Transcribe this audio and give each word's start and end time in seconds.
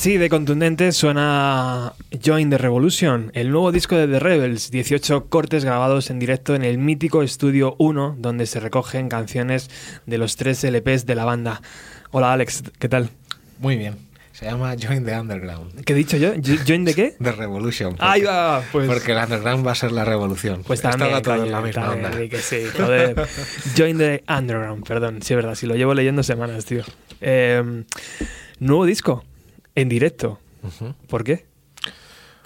Así 0.00 0.16
de 0.16 0.30
contundente 0.30 0.92
suena 0.92 1.92
Join 2.24 2.48
the 2.48 2.56
Revolution, 2.56 3.30
el 3.34 3.50
nuevo 3.50 3.70
disco 3.70 3.96
de 3.96 4.08
The 4.08 4.18
Rebels, 4.18 4.70
18 4.70 5.26
cortes 5.26 5.62
grabados 5.62 6.08
en 6.08 6.18
directo 6.18 6.54
en 6.54 6.64
el 6.64 6.78
mítico 6.78 7.22
Estudio 7.22 7.74
1, 7.78 8.16
donde 8.18 8.46
se 8.46 8.60
recogen 8.60 9.10
canciones 9.10 9.68
de 10.06 10.16
los 10.16 10.36
tres 10.36 10.64
LPs 10.64 11.04
de 11.04 11.14
la 11.16 11.26
banda. 11.26 11.60
Hola 12.12 12.32
Alex, 12.32 12.62
¿qué 12.78 12.88
tal? 12.88 13.10
Muy 13.58 13.76
bien. 13.76 13.96
Se 14.32 14.46
llama 14.46 14.74
Join 14.80 15.04
the 15.04 15.20
Underground. 15.20 15.84
¿Qué 15.84 15.92
he 15.92 15.96
dicho 15.96 16.16
yo? 16.16 16.32
¿Jo- 16.32 16.62
¿Join 16.66 16.86
de 16.86 16.94
qué? 16.94 17.14
The 17.22 17.32
Revolution. 17.32 17.90
porque- 17.90 18.02
Ahí 18.06 18.22
va, 18.22 18.62
pues... 18.72 18.88
Porque 18.88 19.12
el 19.12 19.18
Underground 19.18 19.66
va 19.66 19.72
a 19.72 19.74
ser 19.74 19.92
la 19.92 20.06
revolución. 20.06 20.62
Pues 20.66 20.78
Estaba 20.78 20.96
también, 20.96 21.20
todo 21.22 21.34
en 21.34 21.40
coño, 21.42 21.52
la 21.52 21.60
misma 21.60 21.82
también, 21.84 22.06
onda. 22.06 22.18
di 22.18 22.28
que 22.30 22.38
sí, 22.38 22.62
joder. 22.74 23.26
Join 23.76 23.98
the 23.98 24.24
Underground, 24.26 24.82
perdón, 24.88 25.20
sí 25.20 25.34
es 25.34 25.36
verdad, 25.36 25.54
sí 25.56 25.66
lo 25.66 25.74
llevo 25.74 25.92
leyendo 25.92 26.22
semanas, 26.22 26.64
tío. 26.64 26.84
Eh, 27.20 27.84
nuevo 28.60 28.86
disco, 28.86 29.24
en 29.74 29.88
directo. 29.88 30.38
¿Por 31.08 31.24
qué? 31.24 31.46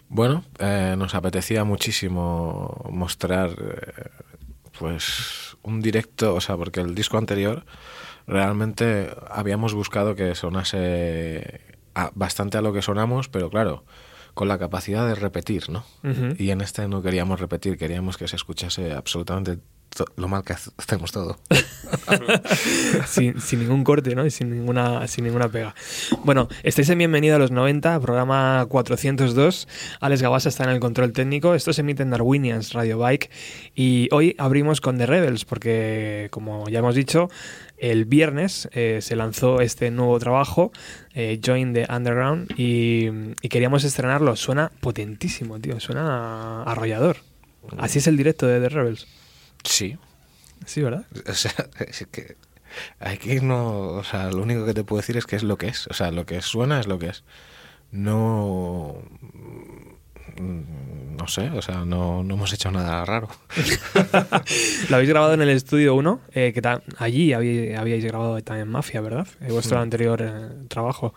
Bueno, 0.09 0.45
eh, 0.59 0.95
nos 0.97 1.15
apetecía 1.15 1.65
muchísimo 1.65 2.85
mostrar 2.91 3.51
eh, 3.51 4.11
pues 4.79 5.57
un 5.63 5.81
directo, 5.81 6.35
o 6.35 6.41
sea, 6.41 6.57
porque 6.57 6.81
el 6.81 6.95
disco 6.95 7.19
anterior 7.19 7.65
realmente 8.27 9.11
habíamos 9.31 9.75
buscado 9.75 10.15
que 10.15 10.35
sonase 10.35 11.61
a- 11.95 12.11
bastante 12.15 12.59
a 12.59 12.63
lo 12.63 12.73
que 12.73 12.83
sonamos, 12.83 13.29
pero 13.29 13.51
claro, 13.51 13.85
con 14.35 14.49
la 14.49 14.59
capacidad 14.59 15.07
de 15.07 15.15
repetir, 15.15 15.71
¿no? 15.71 15.85
Y 16.39 16.51
en 16.51 16.61
este 16.61 16.87
no 16.89 17.03
queríamos 17.03 17.41
repetir, 17.41 17.77
queríamos 17.79 18.17
que 18.17 18.29
se 18.29 18.37
escuchase 18.37 18.93
absolutamente 18.93 19.59
lo 20.17 20.29
mal 20.29 20.43
que 20.45 20.53
hace- 20.55 20.71
hacemos 20.79 21.13
todo. 21.13 21.39
sin, 23.07 23.41
sin 23.41 23.61
ningún 23.61 23.85
corte, 23.85 24.15
¿no? 24.15 24.25
Y 24.27 24.31
sin 24.31 24.51
ninguna, 24.51 25.07
sin 25.09 25.25
ninguna 25.25 25.49
pega. 25.49 25.75
Bueno, 26.25 26.49
estáis 26.63 26.89
en 26.91 26.99
Bienvenido 26.99 27.37
a 27.37 27.39
los 27.39 27.51
90, 27.51 28.01
programa 28.01 28.67
402. 28.69 29.69
Alex 30.01 30.23
Gabasa 30.23 30.49
está 30.49 30.65
en 30.65 30.71
el 30.71 30.81
control 30.81 31.13
técnico. 31.13 31.55
Esto 31.55 31.73
se 31.73 31.83
emite 31.83 32.03
en 32.03 32.11
Darwinians 32.11 32.73
Radio 32.73 32.99
Bike. 32.99 33.31
Y 33.75 34.09
hoy 34.13 34.35
abrimos 34.39 34.81
con 34.81 34.99
The 34.99 35.07
Rebels, 35.07 35.45
porque, 35.45 36.29
como 36.31 36.69
ya 36.69 36.81
hemos 36.81 36.95
dicho, 36.95 37.29
el 37.79 38.05
viernes 38.05 38.69
eh, 38.73 39.01
se 39.03 39.17
lanzó 39.17 39.61
este 39.61 39.91
nuevo 39.91 40.19
trabajo, 40.19 40.73
eh, 41.15 41.41
Join 41.45 41.75
the 41.75 41.87
Underground, 41.91 42.53
y, 42.59 43.09
y 43.43 43.49
queríamos 43.49 43.85
estrenarlo. 43.85 44.37
Suena 44.37 44.71
potentísimo, 44.81 45.59
tío. 45.61 45.79
Suena 45.81 46.63
arrollador. 46.63 47.17
Así 47.79 47.99
es 47.99 48.07
el 48.07 48.17
directo 48.17 48.47
de 48.47 48.61
The 48.61 48.69
Rebels. 48.69 49.07
Sí, 49.65 49.99
Sí, 50.67 50.83
¿verdad? 50.83 51.05
O 51.29 51.35
sea, 51.35 51.53
es 51.87 52.07
que 52.11 52.37
aquí 53.01 53.41
no, 53.41 53.69
o 53.99 54.05
sea, 54.05 54.31
lo 54.31 54.43
único 54.43 54.65
que 54.65 54.75
te 54.75 54.85
puedo 54.85 55.01
decir 55.01 55.17
es 55.17 55.27
que 55.27 55.37
es 55.37 55.43
lo 55.43 55.59
que 55.59 55.67
es, 55.69 55.87
o 55.89 55.95
sea, 55.95 56.11
lo 56.11 56.25
que 56.27 56.41
suena 56.43 56.81
es 56.81 56.87
lo 56.87 56.99
que 56.99 57.09
es. 57.09 57.25
No, 57.93 58.97
mm, 60.41 61.17
no 61.17 61.29
sé, 61.29 61.51
o 61.51 61.63
sea, 61.63 61.85
no, 61.85 62.23
no 62.25 62.35
hemos 62.35 62.53
hecho 62.53 62.71
nada 62.71 63.05
raro. 63.05 63.29
Lo 64.89 64.97
habéis 64.97 65.09
grabado 65.11 65.35
en 65.35 65.43
el 65.43 65.49
estudio 65.51 65.95
1, 65.95 66.21
eh, 66.33 66.53
que 66.53 66.61
allí 66.99 67.33
habí- 67.33 67.75
habíais 67.75 68.05
grabado 68.05 68.41
también 68.43 68.69
Mafia, 68.69 69.01
¿verdad? 69.01 69.29
Eh, 69.41 69.53
vuestro 69.53 69.79
anterior 69.79 70.21
eh, 70.23 70.49
trabajo. 70.69 71.15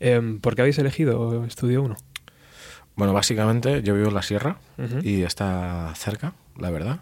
Em, 0.00 0.38
¿Por 0.40 0.54
qué 0.54 0.62
habéis 0.62 0.78
elegido 0.78 1.44
estudio 1.44 1.82
1? 1.82 1.96
Bueno, 2.94 3.12
básicamente 3.12 3.82
yo 3.82 3.94
vivo 3.94 4.08
en 4.08 4.14
la 4.14 4.22
sierra 4.22 4.58
y 5.02 5.22
está 5.22 5.92
cerca, 5.96 6.34
la 6.58 6.70
verdad. 6.70 7.00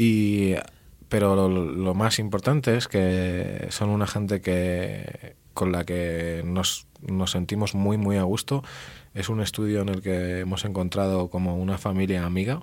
Y 0.00 0.54
pero 1.10 1.36
lo, 1.36 1.48
lo 1.48 1.94
más 1.94 2.18
importante 2.18 2.74
es 2.76 2.88
que 2.88 3.66
son 3.68 3.90
una 3.90 4.06
gente 4.06 4.40
que 4.40 5.36
con 5.52 5.72
la 5.72 5.84
que 5.84 6.42
nos, 6.42 6.86
nos 7.02 7.32
sentimos 7.32 7.74
muy 7.74 7.98
muy 7.98 8.16
a 8.16 8.22
gusto. 8.22 8.64
Es 9.12 9.28
un 9.28 9.42
estudio 9.42 9.82
en 9.82 9.90
el 9.90 10.00
que 10.00 10.40
hemos 10.40 10.64
encontrado 10.64 11.28
como 11.28 11.56
una 11.56 11.76
familia 11.76 12.24
amiga 12.24 12.62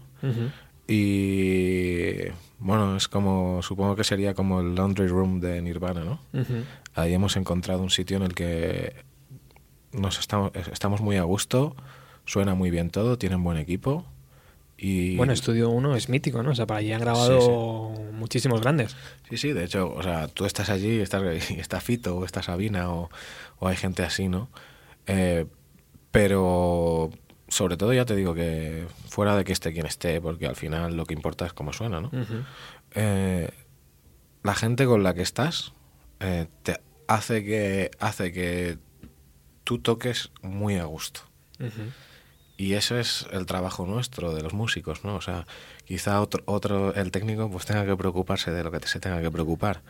y 0.88 2.22
bueno, 2.58 2.96
es 2.96 3.08
como 3.08 3.62
supongo 3.62 3.96
que 3.96 4.04
sería 4.04 4.34
como 4.34 4.62
el 4.62 4.74
laundry 4.74 5.08
room 5.08 5.40
de 5.40 5.62
Nirvana, 5.62 6.04
¿no? 6.04 6.20
Ahí 6.96 7.14
hemos 7.14 7.36
encontrado 7.36 7.84
un 7.84 7.92
sitio 7.92 8.18
en 8.18 8.24
el 8.24 8.34
que 8.34 8.96
nos 9.92 10.18
estamos, 10.18 10.52
estamos 10.72 11.02
muy 11.02 11.18
a 11.18 11.24
gusto, 11.24 11.76
suena 12.26 12.56
muy 12.56 12.72
bien 12.72 12.90
todo, 12.90 13.20
tienen 13.20 13.44
buen 13.44 13.58
equipo 13.58 14.06
y 14.78 15.16
Bueno, 15.18 15.34
estudio 15.34 15.70
1 15.70 15.96
es 15.96 16.10
mítico, 16.10 16.44
¿no? 16.44 16.52
O 16.52 16.56
sea, 16.56 16.68
para 16.68 16.80
allí 16.80 16.92
han 16.94 17.02
grabado 17.02 17.94
Sí, 17.96 18.02
muchísimos 18.14 18.62
grandes. 18.62 18.96
Sí, 19.30 19.38
sí, 19.38 19.54
de 19.54 19.64
hecho, 19.64 19.92
o 19.94 20.04
sea, 20.04 20.28
tú 20.28 20.46
estás 20.46 20.70
allí, 20.70 21.00
estás, 21.00 21.24
está 21.58 21.82
Fito 21.82 22.18
o 22.18 22.26
está 22.26 22.44
Sabina 22.44 22.92
o, 22.92 23.10
o 23.60 23.68
hay 23.68 23.76
gente 23.76 24.04
así, 24.04 24.28
¿no? 24.28 24.50
Eh, 25.08 25.46
pero 26.12 27.10
sobre 27.48 27.78
todo 27.78 27.94
ya 27.94 28.06
te 28.06 28.16
digo 28.16 28.34
que 28.34 28.86
fuera 29.10 29.36
de 29.36 29.44
que 29.44 29.54
esté 29.54 29.74
quien 29.74 29.86
esté, 29.86 30.22
porque 30.22 30.48
al 30.48 30.56
final 30.56 30.96
lo 30.96 31.06
que 31.06 31.14
importa 31.14 31.46
es 31.46 31.54
cómo 31.54 31.74
suena, 31.74 32.02
¿no? 32.02 32.12
Eh, 32.94 33.50
la 34.44 34.54
gente 34.56 34.86
con 34.86 35.04
la 35.04 35.14
que 35.14 35.22
estás 35.22 35.74
eh, 36.20 36.48
te 36.64 36.80
hace 37.08 37.44
que 37.44 37.92
hace 38.00 38.32
que 38.32 38.78
tú 39.64 39.80
toques 39.80 40.32
muy 40.42 40.76
a 40.78 40.86
gusto. 40.86 41.22
Ujú. 41.60 41.92
Y 42.58 42.74
eso 42.74 42.98
es 42.98 43.28
el 43.32 43.46
trabajo 43.46 43.86
nuestro, 43.86 44.34
de 44.34 44.42
los 44.42 44.54
músicos, 44.54 45.04
¿no? 45.04 45.16
O 45.16 45.22
sea, 45.22 45.46
quizá 45.86 46.20
otro, 46.22 46.42
otro 46.46 46.94
el 46.96 47.12
técnico 47.12 47.50
pues 47.52 47.66
tenga 47.66 47.86
que 47.86 47.96
preocuparse 47.96 48.52
de 48.52 48.64
lo 48.64 48.72
que 48.72 48.86
se 48.88 49.00
tenga 49.00 49.22
que 49.22 49.30
preocupar. 49.30 49.84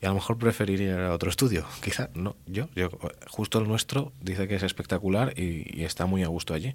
Y 0.00 0.06
a 0.06 0.08
lo 0.10 0.16
mejor 0.16 0.38
preferiría 0.38 0.94
ir 0.94 1.00
a 1.00 1.12
otro 1.12 1.30
estudio. 1.30 1.66
Quizá 1.82 2.10
no, 2.14 2.36
yo, 2.46 2.68
yo 2.74 2.90
justo 3.28 3.58
el 3.58 3.68
nuestro 3.68 4.12
dice 4.20 4.48
que 4.48 4.56
es 4.56 4.62
espectacular 4.62 5.38
y, 5.38 5.78
y 5.78 5.84
está 5.84 6.06
muy 6.06 6.22
a 6.22 6.28
gusto 6.28 6.54
allí. 6.54 6.74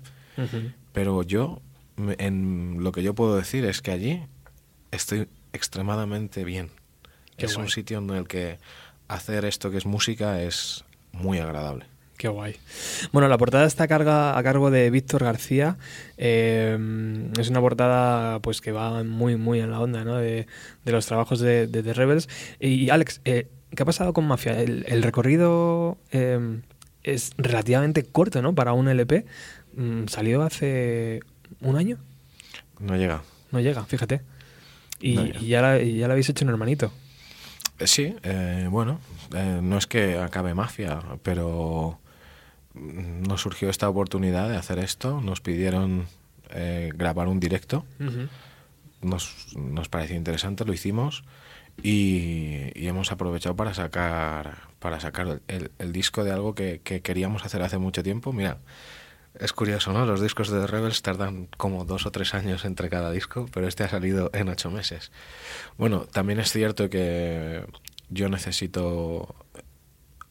Pero 0.93 1.23
yo, 1.23 1.61
en 1.97 2.77
lo 2.83 2.91
que 2.91 3.03
yo 3.03 3.13
puedo 3.13 3.35
decir 3.35 3.65
es 3.65 3.81
que 3.81 3.91
allí 3.91 4.23
estoy 4.91 5.27
extremadamente 5.53 6.43
bien. 6.43 6.71
Qué 7.37 7.45
es 7.47 7.57
un 7.57 7.69
sitio 7.69 7.97
en 7.97 8.09
el 8.11 8.27
que 8.27 8.59
hacer 9.07 9.45
esto 9.45 9.71
que 9.71 9.77
es 9.77 9.85
música 9.85 10.41
es 10.41 10.85
muy 11.11 11.39
agradable. 11.39 11.85
Qué 12.21 12.27
guay. 12.27 12.55
Bueno, 13.11 13.27
la 13.29 13.37
portada 13.39 13.65
está 13.65 13.85
a, 13.85 13.87
carga, 13.87 14.37
a 14.37 14.43
cargo 14.43 14.69
de 14.69 14.91
Víctor 14.91 15.23
García. 15.23 15.77
Eh, 16.17 16.77
es 17.39 17.49
una 17.49 17.59
portada 17.61 18.37
pues 18.41 18.61
que 18.61 18.71
va 18.71 19.03
muy, 19.03 19.37
muy 19.37 19.59
en 19.59 19.71
la 19.71 19.79
onda 19.79 20.03
¿no? 20.03 20.17
de, 20.17 20.45
de 20.85 20.91
los 20.91 21.07
trabajos 21.07 21.39
de, 21.39 21.65
de 21.65 21.81
The 21.81 21.93
Rebels. 21.95 22.29
Y, 22.59 22.91
Alex, 22.91 23.21
eh, 23.25 23.47
¿qué 23.75 23.81
ha 23.81 23.87
pasado 23.87 24.13
con 24.13 24.27
Mafia? 24.27 24.61
El, 24.61 24.85
el 24.87 25.01
recorrido 25.01 25.97
eh, 26.11 26.59
es 27.01 27.31
relativamente 27.39 28.03
corto 28.03 28.43
¿no? 28.43 28.53
para 28.53 28.73
un 28.73 28.87
LP. 28.87 29.25
Mm, 29.73 30.05
salió 30.05 30.43
hace 30.43 31.21
un 31.59 31.75
año. 31.75 31.97
No 32.79 32.97
llega. 32.97 33.23
No 33.49 33.61
llega, 33.61 33.83
fíjate. 33.85 34.21
Y, 34.99 35.15
No 35.15 35.25
llega. 35.25 35.39
y 35.39 35.47
ya, 35.47 35.61
la, 35.63 35.81
y 35.81 35.97
ya 35.97 36.07
la 36.07 36.13
habéis 36.13 36.29
hecho 36.29 36.45
un 36.45 36.51
hermanito. 36.51 36.91
Sí, 37.83 38.15
eh, 38.21 38.67
bueno, 38.69 38.99
eh, 39.33 39.59
no 39.63 39.79
es 39.79 39.87
que 39.87 40.19
acabe 40.19 40.53
Mafia, 40.53 40.99
pero 41.23 41.97
nos 42.73 43.41
surgió 43.41 43.69
esta 43.69 43.89
oportunidad 43.89 44.49
de 44.49 44.57
hacer 44.57 44.79
esto. 44.79 45.21
Nos 45.21 45.41
pidieron 45.41 46.07
eh, 46.49 46.91
grabar 46.95 47.27
un 47.27 47.39
directo. 47.39 47.85
Nos, 49.01 49.55
nos 49.55 49.89
pareció 49.89 50.15
interesante, 50.15 50.63
lo 50.63 50.73
hicimos 50.73 51.23
y, 51.81 52.71
y 52.75 52.87
hemos 52.87 53.11
aprovechado 53.11 53.55
para 53.55 53.73
sacar 53.73 54.69
para 54.79 54.99
sacar 54.99 55.41
el, 55.47 55.91
disco 55.91 56.23
de 56.23 56.31
algo 56.31 56.55
que, 56.55 56.81
que 56.83 57.01
queríamos 57.01 57.45
hacer 57.45 57.61
hace 57.61 57.77
mucho 57.77 58.01
tiempo. 58.01 58.33
Mira, 58.33 58.57
es 59.39 59.53
curioso, 59.53 59.93
¿no? 59.93 60.07
Los 60.07 60.21
discos 60.21 60.49
de 60.49 60.59
The 60.59 60.67
Rebels 60.67 61.03
tardan 61.03 61.47
como 61.57 61.85
dos 61.85 62.07
o 62.07 62.11
tres 62.11 62.33
años 62.33 62.65
entre 62.65 62.89
cada 62.89 63.11
disco, 63.11 63.47
pero 63.53 63.67
este 63.67 63.83
ha 63.83 63.89
salido 63.89 64.31
en 64.33 64.49
ocho 64.49 64.71
meses. 64.71 65.11
Bueno, 65.77 66.05
también 66.11 66.39
es 66.39 66.51
cierto 66.51 66.89
que 66.89 67.63
yo 68.09 68.27
necesito 68.27 69.35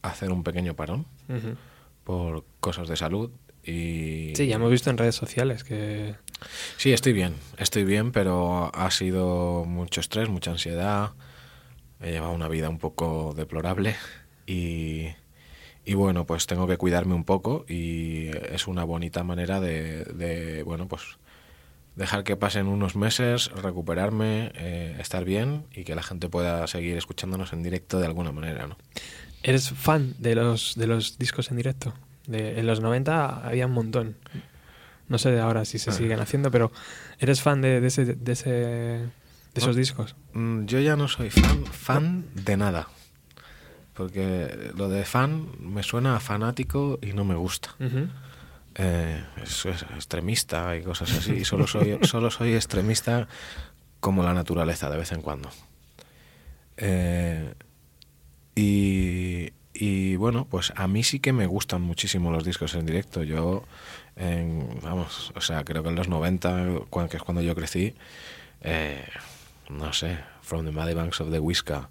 hacer 0.01 0.31
un 0.31 0.43
pequeño 0.43 0.75
parón. 0.75 1.05
Por 2.03 2.45
cosas 2.59 2.87
de 2.87 2.95
salud 2.95 3.31
y 3.63 4.33
Sí, 4.35 4.47
ya 4.47 4.55
hemos 4.55 4.71
visto 4.71 4.89
en 4.89 4.97
redes 4.97 5.15
sociales 5.15 5.63
que... 5.63 6.15
Sí, 6.77 6.91
estoy 6.91 7.13
bien, 7.13 7.35
estoy 7.57 7.83
bien, 7.83 8.11
pero 8.11 8.71
ha 8.73 8.89
sido 8.89 9.65
mucho 9.65 10.01
estrés, 10.01 10.29
mucha 10.29 10.51
ansiedad. 10.51 11.11
He 11.99 12.11
llevado 12.11 12.33
una 12.33 12.47
vida 12.47 12.69
un 12.69 12.79
poco 12.79 13.33
deplorable 13.37 13.95
y, 14.47 15.09
y 15.85 15.93
bueno, 15.93 16.25
pues 16.25 16.47
tengo 16.47 16.65
que 16.65 16.77
cuidarme 16.77 17.13
un 17.13 17.25
poco 17.25 17.65
y 17.67 18.29
es 18.51 18.67
una 18.67 18.83
bonita 18.83 19.23
manera 19.23 19.59
de, 19.59 20.05
de, 20.05 20.63
bueno, 20.63 20.87
pues 20.87 21.03
dejar 21.95 22.23
que 22.23 22.35
pasen 22.35 22.67
unos 22.67 22.95
meses, 22.95 23.51
recuperarme, 23.51 24.51
eh, 24.55 24.97
estar 24.99 25.23
bien 25.25 25.65
y 25.71 25.83
que 25.83 25.93
la 25.93 26.01
gente 26.01 26.29
pueda 26.29 26.65
seguir 26.65 26.97
escuchándonos 26.97 27.53
en 27.53 27.61
directo 27.61 27.99
de 27.99 28.07
alguna 28.07 28.31
manera, 28.31 28.65
¿no? 28.65 28.77
¿Eres 29.43 29.69
fan 29.71 30.13
de 30.19 30.35
los, 30.35 30.75
de 30.75 30.87
los 30.87 31.17
discos 31.17 31.49
en 31.51 31.57
directo? 31.57 31.93
De, 32.27 32.59
en 32.59 32.67
los 32.67 32.79
90 32.79 33.47
había 33.47 33.65
un 33.65 33.73
montón. 33.73 34.15
No 35.07 35.17
sé 35.17 35.39
ahora 35.39 35.65
si 35.65 35.79
se 35.79 35.89
Ah. 35.89 35.93
siguen 35.93 36.19
haciendo, 36.19 36.51
pero 36.51 36.71
¿eres 37.19 37.41
fan 37.41 37.61
de, 37.61 37.81
de 37.81 37.87
ese, 37.87 38.05
de, 38.05 38.31
ese, 38.31 38.49
de 38.49 39.09
esos 39.55 39.75
No. 39.75 39.79
discos? 39.79 40.15
Mm, 40.33 40.65
Yo 40.65 40.79
ya 40.79 40.95
no 40.95 41.07
soy 41.07 41.29
fan, 41.29 41.65
fan 41.65 42.25
de 42.35 42.55
nada. 42.57 42.87
Porque 43.93 44.71
lo 44.75 44.87
de 44.89 45.03
fan 45.03 45.47
me 45.59 45.83
suena 45.83 46.15
a 46.15 46.19
fanático 46.19 46.97
y 47.01 47.13
no 47.13 47.25
me 47.25 47.35
gusta. 47.35 47.75
Eh, 48.75 49.23
es, 49.43 49.65
es 49.65 49.81
extremista 49.81 50.77
y 50.77 50.83
cosas 50.83 51.11
así. 51.11 51.33
Y 51.33 51.45
solo 51.45 51.67
soy, 51.67 51.99
solo 52.03 52.31
soy 52.31 52.53
extremista 52.53 53.27
como 53.99 54.23
la 54.23 54.33
naturaleza 54.33 54.89
de 54.89 54.97
vez 54.97 55.11
en 55.11 55.21
cuando. 55.21 55.49
Eh, 56.77 57.53
y, 58.55 59.51
y 59.73 60.15
bueno, 60.17 60.45
pues 60.49 60.73
a 60.75 60.87
mí 60.87 61.03
sí 61.03 61.19
que 61.19 61.33
me 61.33 61.45
gustan 61.47 61.81
muchísimo 61.81 62.31
los 62.31 62.43
discos 62.43 62.73
en 62.75 62.85
directo. 62.85 63.23
Yo, 63.23 63.63
en- 64.15 64.79
vamos, 64.83 65.31
o 65.35 65.41
sea, 65.41 65.63
creo 65.63 65.83
que 65.83 65.89
en 65.89 65.95
los 65.95 66.07
90, 66.07 66.65
cuan- 66.89 67.07
que 67.09 67.17
es 67.17 67.23
cuando 67.23 67.41
yo 67.41 67.55
crecí, 67.55 67.93
eh, 68.61 69.03
no 69.69 69.93
sé, 69.93 70.19
From 70.41 70.65
the 70.65 70.71
Muddy 70.71 70.93
Banks 70.93 71.21
of 71.21 71.31
the 71.31 71.39
Whiska 71.39 71.89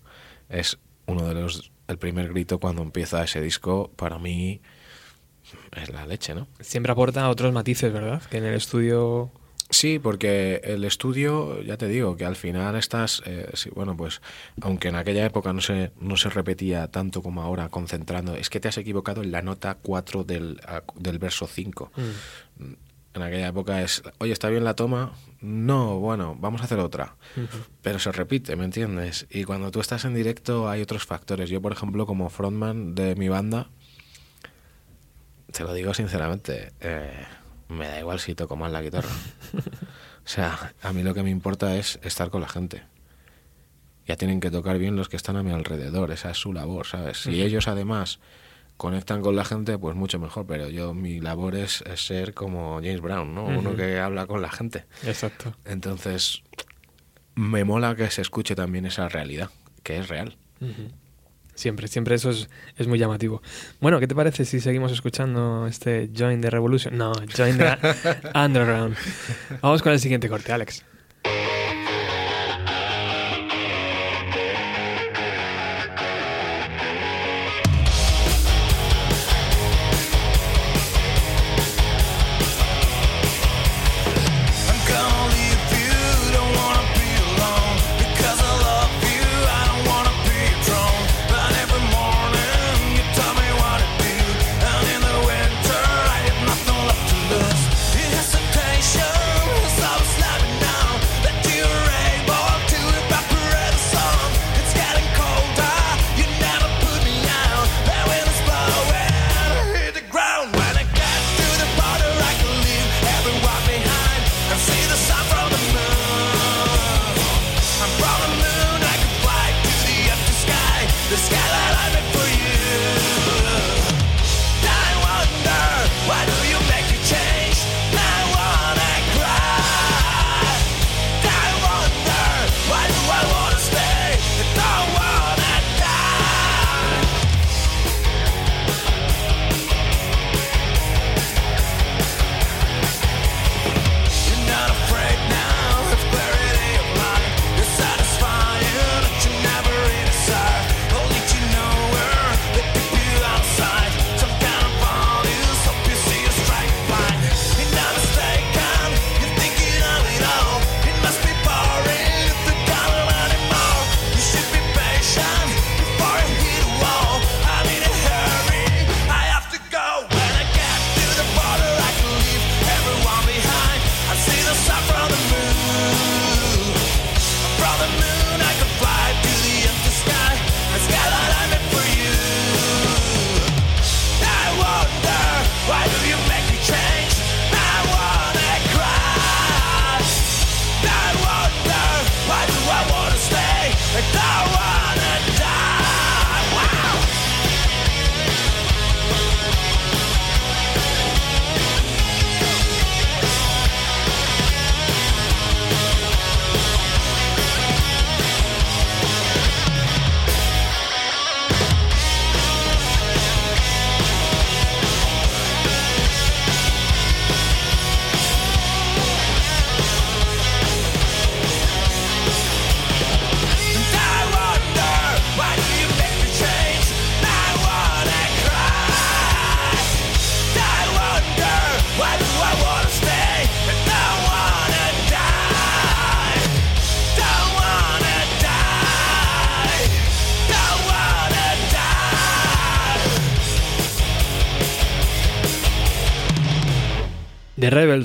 es 0.48 0.78
uno 1.06 1.26
de 1.26 1.34
los. 1.34 1.72
El 1.88 1.98
primer 1.98 2.28
grito 2.28 2.58
cuando 2.60 2.82
empieza 2.82 3.24
ese 3.24 3.40
disco, 3.40 3.90
para 3.96 4.18
mí, 4.18 4.60
es 5.74 5.88
la 5.90 6.06
leche, 6.06 6.34
¿no? 6.34 6.46
Siempre 6.60 6.92
aporta 6.92 7.28
otros 7.28 7.52
matices, 7.52 7.92
¿verdad? 7.92 8.22
Que 8.30 8.36
en 8.38 8.44
el 8.44 8.54
estudio... 8.54 9.32
Sí, 9.70 10.00
porque 10.00 10.60
el 10.64 10.84
estudio, 10.84 11.62
ya 11.62 11.76
te 11.76 11.86
digo, 11.86 12.16
que 12.16 12.24
al 12.24 12.34
final 12.34 12.74
estás, 12.74 13.22
eh, 13.24 13.48
sí, 13.54 13.70
bueno, 13.70 13.96
pues 13.96 14.20
aunque 14.60 14.88
en 14.88 14.96
aquella 14.96 15.24
época 15.24 15.52
no 15.52 15.60
se, 15.60 15.92
no 16.00 16.16
se 16.16 16.28
repetía 16.28 16.88
tanto 16.88 17.22
como 17.22 17.40
ahora, 17.40 17.68
concentrando, 17.68 18.34
es 18.34 18.50
que 18.50 18.58
te 18.58 18.66
has 18.66 18.78
equivocado 18.78 19.22
en 19.22 19.30
la 19.30 19.42
nota 19.42 19.78
4 19.80 20.24
del, 20.24 20.60
del 20.96 21.18
verso 21.20 21.46
5. 21.46 21.92
Mm. 21.94 22.72
En 23.12 23.22
aquella 23.22 23.48
época 23.48 23.82
es, 23.82 24.02
oye, 24.18 24.32
¿está 24.32 24.48
bien 24.48 24.64
la 24.64 24.74
toma? 24.74 25.12
No, 25.40 25.98
bueno, 25.98 26.36
vamos 26.38 26.60
a 26.60 26.64
hacer 26.64 26.78
otra. 26.78 27.16
Pero 27.82 27.98
se 27.98 28.12
repite, 28.12 28.54
¿me 28.54 28.64
entiendes? 28.64 29.26
Y 29.30 29.44
cuando 29.44 29.70
tú 29.70 29.80
estás 29.80 30.04
en 30.04 30.14
directo 30.14 30.68
hay 30.68 30.80
otros 30.82 31.06
factores. 31.06 31.50
Yo, 31.50 31.60
por 31.60 31.72
ejemplo, 31.72 32.06
como 32.06 32.28
frontman 32.28 32.94
de 32.94 33.16
mi 33.16 33.28
banda, 33.28 33.68
te 35.52 35.64
lo 35.64 35.74
digo 35.74 35.92
sinceramente, 35.92 36.72
eh, 36.80 37.24
me 37.70 37.88
da 37.88 37.98
igual 37.98 38.20
si 38.20 38.34
toco 38.34 38.56
mal 38.56 38.72
la 38.72 38.82
guitarra. 38.82 39.08
O 40.22 40.28
sea, 40.28 40.74
a 40.82 40.92
mí 40.92 41.02
lo 41.02 41.14
que 41.14 41.22
me 41.22 41.30
importa 41.30 41.76
es 41.76 41.98
estar 42.02 42.30
con 42.30 42.40
la 42.40 42.48
gente. 42.48 42.82
Ya 44.06 44.16
tienen 44.16 44.40
que 44.40 44.50
tocar 44.50 44.78
bien 44.78 44.96
los 44.96 45.08
que 45.08 45.16
están 45.16 45.36
a 45.36 45.42
mi 45.42 45.50
alrededor, 45.50 46.10
esa 46.10 46.30
es 46.30 46.36
su 46.36 46.52
labor, 46.52 46.86
¿sabes? 46.86 47.18
Si 47.18 47.42
ellos 47.42 47.68
además 47.68 48.20
conectan 48.76 49.22
con 49.22 49.36
la 49.36 49.44
gente, 49.44 49.78
pues 49.78 49.94
mucho 49.94 50.18
mejor, 50.18 50.46
pero 50.46 50.68
yo 50.68 50.94
mi 50.94 51.20
labor 51.20 51.54
es, 51.54 51.82
es 51.82 52.06
ser 52.06 52.34
como 52.34 52.76
James 52.76 53.00
Brown, 53.00 53.34
¿no? 53.34 53.44
Uno 53.44 53.76
que 53.76 53.98
habla 53.98 54.26
con 54.26 54.42
la 54.42 54.50
gente. 54.50 54.86
Exacto. 55.04 55.54
Entonces, 55.64 56.42
me 57.34 57.64
mola 57.64 57.94
que 57.94 58.10
se 58.10 58.22
escuche 58.22 58.54
también 58.54 58.86
esa 58.86 59.08
realidad, 59.08 59.50
que 59.82 59.98
es 59.98 60.08
real. 60.08 60.36
Siempre, 61.60 61.88
siempre 61.88 62.14
eso 62.14 62.30
es, 62.30 62.48
es 62.78 62.86
muy 62.86 62.98
llamativo. 62.98 63.42
Bueno, 63.80 64.00
¿qué 64.00 64.06
te 64.06 64.14
parece 64.14 64.46
si 64.46 64.60
seguimos 64.60 64.92
escuchando 64.92 65.66
este 65.66 66.08
Join 66.16 66.40
the 66.40 66.48
Revolution? 66.48 66.96
No, 66.96 67.12
Join 67.36 67.58
the 67.58 67.76
Underground. 68.34 68.96
Vamos 69.60 69.82
con 69.82 69.92
el 69.92 70.00
siguiente 70.00 70.30
corte, 70.30 70.54
Alex. 70.54 70.82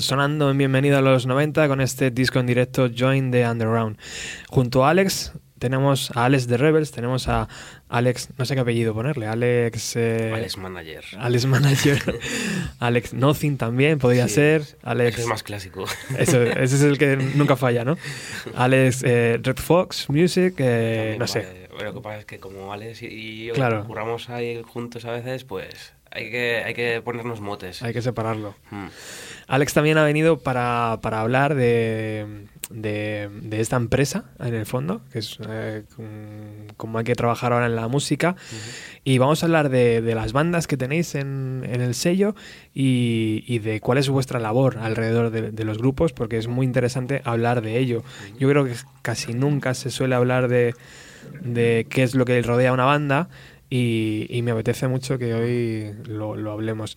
Sonando 0.02 0.50
en 0.50 0.58
Bienvenido 0.58 0.98
a 0.98 1.00
los 1.00 1.26
90 1.26 1.68
con 1.68 1.80
este 1.80 2.10
disco 2.10 2.38
en 2.38 2.46
directo 2.46 2.88
Join 2.96 3.30
the 3.30 3.46
Underground. 3.46 3.98
Junto 4.48 4.84
a 4.84 4.90
Alex 4.90 5.32
tenemos 5.58 6.10
a 6.14 6.26
Alex 6.26 6.46
de 6.48 6.56
Rebels, 6.58 6.90
tenemos 6.92 7.28
a 7.28 7.48
Alex, 7.88 8.28
no 8.36 8.44
sé 8.44 8.54
qué 8.54 8.60
apellido 8.60 8.92
ponerle, 8.92 9.26
Alex... 9.26 9.96
eh, 9.96 10.30
Alex 10.34 10.58
Manager. 10.58 11.04
Alex 11.18 11.46
Manager, 11.46 12.20
Alex 12.78 13.14
Nothing 13.14 13.56
también 13.56 13.98
podría 13.98 14.28
Sí, 14.28 14.34
ser, 14.34 14.60
ese 14.62 14.76
Alex... 14.82 15.18
es 15.18 15.26
más 15.26 15.42
clásico. 15.42 15.84
Eso, 16.18 16.42
ese 16.42 16.76
es 16.76 16.82
el 16.82 16.98
que 16.98 17.16
nunca 17.16 17.56
falla, 17.56 17.84
¿no? 17.84 17.96
Alex 18.54 19.02
eh, 19.04 19.38
Red 19.42 19.56
Fox 19.56 20.10
Music, 20.10 20.54
eh, 20.58 21.16
no 21.18 21.26
sé. 21.26 21.68
lo 21.82 21.94
que 21.94 22.00
pasa 22.00 22.18
es 22.18 22.24
que 22.26 22.38
como 22.38 22.72
Alex 22.72 23.02
y- 23.02 23.06
y 23.06 23.44
yo 23.46 23.54
Claro. 23.54 23.84
curramos 23.86 24.28
ahí 24.28 24.60
juntos 24.62 25.04
a 25.06 25.12
veces, 25.12 25.44
pues 25.44 25.94
hay 26.16 26.30
que, 26.30 26.62
hay 26.64 26.74
que 26.74 27.02
ponernos 27.04 27.40
motes. 27.40 27.82
Hay 27.82 27.92
que 27.92 28.02
separarlo. 28.02 28.54
Mm. 28.70 28.86
Alex 29.48 29.74
también 29.74 29.98
ha 29.98 30.04
venido 30.04 30.38
para, 30.40 30.98
para 31.02 31.20
hablar 31.20 31.54
de, 31.54 32.46
de, 32.68 33.28
de 33.42 33.60
esta 33.60 33.76
empresa, 33.76 34.24
en 34.40 34.54
el 34.54 34.66
fondo, 34.66 35.02
que 35.12 35.20
es 35.20 35.38
eh, 35.48 35.84
com- 35.94 36.66
como 36.76 36.98
hay 36.98 37.04
que 37.04 37.14
trabajar 37.14 37.52
ahora 37.52 37.66
en 37.66 37.76
la 37.76 37.86
música. 37.86 38.34
Y 39.04 39.18
vamos 39.18 39.42
a 39.42 39.46
hablar 39.46 39.68
de, 39.68 40.02
de 40.02 40.14
las 40.16 40.32
bandas 40.32 40.66
que 40.66 40.76
tenéis 40.76 41.14
en, 41.14 41.62
en 41.64 41.80
el 41.80 41.94
sello 41.94 42.34
y, 42.74 43.44
y 43.46 43.60
de 43.60 43.78
cuál 43.80 43.98
es 43.98 44.08
vuestra 44.08 44.40
labor 44.40 44.78
alrededor 44.78 45.30
de, 45.30 45.52
de 45.52 45.64
los 45.64 45.78
grupos, 45.78 46.12
porque 46.12 46.38
es 46.38 46.48
muy 46.48 46.66
interesante 46.66 47.22
hablar 47.24 47.62
de 47.62 47.78
ello. 47.78 48.02
Yo 48.40 48.48
creo 48.48 48.64
que 48.64 48.74
casi 49.02 49.32
nunca 49.32 49.74
se 49.74 49.90
suele 49.90 50.16
hablar 50.16 50.48
de, 50.48 50.74
de 51.40 51.86
qué 51.88 52.02
es 52.02 52.16
lo 52.16 52.24
que 52.24 52.42
rodea 52.42 52.70
a 52.70 52.72
una 52.72 52.84
banda. 52.84 53.28
Y, 53.68 54.40
me 54.42 54.52
apetece 54.52 54.86
mucho 54.86 55.18
que 55.18 55.34
hoy 55.34 55.94
lo, 56.08 56.52
hablemos. 56.52 56.96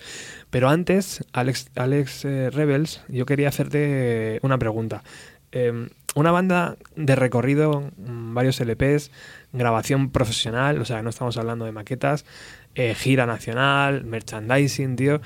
Pero 0.49 0.69
antes, 0.69 1.25
Alex, 1.33 1.71
Alex 1.75 2.25
eh, 2.25 2.49
Rebels, 2.51 3.01
yo 3.07 3.25
quería 3.25 3.49
hacerte 3.49 4.39
una 4.43 4.57
pregunta. 4.57 5.03
Eh, 5.51 5.89
una 6.15 6.31
banda 6.31 6.77
de 6.95 7.15
recorrido, 7.15 7.91
mm, 7.97 8.33
varios 8.33 8.59
LPs, 8.59 9.11
grabación 9.53 10.11
profesional, 10.11 10.79
o 10.81 10.85
sea, 10.85 11.01
no 11.01 11.09
estamos 11.09 11.37
hablando 11.37 11.65
de 11.65 11.71
maquetas, 11.71 12.25
eh, 12.75 12.93
gira 12.95 13.25
nacional, 13.25 14.05
merchandising, 14.05 14.95
tío. 14.95 15.21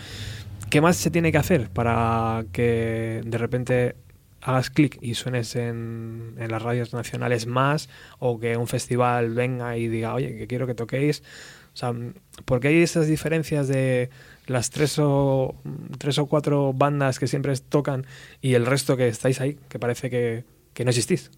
¿Qué 0.69 0.81
más 0.81 0.97
se 0.97 1.11
tiene 1.11 1.31
que 1.31 1.37
hacer 1.37 1.69
para 1.69 2.45
que 2.51 3.21
de 3.25 3.37
repente 3.37 3.95
hagas 4.43 4.69
clic 4.69 4.97
y 5.01 5.15
suenes 5.15 5.55
en, 5.55 6.35
en 6.37 6.51
las 6.51 6.61
radios 6.61 6.93
nacionales 6.93 7.47
más 7.47 7.89
o 8.19 8.39
que 8.39 8.57
un 8.57 8.67
festival 8.67 9.33
venga 9.33 9.77
y 9.77 9.87
diga, 9.87 10.13
oye, 10.13 10.37
que 10.37 10.47
quiero 10.47 10.67
que 10.67 10.75
toquéis? 10.75 11.23
O 11.73 11.77
sea, 11.77 11.93
¿por 12.45 12.59
qué 12.59 12.67
hay 12.69 12.81
esas 12.83 13.07
diferencias 13.07 13.67
de 13.67 14.09
las 14.45 14.69
tres 14.69 14.99
o, 14.99 15.55
tres 15.97 16.17
o 16.19 16.27
cuatro 16.27 16.73
bandas 16.73 17.17
que 17.19 17.27
siempre 17.27 17.55
tocan 17.57 18.05
y 18.41 18.53
el 18.53 18.65
resto 18.65 18.95
que 18.97 19.07
estáis 19.07 19.41
ahí, 19.41 19.57
que 19.69 19.79
parece 19.79 20.09
que, 20.09 20.45
que 20.73 20.83
no 20.85 20.89
existís? 20.91 21.31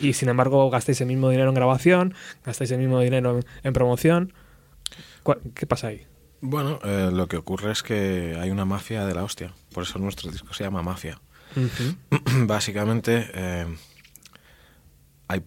Y 0.00 0.12
sin 0.14 0.28
embargo 0.28 0.70
gastáis 0.70 1.00
el 1.00 1.08
mismo 1.08 1.30
dinero 1.30 1.48
en 1.50 1.54
grabación, 1.54 2.14
gastáis 2.44 2.70
el 2.70 2.78
mismo 2.78 3.00
dinero 3.00 3.38
en, 3.38 3.44
en 3.62 3.72
promoción. 3.72 4.32
¿Cuál- 5.22 5.40
¿Qué 5.54 5.66
pasa 5.66 5.88
ahí? 5.88 6.06
Bueno, 6.40 6.78
eh, 6.84 7.10
lo 7.12 7.28
que 7.28 7.36
ocurre 7.38 7.72
es 7.72 7.82
que 7.82 8.36
hay 8.40 8.50
una 8.50 8.64
mafia 8.64 9.04
de 9.06 9.14
la 9.14 9.24
hostia. 9.24 9.54
Por 9.72 9.82
eso 9.84 9.98
nuestro 9.98 10.30
disco 10.30 10.52
se 10.54 10.64
llama 10.64 10.82
Mafia. 10.82 11.20
Básicamente, 12.46 13.30
eh, 13.34 13.66
hay 15.28 15.42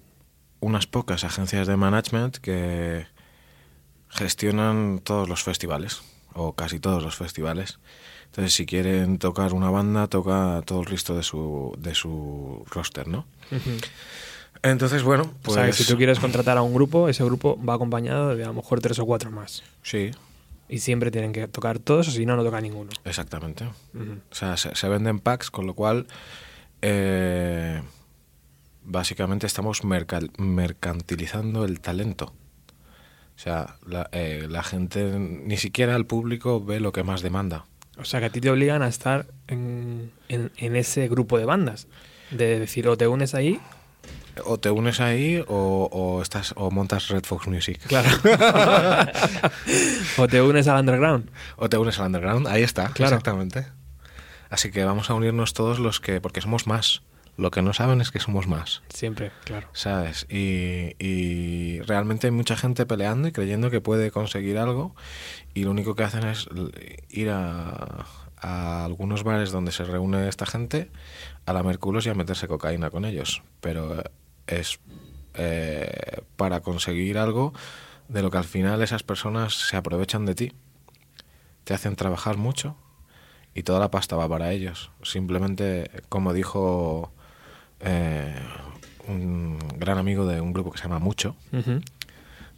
unas 0.60 0.88
pocas 0.88 1.24
agencias 1.24 1.68
de 1.68 1.78
management 1.78 2.38
que 2.38 3.08
gestionan 4.10 5.00
todos 5.04 5.30
los 5.30 5.44
festivales, 5.44 6.02
o 6.34 6.54
casi 6.54 6.80
todos 6.80 7.04
los 7.04 7.16
festivales. 7.16 7.80
Entonces, 8.26 8.54
si 8.54 8.66
quieren 8.66 9.18
tocar 9.18 9.54
una 9.54 9.70
banda, 9.70 10.08
toca 10.08 10.62
todo 10.66 10.82
el 10.82 10.86
resto 10.86 11.16
de 11.16 11.24
su, 11.24 11.76
de 11.80 11.96
su 11.96 12.64
roster, 12.70 13.08
¿no? 13.08 13.26
Entonces, 14.62 15.04
bueno, 15.04 15.24
O 15.24 15.34
pues... 15.42 15.56
sea, 15.56 15.66
que 15.66 15.74
si 15.74 15.86
tú 15.86 15.98
quieres 15.98 16.20
contratar 16.20 16.58
a 16.58 16.62
un 16.62 16.74
grupo, 16.74 17.10
ese 17.10 17.24
grupo 17.24 17.60
va 17.64 17.76
acompañado 17.76 18.36
de 18.36 18.44
a 18.44 18.48
lo 18.48 18.54
mejor 18.54 18.82
tres 18.82 19.00
o 19.00 19.06
cuatro 19.06 19.32
más. 19.32 19.64
Sí, 19.84 20.12
Y 20.70 20.78
siempre 20.80 21.10
tienen 21.12 21.34
que 21.34 21.48
tocar 21.48 21.80
todos 21.80 22.08
o 22.08 22.12
si 22.12 22.26
no, 22.26 22.36
no 22.36 22.44
toca 22.44 22.62
ninguno. 22.62 22.92
exactamente. 23.04 23.66
O 23.66 24.36
sea, 24.36 24.56
se, 24.56 24.76
se 24.76 24.88
venden 24.88 25.20
packs, 25.20 25.50
con 25.50 25.66
lo 25.66 25.74
cual 25.74 26.06
eh, 26.82 27.82
básicamente 28.84 29.48
estamos 29.48 29.84
mercal- 29.84 30.32
mercantilizando 30.38 31.66
el 31.66 31.80
talento. 31.80 32.34
O 33.36 33.42
sea, 33.42 33.76
la, 33.88 34.10
eh, 34.12 34.48
la 34.50 34.64
gente, 34.64 35.04
ni 35.18 35.58
siquiera 35.58 35.96
el 35.96 36.06
público 36.06 36.64
ve 36.64 36.80
lo 36.80 36.92
que 36.92 37.04
más 37.04 37.22
demanda. 37.22 37.66
O 37.98 38.06
sea, 38.06 38.20
que 38.20 38.28
a 38.28 38.30
ti 38.30 38.42
te 38.42 38.50
obligan 38.50 38.82
a 38.82 38.88
estar 38.88 39.26
en, 39.48 40.12
en- 40.28 40.52
en 40.58 40.76
ese 40.76 41.08
grupo 41.08 41.38
de 41.38 41.46
bandas. 41.46 41.88
De 42.32 42.60
decir, 42.60 42.88
o 42.88 42.96
te 42.98 43.08
unes 43.08 43.34
ahí. 43.34 43.60
O 44.46 44.58
te 44.58 44.70
unes 44.72 45.02
ahí 45.02 45.44
o, 45.48 45.90
o 45.92 46.22
estás 46.22 46.54
o 46.56 46.72
montas 46.72 47.10
Red 47.10 47.24
Fox 47.26 47.48
Music. 47.48 47.80
Claro. 47.88 48.10
o 50.18 50.28
te 50.28 50.42
unes 50.42 50.68
al 50.68 50.80
underground. 50.80 51.30
O 51.58 51.70
te 51.70 51.78
unes 51.78 52.00
al 52.00 52.08
underground, 52.08 52.48
ahí 52.48 52.64
está, 52.64 52.90
Claro. 52.90 53.16
exactamente. 53.16 53.68
Así 54.50 54.72
que 54.72 54.84
vamos 54.84 55.10
a 55.10 55.14
unirnos 55.14 55.54
todos 55.54 55.80
los 55.80 56.00
que, 56.00 56.22
porque 56.22 56.42
somos 56.42 56.68
más. 56.68 57.02
Lo 57.38 57.52
que 57.52 57.62
no 57.62 57.72
saben 57.74 58.02
es 58.02 58.12
que 58.12 58.20
somos 58.20 58.48
más. 58.48 58.82
Siempre, 58.90 59.32
claro. 59.46 59.70
¿Sabes? 59.72 60.26
Y, 60.30 60.96
y 61.00 61.80
realmente 61.84 62.28
hay 62.28 62.32
mucha 62.32 62.58
gente 62.58 62.86
peleando 62.86 63.30
y 63.30 63.32
creyendo 63.32 63.70
que 63.70 63.80
puede 63.80 64.12
conseguir 64.12 64.58
algo 64.58 64.94
y 65.54 65.64
lo 65.64 65.72
único 65.72 65.96
que 65.96 66.04
hacen 66.04 66.26
es 66.26 66.48
ir 67.10 67.30
a, 67.30 68.06
a 68.42 68.86
algunos 68.86 69.24
bares 69.24 69.52
donde 69.52 69.72
se 69.72 69.84
reúne 69.84 70.28
esta 70.28 70.46
gente, 70.46 70.90
a 71.46 71.54
la 71.54 71.64
Merculos 71.64 72.06
y 72.06 72.10
a 72.10 72.14
meterse 72.14 72.48
cocaína 72.48 72.90
con 72.90 73.06
ellos. 73.06 73.44
Pero 73.62 74.00
eh, 74.00 74.04
es 74.48 74.80
eh, 75.36 76.22
para 76.36 76.62
conseguir 76.62 77.18
algo 77.18 77.54
de 78.08 78.22
lo 78.22 78.32
que 78.32 78.38
al 78.38 78.44
final 78.44 78.82
esas 78.82 79.04
personas 79.04 79.54
se 79.54 79.78
aprovechan 79.78 80.26
de 80.26 80.36
ti, 80.36 80.54
te 81.64 81.74
hacen 81.74 81.96
trabajar 81.96 82.38
mucho 82.38 82.76
y 83.54 83.64
toda 83.64 83.80
la 83.80 83.92
pasta 83.92 84.16
va 84.16 84.28
para 84.28 84.52
ellos. 84.52 84.92
Simplemente, 85.04 85.92
como 86.10 86.34
dijo 86.34 87.12
eh, 87.80 88.36
un 89.08 89.60
gran 89.78 89.98
amigo 89.98 90.26
de 90.26 90.42
un 90.42 90.54
grupo 90.54 90.72
que 90.72 90.78
se 90.78 90.86
llama 90.86 91.00
Mucho, 91.00 91.36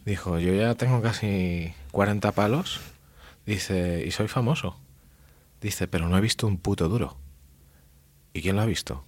dijo, 0.04 0.38
yo 0.38 0.54
ya 0.54 0.74
tengo 0.74 1.02
casi 1.02 1.74
40 1.92 2.32
palos, 2.32 2.80
dice, 3.46 4.04
y 4.06 4.10
soy 4.10 4.28
famoso. 4.28 4.76
Dice, 5.62 5.86
pero 5.86 6.08
no 6.08 6.18
he 6.18 6.20
visto 6.20 6.46
un 6.46 6.58
puto 6.58 6.88
duro. 6.88 7.16
¿Y 8.34 8.42
quién 8.42 8.56
lo 8.56 8.62
ha 8.62 8.66
visto? 8.66 9.04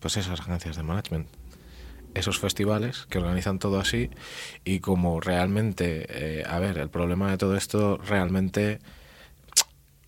Pues 0.00 0.16
esas 0.16 0.38
agencias 0.38 0.76
de 0.76 0.82
management. 0.82 1.28
Esos 2.14 2.38
festivales 2.38 3.06
que 3.08 3.18
organizan 3.18 3.58
todo 3.58 3.80
así 3.80 4.10
y 4.64 4.80
como 4.80 5.18
realmente, 5.20 6.06
eh, 6.10 6.44
a 6.46 6.58
ver, 6.58 6.76
el 6.76 6.90
problema 6.90 7.30
de 7.30 7.38
todo 7.38 7.56
esto 7.56 7.96
realmente 7.96 8.80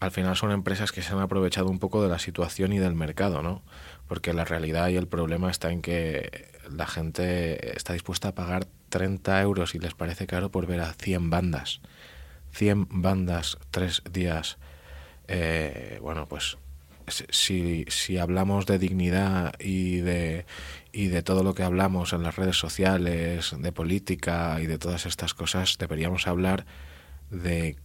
al 0.01 0.11
final 0.11 0.37
son 0.37 0.51
empresas 0.51 0.93
que 0.93 1.01
se 1.01 1.13
han 1.15 1.21
aprovechado 1.21 1.71
un 1.71 1.79
poco 1.79 2.03
de 2.03 2.11
la 2.11 2.19
situación 2.19 2.75
y 2.75 2.79
del 2.79 2.95
mercado, 2.95 3.43
¿no? 3.43 3.63
Porque 4.07 4.35
la 4.35 4.45
realidad 4.45 4.89
y 4.89 4.97
el 4.97 5.09
problema 5.09 5.51
está 5.51 5.73
en 5.73 5.81
que 5.81 6.51
la 6.71 6.87
gente 6.87 7.75
está 7.75 7.95
dispuesta 7.95 8.29
a 8.29 8.35
pagar 8.35 8.67
30 8.91 9.41
euros 9.41 9.75
y 9.75 9.79
les 9.79 9.95
parece 9.95 10.27
caro 10.27 10.51
por 10.51 10.67
ver 10.67 10.81
a 10.81 10.93
100 10.93 11.31
bandas. 11.31 11.81
100 12.53 12.89
bandas, 12.91 13.57
tres 13.71 14.03
días. 14.11 14.59
Eh, 15.29 15.99
bueno, 16.03 16.27
pues 16.27 16.59
si, 17.09 17.85
si 17.89 18.19
hablamos 18.19 18.67
de 18.67 18.79
dignidad 18.79 19.55
y 19.59 19.99
de, 19.99 20.47
y 20.93 21.09
de 21.09 21.23
todo 21.23 21.43
lo 21.43 21.55
que 21.55 21.63
hablamos 21.63 22.13
en 22.13 22.23
las 22.23 22.37
redes 22.37 22.57
sociales, 22.57 23.55
de 23.59 23.73
política 23.73 24.59
y 24.61 24.67
de 24.67 24.79
todas 24.79 25.07
estas 25.07 25.35
cosas, 25.35 25.77
deberíamos 25.79 26.27
hablar 26.27 26.67
de 27.31 27.77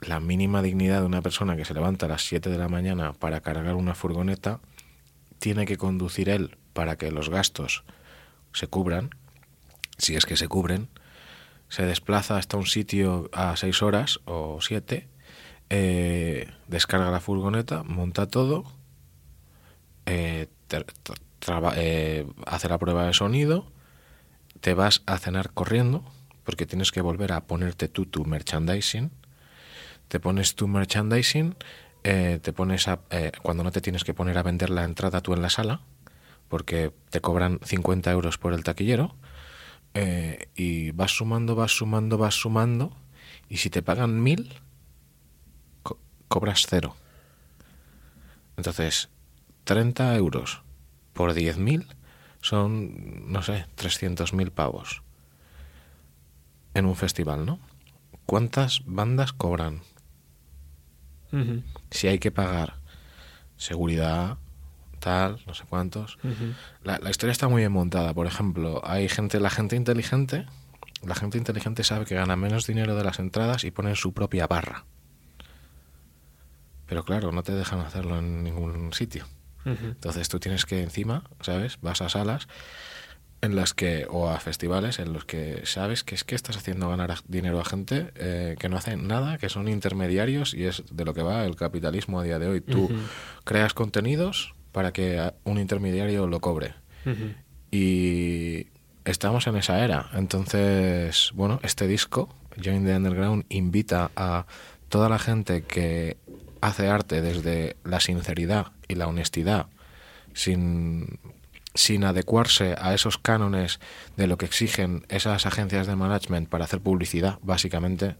la 0.00 0.20
mínima 0.20 0.62
dignidad 0.62 1.00
de 1.00 1.06
una 1.06 1.22
persona 1.22 1.56
que 1.56 1.64
se 1.64 1.74
levanta 1.74 2.06
a 2.06 2.08
las 2.08 2.22
7 2.26 2.50
de 2.50 2.58
la 2.58 2.68
mañana 2.68 3.12
para 3.12 3.40
cargar 3.40 3.74
una 3.74 3.94
furgoneta, 3.94 4.60
tiene 5.38 5.66
que 5.66 5.76
conducir 5.76 6.28
él 6.28 6.56
para 6.72 6.96
que 6.96 7.10
los 7.10 7.28
gastos 7.30 7.84
se 8.52 8.66
cubran, 8.66 9.10
si 9.98 10.16
es 10.16 10.26
que 10.26 10.36
se 10.36 10.48
cubren, 10.48 10.88
se 11.68 11.84
desplaza 11.84 12.36
hasta 12.36 12.56
un 12.56 12.66
sitio 12.66 13.30
a 13.32 13.56
6 13.56 13.82
horas 13.82 14.20
o 14.24 14.58
7, 14.60 15.08
eh, 15.68 16.48
descarga 16.68 17.10
la 17.10 17.20
furgoneta, 17.20 17.82
monta 17.82 18.26
todo, 18.28 18.64
eh, 20.06 20.48
eh, 21.76 22.26
hace 22.46 22.68
la 22.68 22.78
prueba 22.78 23.06
de 23.06 23.14
sonido, 23.14 23.66
te 24.60 24.74
vas 24.74 25.02
a 25.06 25.18
cenar 25.18 25.50
corriendo, 25.52 26.04
porque 26.44 26.66
tienes 26.66 26.92
que 26.92 27.00
volver 27.00 27.32
a 27.32 27.46
ponerte 27.46 27.88
tú 27.88 28.06
tu 28.06 28.24
merchandising, 28.24 29.10
te 30.08 30.20
pones 30.20 30.54
tu 30.54 30.68
merchandising, 30.68 31.56
te 32.02 32.52
pones 32.52 32.86
a, 32.86 33.00
cuando 33.42 33.64
no 33.64 33.72
te 33.72 33.80
tienes 33.80 34.04
que 34.04 34.14
poner 34.14 34.38
a 34.38 34.44
vender 34.44 34.70
la 34.70 34.84
entrada 34.84 35.22
tú 35.22 35.34
en 35.34 35.42
la 35.42 35.50
sala, 35.50 35.80
porque 36.48 36.92
te 37.10 37.20
cobran 37.20 37.58
50 37.64 38.12
euros 38.12 38.38
por 38.38 38.52
el 38.52 38.62
taquillero, 38.62 39.16
y 40.54 40.92
vas 40.92 41.16
sumando, 41.16 41.56
vas 41.56 41.72
sumando, 41.72 42.16
vas 42.16 42.34
sumando, 42.34 42.92
y 43.48 43.56
si 43.56 43.70
te 43.70 43.82
pagan 43.82 44.22
mil, 44.22 44.54
cobras 46.28 46.66
cero. 46.68 46.96
Entonces, 48.56 49.08
30 49.64 50.14
euros 50.16 50.62
por 51.12 51.34
10.000 51.34 51.86
son, 52.40 53.30
no 53.32 53.42
sé, 53.42 53.66
300.000 53.76 54.50
pavos 54.50 55.02
en 56.74 56.86
un 56.86 56.96
festival, 56.96 57.44
¿no? 57.44 57.58
¿Cuántas 58.26 58.82
bandas 58.84 59.32
cobran? 59.32 59.82
Si 61.90 62.08
hay 62.08 62.18
que 62.18 62.30
pagar 62.30 62.74
seguridad, 63.56 64.38
tal, 65.00 65.40
no 65.46 65.54
sé 65.54 65.64
cuántos. 65.68 66.18
La, 66.82 66.98
la 66.98 67.10
historia 67.10 67.32
está 67.32 67.48
muy 67.48 67.62
bien 67.62 67.72
montada. 67.72 68.14
Por 68.14 68.26
ejemplo, 68.26 68.80
hay 68.84 69.08
gente, 69.08 69.38
la 69.40 69.50
gente 69.50 69.76
inteligente, 69.76 70.46
la 71.02 71.14
gente 71.14 71.38
inteligente 71.38 71.84
sabe 71.84 72.04
que 72.04 72.14
gana 72.14 72.36
menos 72.36 72.66
dinero 72.66 72.94
de 72.94 73.04
las 73.04 73.18
entradas 73.18 73.64
y 73.64 73.70
ponen 73.70 73.96
su 73.96 74.12
propia 74.12 74.46
barra. 74.46 74.84
Pero 76.86 77.04
claro, 77.04 77.32
no 77.32 77.42
te 77.42 77.52
dejan 77.52 77.80
hacerlo 77.80 78.18
en 78.18 78.42
ningún 78.42 78.92
sitio. 78.92 79.26
Entonces 79.64 80.28
tú 80.28 80.38
tienes 80.38 80.64
que 80.64 80.80
encima, 80.80 81.24
¿sabes? 81.40 81.78
Vas 81.80 82.00
a 82.00 82.08
salas 82.08 82.46
en 83.42 83.56
las 83.56 83.74
que, 83.74 84.06
o 84.08 84.28
a 84.28 84.38
festivales 84.38 84.98
en 84.98 85.12
los 85.12 85.24
que 85.24 85.62
sabes 85.64 86.04
que 86.04 86.14
es 86.14 86.24
que 86.24 86.34
estás 86.34 86.56
haciendo 86.56 86.88
ganar 86.88 87.12
dinero 87.28 87.60
a 87.60 87.64
gente 87.64 88.12
eh, 88.14 88.56
que 88.58 88.68
no 88.68 88.76
hacen 88.76 89.06
nada, 89.08 89.38
que 89.38 89.48
son 89.48 89.68
intermediarios 89.68 90.54
y 90.54 90.64
es 90.64 90.84
de 90.90 91.04
lo 91.04 91.14
que 91.14 91.22
va 91.22 91.44
el 91.44 91.56
capitalismo 91.56 92.20
a 92.20 92.24
día 92.24 92.38
de 92.38 92.48
hoy. 92.48 92.60
Tú 92.60 92.90
creas 93.44 93.74
contenidos 93.74 94.54
para 94.72 94.92
que 94.92 95.32
un 95.44 95.58
intermediario 95.58 96.26
lo 96.26 96.40
cobre. 96.40 96.74
Y 97.70 98.68
estamos 99.04 99.46
en 99.46 99.56
esa 99.56 99.84
era. 99.84 100.10
Entonces, 100.14 101.30
bueno, 101.34 101.60
este 101.62 101.86
disco, 101.86 102.28
Join 102.62 102.84
the 102.84 102.96
Underground, 102.96 103.44
invita 103.48 104.10
a 104.16 104.46
toda 104.88 105.08
la 105.08 105.18
gente 105.18 105.62
que 105.62 106.16
hace 106.60 106.88
arte 106.88 107.22
desde 107.22 107.76
la 107.84 108.00
sinceridad 108.00 108.72
y 108.88 108.94
la 108.94 109.06
honestidad, 109.06 109.66
sin, 110.34 111.18
sin 111.74 112.04
adecuarse 112.04 112.74
a 112.78 112.94
esos 112.94 113.18
cánones 113.18 113.80
de 114.16 114.26
lo 114.26 114.38
que 114.38 114.46
exigen 114.46 115.04
esas 115.08 115.46
agencias 115.46 115.86
de 115.86 115.96
management 115.96 116.48
para 116.48 116.64
hacer 116.64 116.80
publicidad, 116.80 117.38
básicamente, 117.42 118.16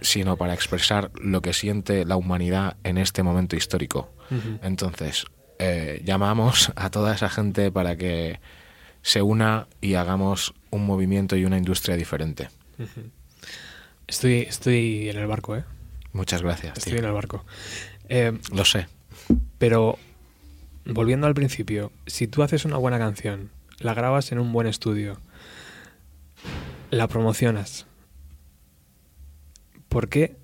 sino 0.00 0.36
para 0.36 0.54
expresar 0.54 1.10
lo 1.14 1.42
que 1.42 1.52
siente 1.52 2.04
la 2.04 2.16
humanidad 2.16 2.76
en 2.84 2.98
este 2.98 3.22
momento 3.22 3.56
histórico. 3.56 4.10
Entonces, 4.62 5.26
eh, 5.58 6.02
llamamos 6.04 6.72
a 6.74 6.90
toda 6.90 7.14
esa 7.14 7.28
gente 7.28 7.70
para 7.70 7.96
que 7.96 8.40
se 9.02 9.20
una 9.20 9.68
y 9.80 9.94
hagamos 9.94 10.54
un 10.70 10.86
movimiento 10.86 11.36
y 11.36 11.44
una 11.44 11.58
industria 11.58 11.96
diferente. 11.96 12.48
Estoy, 14.06 14.40
estoy 14.40 15.08
en 15.08 15.18
el 15.18 15.26
barco, 15.26 15.56
¿eh? 15.56 15.64
Muchas 16.12 16.42
gracias. 16.42 16.78
Estoy 16.78 16.92
tío. 16.92 17.00
en 17.00 17.06
el 17.06 17.12
barco. 17.12 17.44
Eh, 18.08 18.38
Lo 18.54 18.64
sé. 18.64 18.86
pero, 19.58 19.98
volviendo 20.84 21.26
al 21.26 21.34
principio, 21.34 21.92
si 22.06 22.26
tú 22.26 22.42
haces 22.42 22.64
una 22.64 22.76
buena 22.76 22.98
canción, 22.98 23.50
la 23.78 23.94
grabas 23.94 24.32
en 24.32 24.38
un 24.38 24.52
buen 24.52 24.66
estudio, 24.66 25.18
la 26.90 27.08
promocionas, 27.08 27.86
¿por 29.88 30.08
qué 30.08 30.36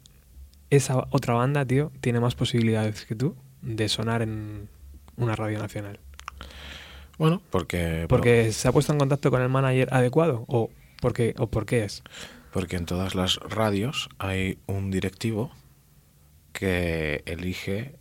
esa 0.71 1.07
otra 1.11 1.35
banda, 1.35 1.65
tío, 1.65 1.93
tiene 2.01 2.21
más 2.21 2.35
posibilidades 2.35 3.05
que 3.07 3.15
tú 3.15 3.37
de 3.63 3.89
sonar 3.89 4.23
en 4.23 4.69
una 5.17 5.37
radio 5.37 5.59
nacional? 5.59 6.01
Bueno, 7.19 7.43
porque, 7.51 8.07
¿Porque 8.09 8.53
se 8.53 8.69
ha 8.69 8.73
puesto 8.73 8.93
en 8.93 8.99
contacto 8.99 9.31
con 9.31 9.43
el 9.43 9.49
manager 9.49 9.89
adecuado? 9.93 10.45
¿O 10.47 10.71
por 11.01 11.13
qué, 11.13 11.35
o 11.39 11.49
por 11.49 11.67
qué 11.67 11.85
es? 11.85 12.03
Porque 12.53 12.77
en 12.77 12.87
todas 12.87 13.15
las 13.15 13.37
radios 13.37 14.09
hay 14.19 14.59
un 14.67 14.91
directivo 14.91 15.51
que 16.53 17.23
elige 17.27 17.97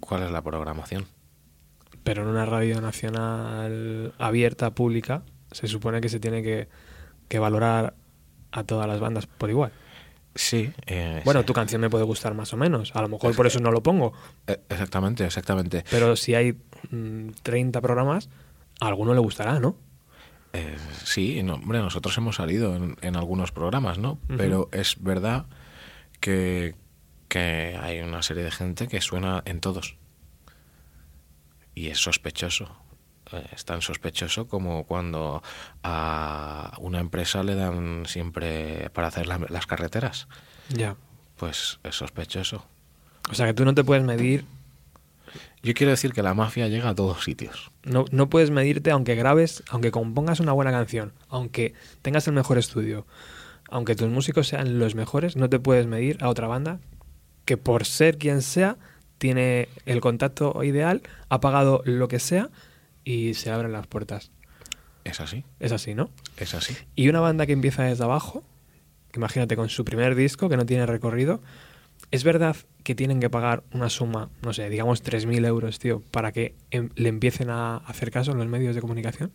cuál 0.00 0.22
es 0.22 0.30
la 0.30 0.42
programación. 0.42 1.06
Pero 2.02 2.22
en 2.22 2.28
una 2.28 2.46
radio 2.46 2.80
nacional 2.80 4.14
abierta, 4.18 4.74
pública, 4.74 5.22
se 5.52 5.66
supone 5.68 6.00
que 6.00 6.08
se 6.08 6.20
tiene 6.20 6.42
que, 6.42 6.68
que 7.28 7.38
valorar 7.38 7.94
a 8.52 8.64
todas 8.64 8.86
las 8.88 9.00
bandas 9.00 9.26
por 9.26 9.50
igual. 9.50 9.72
Sí. 10.34 10.72
eh, 10.86 11.22
Bueno, 11.24 11.40
sí. 11.40 11.46
tu 11.46 11.52
canción 11.52 11.80
me 11.80 11.90
puede 11.90 12.04
gustar 12.04 12.34
más 12.34 12.52
o 12.52 12.56
menos. 12.56 12.94
A 12.94 13.02
lo 13.02 13.08
mejor 13.08 13.34
por 13.34 13.46
eso 13.46 13.60
no 13.60 13.70
lo 13.70 13.82
pongo. 13.82 14.12
Eh, 14.46 14.60
Exactamente, 14.68 15.24
exactamente. 15.24 15.84
Pero 15.90 16.16
si 16.16 16.34
hay 16.34 16.56
mm, 16.90 17.30
30 17.42 17.80
programas, 17.80 18.28
a 18.80 18.86
alguno 18.86 19.12
le 19.12 19.20
gustará, 19.20 19.58
¿no? 19.60 19.76
Eh, 20.52 20.76
sí, 21.04 21.42
no, 21.42 21.54
hombre, 21.54 21.78
nosotros 21.78 22.16
hemos 22.18 22.36
salido 22.36 22.74
en, 22.76 22.96
en 23.02 23.16
algunos 23.16 23.52
programas, 23.52 23.98
¿no? 23.98 24.18
Pero 24.36 24.68
es 24.72 24.96
verdad 25.00 25.46
que, 26.18 26.74
que 27.28 27.78
hay 27.80 28.00
una 28.00 28.22
serie 28.22 28.42
de 28.44 28.50
gente 28.50 28.88
que 28.88 29.00
suena 29.00 29.42
en 29.46 29.60
todos. 29.60 29.96
Y 31.74 31.88
es 31.88 31.98
sospechoso. 31.98 32.76
Eh, 33.32 33.46
Es 33.52 33.64
tan 33.64 33.80
sospechoso 33.80 34.48
como 34.48 34.84
cuando 34.84 35.42
a 35.84 36.72
una 36.78 36.98
empresa 36.98 37.42
le 37.44 37.54
dan 37.54 38.04
siempre 38.06 38.90
para 38.90 39.08
hacer 39.08 39.26
la- 39.28 39.46
las 39.48 39.66
carreteras. 39.66 40.26
Ya. 40.68 40.96
Pues 41.36 41.78
es 41.84 41.94
sospechoso. 41.94 42.64
O 43.30 43.34
sea 43.34 43.46
que 43.46 43.54
tú 43.54 43.64
no 43.64 43.74
te 43.74 43.84
puedes 43.84 44.02
medir, 44.04 44.44
Yo 45.62 45.74
quiero 45.74 45.90
decir 45.90 46.12
que 46.12 46.22
la 46.22 46.34
mafia 46.34 46.68
llega 46.68 46.88
a 46.88 46.94
todos 46.94 47.24
sitios. 47.24 47.70
no, 47.84 48.04
no 48.10 48.28
puedes 48.30 48.50
medirte 48.50 48.90
aunque 48.90 49.14
grabes, 49.14 49.62
aunque 49.70 49.90
compongas 49.90 50.40
una 50.40 50.52
buena 50.52 50.70
canción, 50.70 51.12
aunque 51.28 51.74
tengas 52.02 52.26
el 52.26 52.34
mejor 52.34 52.58
estudio, 52.58 53.06
aunque 53.68 53.94
tus 53.94 54.08
músicos 54.08 54.48
sean 54.48 54.78
los 54.78 54.94
mejores, 54.94 55.36
no 55.36 55.48
te 55.48 55.58
puedes 55.58 55.86
medir 55.86 56.18
a 56.22 56.28
otra 56.28 56.46
banda 56.46 56.80
que 57.44 57.56
por 57.56 57.84
ser 57.84 58.18
quien 58.18 58.42
sea 58.42 58.76
tiene 59.18 59.68
el 59.86 60.00
contacto 60.00 60.64
ideal, 60.64 61.02
ha 61.28 61.40
pagado 61.40 61.82
lo 61.84 62.08
que 62.08 62.18
sea 62.20 62.48
y 63.04 63.34
se 63.34 63.50
abren 63.50 63.72
las 63.72 63.86
puertas. 63.86 64.30
Es 65.04 65.20
así, 65.20 65.44
Es 65.60 65.72
así, 65.72 65.94
¿no? 65.94 66.10
es 66.36 66.54
así. 66.54 66.76
Y 66.94 67.08
una 67.08 67.20
banda 67.20 67.46
que 67.46 67.52
empieza 67.52 67.82
desde 67.84 68.04
abajo, 68.04 68.44
imagínate 69.14 69.56
con 69.56 69.68
su 69.68 69.84
primer 69.84 70.14
disco 70.14 70.48
que 70.48 70.56
no 70.56 70.66
tiene 70.66 70.86
recorrido, 70.86 71.40
¿es 72.10 72.24
verdad 72.24 72.56
que 72.82 72.94
tienen 72.94 73.20
que 73.20 73.30
pagar 73.30 73.62
una 73.72 73.88
suma, 73.90 74.30
no 74.42 74.52
sé, 74.52 74.68
digamos 74.70 75.02
3.000 75.02 75.44
euros, 75.44 75.78
tío, 75.78 76.02
para 76.10 76.32
que 76.32 76.54
em- 76.70 76.90
le 76.96 77.08
empiecen 77.08 77.50
a 77.50 77.76
hacer 77.78 78.10
caso 78.10 78.32
en 78.32 78.38
los 78.38 78.46
medios 78.46 78.74
de 78.74 78.80
comunicación? 78.80 79.32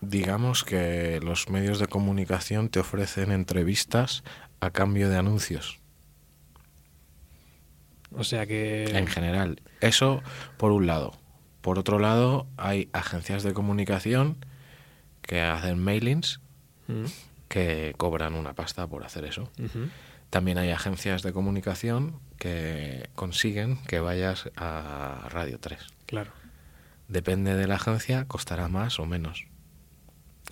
Digamos 0.00 0.62
que 0.64 1.20
los 1.22 1.48
medios 1.48 1.78
de 1.78 1.86
comunicación 1.88 2.68
te 2.68 2.78
ofrecen 2.80 3.32
entrevistas 3.32 4.22
a 4.60 4.70
cambio 4.70 5.08
de 5.08 5.16
anuncios, 5.16 5.80
O 8.12 8.24
sea 8.24 8.46
que... 8.46 8.84
en 8.96 9.06
general. 9.06 9.60
Eso 9.80 10.22
por 10.56 10.72
un 10.72 10.86
lado. 10.86 11.12
Por 11.60 11.78
otro 11.78 11.98
lado, 11.98 12.46
hay 12.56 12.88
agencias 12.92 13.42
de 13.42 13.52
comunicación 13.52 14.36
que 15.22 15.40
hacen 15.42 15.78
mailings 15.82 16.40
Mm, 16.90 17.04
que 17.48 17.92
cobran 17.98 18.32
una 18.34 18.54
pasta 18.54 18.86
por 18.86 19.04
hacer 19.04 19.26
eso. 19.26 19.50
También 20.30 20.58
hay 20.58 20.70
agencias 20.70 21.22
de 21.22 21.32
comunicación 21.32 22.20
que 22.38 23.08
consiguen 23.14 23.78
que 23.84 24.00
vayas 24.00 24.50
a 24.56 25.28
Radio 25.30 25.58
3. 25.58 25.78
Claro. 26.06 26.32
Depende 27.08 27.54
de 27.54 27.66
la 27.66 27.76
agencia, 27.76 28.26
costará 28.26 28.68
más 28.68 29.00
o 29.00 29.06
menos. 29.06 29.46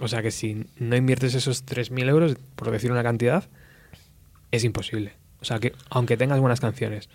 O 0.01 0.09
sea 0.09 0.23
que 0.23 0.31
si 0.31 0.67
no 0.77 0.97
inviertes 0.97 1.35
esos 1.35 1.65
3.000 1.65 2.09
euros, 2.09 2.37
por 2.55 2.71
decir 2.71 2.91
una 2.93 3.03
cantidad, 3.03 3.49
es 4.51 4.65
imposible. 4.65 5.15
O 5.41 5.45
sea 5.45 5.59
que 5.59 5.73
aunque 5.91 6.17
tengas 6.17 6.41
buenas 6.41 6.61
canciones, 6.61 7.09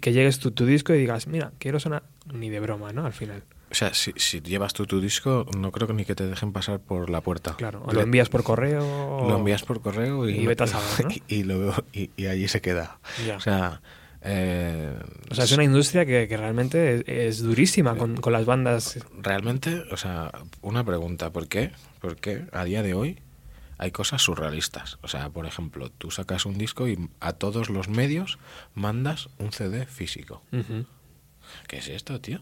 que 0.00 0.12
llegues 0.12 0.38
tu, 0.38 0.50
tu 0.52 0.66
disco 0.66 0.94
y 0.94 0.98
digas, 0.98 1.26
mira, 1.26 1.52
quiero 1.58 1.80
sonar 1.80 2.04
ni 2.32 2.50
de 2.50 2.60
broma, 2.60 2.92
¿no? 2.92 3.06
Al 3.06 3.12
final. 3.12 3.42
O 3.70 3.74
sea, 3.74 3.92
si, 3.94 4.12
si 4.16 4.40
llevas 4.40 4.72
tú 4.74 4.86
tu 4.86 5.00
disco, 5.00 5.44
no 5.56 5.72
creo 5.72 5.88
que 5.88 5.94
ni 5.94 6.04
que 6.04 6.14
te 6.14 6.26
dejen 6.26 6.52
pasar 6.52 6.78
por 6.80 7.10
la 7.10 7.20
puerta. 7.20 7.54
Claro. 7.56 7.82
O 7.84 7.92
lo 7.92 8.00
envías 8.00 8.28
por 8.28 8.44
correo. 8.44 9.26
Lo 9.28 9.36
envías 9.36 9.64
por 9.64 9.80
correo 9.80 10.28
y, 10.28 10.36
Y 10.38 10.46
vete 10.46 10.64
a 10.64 10.66
saber, 10.68 11.04
¿no? 11.06 11.10
y, 11.28 11.42
lo- 11.42 11.84
y- 11.92 12.26
allí 12.26 12.46
se 12.48 12.60
queda. 12.60 12.98
Ya. 13.26 13.36
O 13.36 13.40
sea, 13.40 13.80
eh, 14.22 14.96
O 15.30 15.34
sea, 15.34 15.44
es 15.44 15.52
una 15.52 15.64
industria 15.64 16.06
que, 16.06 16.28
que 16.28 16.36
realmente 16.36 16.96
es, 16.96 17.04
es 17.38 17.42
durísima 17.42 17.96
con, 17.96 18.16
con 18.16 18.32
las 18.32 18.44
bandas. 18.44 18.98
realmente, 19.20 19.82
o 19.90 19.96
sea, 19.96 20.30
una 20.62 20.84
pregunta, 20.84 21.32
¿por 21.32 21.48
qué? 21.48 21.72
Porque 22.00 22.44
a 22.52 22.64
día 22.64 22.82
de 22.82 22.94
hoy 22.94 23.18
hay 23.78 23.90
cosas 23.90 24.22
surrealistas. 24.22 24.98
O 25.02 25.08
sea, 25.08 25.28
por 25.30 25.44
ejemplo, 25.44 25.90
tú 25.90 26.10
sacas 26.12 26.46
un 26.46 26.56
disco 26.56 26.86
y 26.88 27.08
a 27.20 27.32
todos 27.32 27.68
los 27.68 27.88
medios 27.88 28.38
mandas 28.74 29.28
un 29.38 29.52
CD 29.52 29.86
físico. 29.86 30.42
¿Qué 31.68 31.78
es 31.78 31.88
esto, 31.88 32.20
tío? 32.20 32.40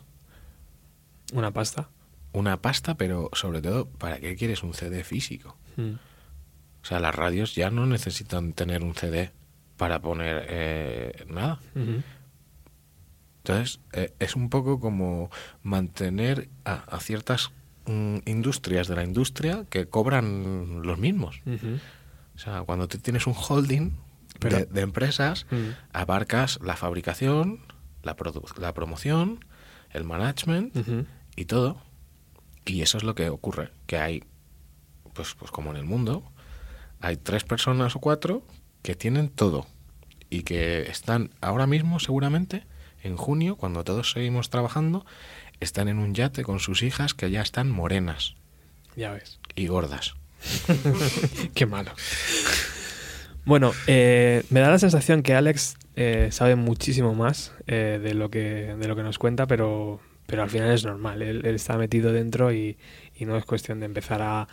Una 1.35 1.51
pasta. 1.51 1.89
Una 2.33 2.61
pasta, 2.63 2.95
pero 2.97 3.29
sobre 3.33 3.61
todo, 3.61 3.87
¿para 3.89 4.19
qué 4.21 4.37
quieres 4.37 4.63
un 4.63 4.73
CD 4.73 5.03
físico? 5.05 5.57
Mm. 5.77 5.95
O 6.83 6.87
sea, 6.87 7.01
las 7.01 7.15
radios 7.15 7.55
ya 7.55 7.71
no 7.71 7.87
necesitan 7.87 8.53
tener 8.53 8.83
un 8.85 8.95
CD 8.95 9.33
para 9.77 10.01
poner 10.01 10.47
eh, 10.49 11.25
nada. 11.29 11.59
Ujú. 11.75 12.03
Entonces, 13.39 13.81
eh, 13.93 14.13
es 14.21 14.37
un 14.37 14.49
poco 14.49 14.81
como 14.81 15.31
mantener 15.63 16.49
a, 16.65 16.75
a 16.95 17.01
ciertas 17.01 17.51
mm, 17.87 18.19
industrias 18.27 18.87
de 18.89 18.97
la 18.97 19.05
industria 19.05 19.65
que 19.69 19.87
cobran 19.87 20.83
los 20.83 20.99
mismos. 20.99 21.41
Ujú. 21.47 21.79
O 22.35 22.39
sea, 22.39 22.63
cuando 22.63 22.89
tú 22.89 22.99
tienes 22.99 23.27
un 23.27 23.35
holding 23.37 23.91
Pero- 24.39 24.59
de, 24.59 24.67
de 24.67 24.81
empresas, 24.81 25.47
abarcas 25.93 26.59
la 26.63 26.77
fabricación, 26.77 27.61
la, 28.03 28.17
la 28.59 28.75
promoción, 28.75 29.45
el 29.91 30.05
management. 30.05 30.75
Y 31.37 31.45
todo. 31.47 31.77
Y 32.65 32.83
eso 32.83 32.99
es 32.99 33.05
lo 33.05 33.15
que 33.15 33.29
ocurre, 33.29 33.71
que 33.87 33.99
hay, 33.99 34.25
pues, 35.13 35.35
pues 35.35 35.51
como 35.51 35.71
en 35.71 35.77
el 35.77 35.85
mundo, 35.85 36.23
hay 37.01 37.17
tres 37.17 37.45
personas 37.45 37.95
o 37.97 38.01
cuatro 38.01 38.43
que 38.83 38.95
tienen 38.95 39.29
todo 39.29 39.67
y 40.31 40.43
que 40.43 40.83
están 40.83 41.31
ahora 41.41 41.67
mismo 41.67 42.01
seguramente 42.01 42.65
en 43.03 43.17
junio, 43.17 43.57
cuando 43.57 43.85
todos 43.85 44.11
seguimos 44.13 44.49
trabajando, 44.49 45.05
están 45.61 45.89
en 45.89 45.99
un 45.99 46.15
yate 46.15 46.43
con 46.43 46.59
sus 46.59 46.83
hijas 46.83 47.13
que 47.15 47.31
ya 47.31 47.43
están 47.43 47.71
morenas 47.71 48.35
Ya 48.97 49.13
ves. 49.13 49.39
y 49.55 49.67
gordas. 49.67 50.15
Qué 51.55 51.67
malo. 51.67 51.93
Bueno, 53.45 53.73
eh, 53.87 54.43
me 54.49 54.61
da 54.61 54.71
la 54.71 54.79
sensación 54.79 55.23
que 55.23 55.35
Alex 55.35 55.77
eh, 55.97 56.29
sabe 56.33 56.57
muchísimo 56.57 57.15
más 57.15 57.53
eh, 57.67 58.01
de, 58.03 58.15
lo 58.15 58.31
que, 58.31 58.75
de 58.79 58.89
lo 58.89 58.97
que 58.97 59.03
nos 59.03 59.19
cuenta, 59.19 59.47
pero, 59.47 60.01
pero 60.27 60.43
al 60.43 60.51
final 60.51 60.71
es 60.71 60.85
normal. 60.85 61.23
Él, 61.23 61.45
está 61.47 61.77
metido 61.77 62.13
dentro 62.13 62.53
y, 62.53 62.77
no 63.21 63.37
es 63.37 63.45
cuestión 63.45 63.81
de 63.81 63.87
empezar 63.87 64.23
a... 64.23 64.49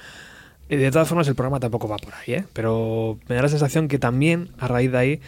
eh, 0.69 0.77
De 0.77 0.91
todas 0.91 1.07
formas, 1.07 1.27
el 1.27 1.35
programa 1.35 1.59
tampoco 1.59 1.87
va 1.87 1.97
por 1.97 2.13
ahí, 2.13 2.33
¿eh? 2.35 2.45
Pero 2.53 3.19
me 3.27 3.35
da 3.35 3.43
la 3.43 3.49
sensación 3.49 3.87
que 3.87 3.99
también, 3.99 4.49
a 4.59 4.67
raíz 4.67 4.91
de 4.91 4.97
ahí, 4.97 5.21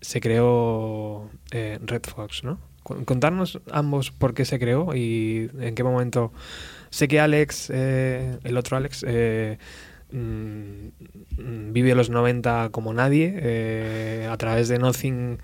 se 0.00 0.20
creó 0.20 1.30
eh, 1.50 1.78
Red 1.84 2.02
Fox, 2.04 2.44
¿no? 2.44 2.58
Contarnos 2.82 3.60
ambos 3.72 4.12
por 4.12 4.32
qué 4.32 4.44
se 4.44 4.58
creó 4.58 4.94
y 4.94 5.50
en 5.58 5.74
qué 5.74 5.82
momento... 5.82 6.32
Sé 6.90 7.08
que 7.08 7.18
Alex, 7.18 7.70
eh, 7.74 8.38
el 8.44 8.56
otro 8.56 8.76
Alex, 8.76 9.04
eh, 9.06 9.58
mm, 10.12 10.86
mm, 11.36 11.72
vive 11.72 11.94
los 11.96 12.10
90 12.10 12.68
como 12.70 12.94
nadie. 12.94 14.28
a 14.30 14.36
través 14.36 14.68
de 14.68 14.78
Nothing, 14.78 15.38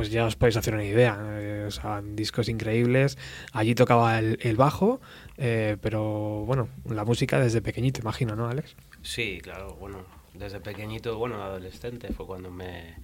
pues 0.00 0.10
ya 0.10 0.24
os 0.24 0.34
podéis 0.36 0.56
hacer 0.56 0.72
una 0.74 0.84
idea. 0.84 1.18
eh, 1.20 1.64
o 1.68 1.70
sea, 1.70 2.00
discos 2.02 2.48
increíbles. 2.48 3.18
Allí 3.52 3.74
tocaba 3.74 4.18
el, 4.18 4.38
el 4.40 4.56
bajo, 4.56 5.00
eh, 5.36 5.76
pero 5.82 6.44
bueno, 6.46 6.68
la 6.88 7.04
música 7.04 7.38
desde 7.38 7.60
pequeñito, 7.60 8.00
imagino, 8.00 8.34
¿no, 8.34 8.48
Alex? 8.48 8.74
Sí, 9.02 9.40
claro, 9.42 9.74
bueno, 9.78 9.98
desde 10.32 10.58
pequeñito, 10.60 11.18
bueno, 11.18 11.42
adolescente 11.42 12.12
fue 12.14 12.26
cuando 12.26 12.50
me 12.50 12.94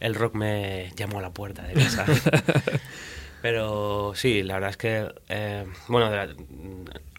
el 0.00 0.14
rock 0.14 0.34
me 0.34 0.90
llamó 0.96 1.18
a 1.18 1.22
la 1.22 1.30
puerta 1.32 1.62
de 1.62 1.74
casa. 1.74 2.04
Pero 3.42 4.12
sí, 4.14 4.42
la 4.42 4.54
verdad 4.54 4.70
es 4.70 4.76
que, 4.76 5.08
eh, 5.28 5.64
bueno, 5.88 6.10
la- 6.10 6.34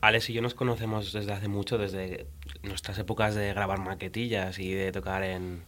Alex 0.02 0.30
y 0.30 0.34
yo 0.34 0.42
nos 0.42 0.54
conocemos 0.56 1.14
desde 1.14 1.32
hace 1.32 1.48
mucho, 1.48 1.78
desde 1.78 2.28
nuestras 2.64 2.98
épocas 3.00 3.34
de 3.36 3.54
grabar 3.54 3.80
maquetillas 3.80 4.60
y 4.60 4.74
de 4.74 4.92
tocar 4.92 5.24
en, 5.24 5.64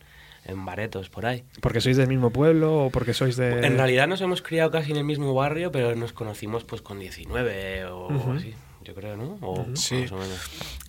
en 0.46 0.66
baretos 0.66 1.10
por 1.10 1.26
ahí. 1.26 1.44
¿Porque 1.62 1.80
sois 1.82 1.98
del 1.98 2.08
mismo 2.08 2.32
pueblo 2.32 2.86
o 2.86 2.90
porque 2.90 3.14
sois 3.14 3.36
de...? 3.38 3.66
En 3.66 3.78
realidad 3.78 4.08
nos 4.08 4.22
hemos 4.22 4.42
criado 4.42 4.72
casi 4.72 4.92
en 4.92 4.98
el 4.98 5.04
mismo 5.06 5.34
barrio, 5.34 5.72
pero 5.72 5.96
nos 5.96 6.14
conocimos 6.14 6.64
pues 6.64 6.82
con 6.82 7.00
19 7.00 7.86
o 7.86 8.08
Ujú. 8.08 8.32
así, 8.34 8.54
yo 8.84 8.94
creo, 8.94 9.16
¿no? 9.16 9.38
O 9.42 9.66
Sí. 9.76 10.02
más 10.02 10.12
o 10.12 10.18
menos. 10.18 10.40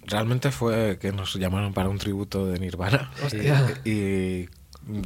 Realmente 0.07 0.51
fue 0.51 0.99
que 1.01 1.13
nos 1.13 1.35
llamaron 1.35 1.73
para 1.73 1.89
un 1.89 1.99
tributo 1.99 2.47
de 2.47 2.59
Nirvana. 2.59 3.11
Hostia. 3.25 3.81
Y 3.85 4.49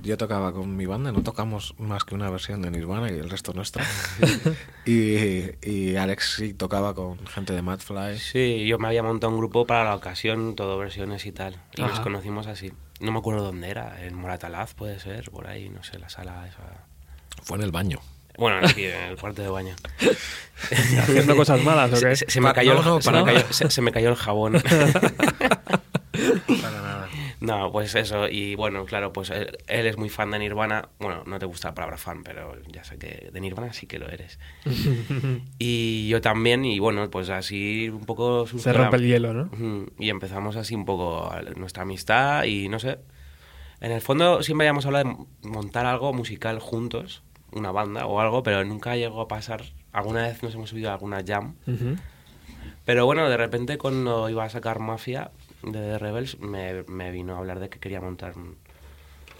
yo 0.03 0.17
tocaba 0.17 0.53
con 0.53 0.77
mi 0.77 0.87
banda, 0.87 1.13
no 1.13 1.23
tocamos 1.23 1.75
más 1.79 2.03
que 2.05 2.17
una 2.17 2.29
versión 2.31 2.63
de 2.63 2.71
Nirvana 2.73 3.13
y 3.13 3.15
el 3.19 3.31
resto 3.31 3.53
nuestra. 3.53 3.85
y, 4.85 5.51
y 5.63 5.97
Alex 5.97 6.35
sí 6.39 6.55
tocaba 6.55 6.95
con 6.95 7.25
gente 7.27 7.53
de 7.53 7.63
Madfly. 7.63 8.19
Sí, 8.19 8.67
yo 8.67 8.79
me 8.79 8.89
había 8.89 9.03
montado 9.03 9.33
un 9.33 9.39
grupo 9.39 9.67
para 9.67 9.85
la 9.85 9.95
ocasión, 9.95 10.57
todo 10.57 10.79
versiones 10.79 11.27
y 11.27 11.33
tal. 11.33 11.57
Y 11.77 11.83
nos 11.83 12.01
conocimos 12.01 12.47
así. 12.49 12.73
No 13.01 13.13
me 13.13 13.19
acuerdo 13.19 13.45
dónde 13.45 13.71
era, 13.71 14.05
en 14.05 14.15
Moratalaz 14.15 14.75
puede 14.75 14.99
ser, 14.99 15.31
por 15.31 15.47
ahí, 15.47 15.69
no 15.69 15.85
sé, 15.85 15.99
la 15.99 16.09
sala 16.09 16.47
esa. 16.49 16.63
Fue 17.45 17.57
en 17.57 17.63
el 17.65 17.71
baño. 17.71 18.01
Bueno, 18.37 18.59
aquí 18.67 18.85
en 18.85 19.03
el 19.03 19.17
cuarto 19.17 19.43
de 19.43 19.49
baño. 19.49 19.75
¿Haciendo 21.01 21.37
cosas 21.37 21.63
malas 21.63 21.93
o 21.93 21.97
Se, 21.97 22.09
qué? 22.09 22.17
se- 22.17 22.31
se 22.31 22.41
me 22.41 22.49
Pa- 22.49 22.55
cayó, 22.55 22.83
no, 22.83 22.99
el- 22.99 23.25
cayó, 23.25 23.71
se 23.71 23.83
me 23.83 23.93
cayó 23.93 24.09
el 24.11 24.17
jabón. 24.17 24.61
Para 26.13 26.71
nada. 26.83 27.09
No, 27.41 27.71
pues 27.71 27.95
eso, 27.95 28.29
y 28.29 28.57
bueno, 28.57 28.85
claro, 28.85 29.13
pues 29.13 29.31
él, 29.31 29.57
él 29.69 29.87
es 29.87 29.97
muy 29.97 30.09
fan 30.09 30.31
de 30.31 30.41
Nirvana. 30.41 30.89
Bueno, 30.99 31.23
no 31.27 31.39
te 31.39 31.47
gusta 31.47 31.69
la 31.69 31.75
palabra 31.75 31.97
fan, 31.97 32.25
pero 32.25 32.55
ya 32.67 32.83
sé 32.83 32.99
que 32.99 33.31
de 33.33 33.41
Nirvana 33.41 33.73
sí 33.73 33.87
que 33.87 33.99
lo 33.99 34.09
eres. 34.09 34.39
y 35.59 36.09
yo 36.09 36.21
también, 36.21 36.65
y 36.65 36.79
bueno, 36.81 37.09
pues 37.11 37.31
así 37.31 37.89
un 37.89 38.05
poco... 38.05 38.47
Se 38.47 38.73
rompe 38.73 38.97
el 38.97 39.07
hielo, 39.07 39.33
¿no? 39.33 39.87
Y 39.99 40.11
empezamos 40.11 40.57
así 40.57 40.75
un 40.75 40.85
poco 40.85 41.31
nuestra 41.57 41.85
amistad 41.85 42.45
y 42.45 42.69
no 42.69 42.79
sé. 42.79 42.99
En 43.81 43.93
el 43.93 44.01
fondo 44.01 44.43
siempre 44.43 44.67
habíamos 44.67 44.87
hablado 44.87 45.29
de 45.43 45.49
montar 45.49 45.87
algo 45.87 46.13
musical 46.13 46.59
juntos, 46.59 47.23
una 47.53 47.71
banda 47.71 48.07
o 48.07 48.21
algo, 48.21 48.43
pero 48.43 48.65
nunca 48.65 48.97
llegó 48.97 49.21
a 49.21 49.29
pasar. 49.29 49.63
Alguna 49.93 50.23
vez 50.23 50.43
nos 50.43 50.55
hemos 50.55 50.71
subido 50.71 50.91
a 50.91 50.95
alguna 50.95 51.23
jam. 51.25 51.55
Pero 52.85 53.07
bueno, 53.07 53.29
de 53.29 53.37
repente 53.37 53.79
cuando 53.79 54.29
iba 54.29 54.45
a 54.45 54.49
sacar 54.49 54.81
Mafia 54.81 55.31
de 55.63 55.73
The 55.81 55.99
Rebels, 55.99 56.39
me, 56.41 56.83
me 56.85 57.11
vino 57.11 57.35
a 57.35 57.39
hablar 57.39 57.61
de 57.61 57.69
que 57.69 57.79
quería 57.81 58.01
montar 58.01 58.37
un- 58.37 58.57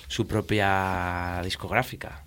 su 0.09 0.27
propia 0.27 1.41
discográfica. 1.45 2.25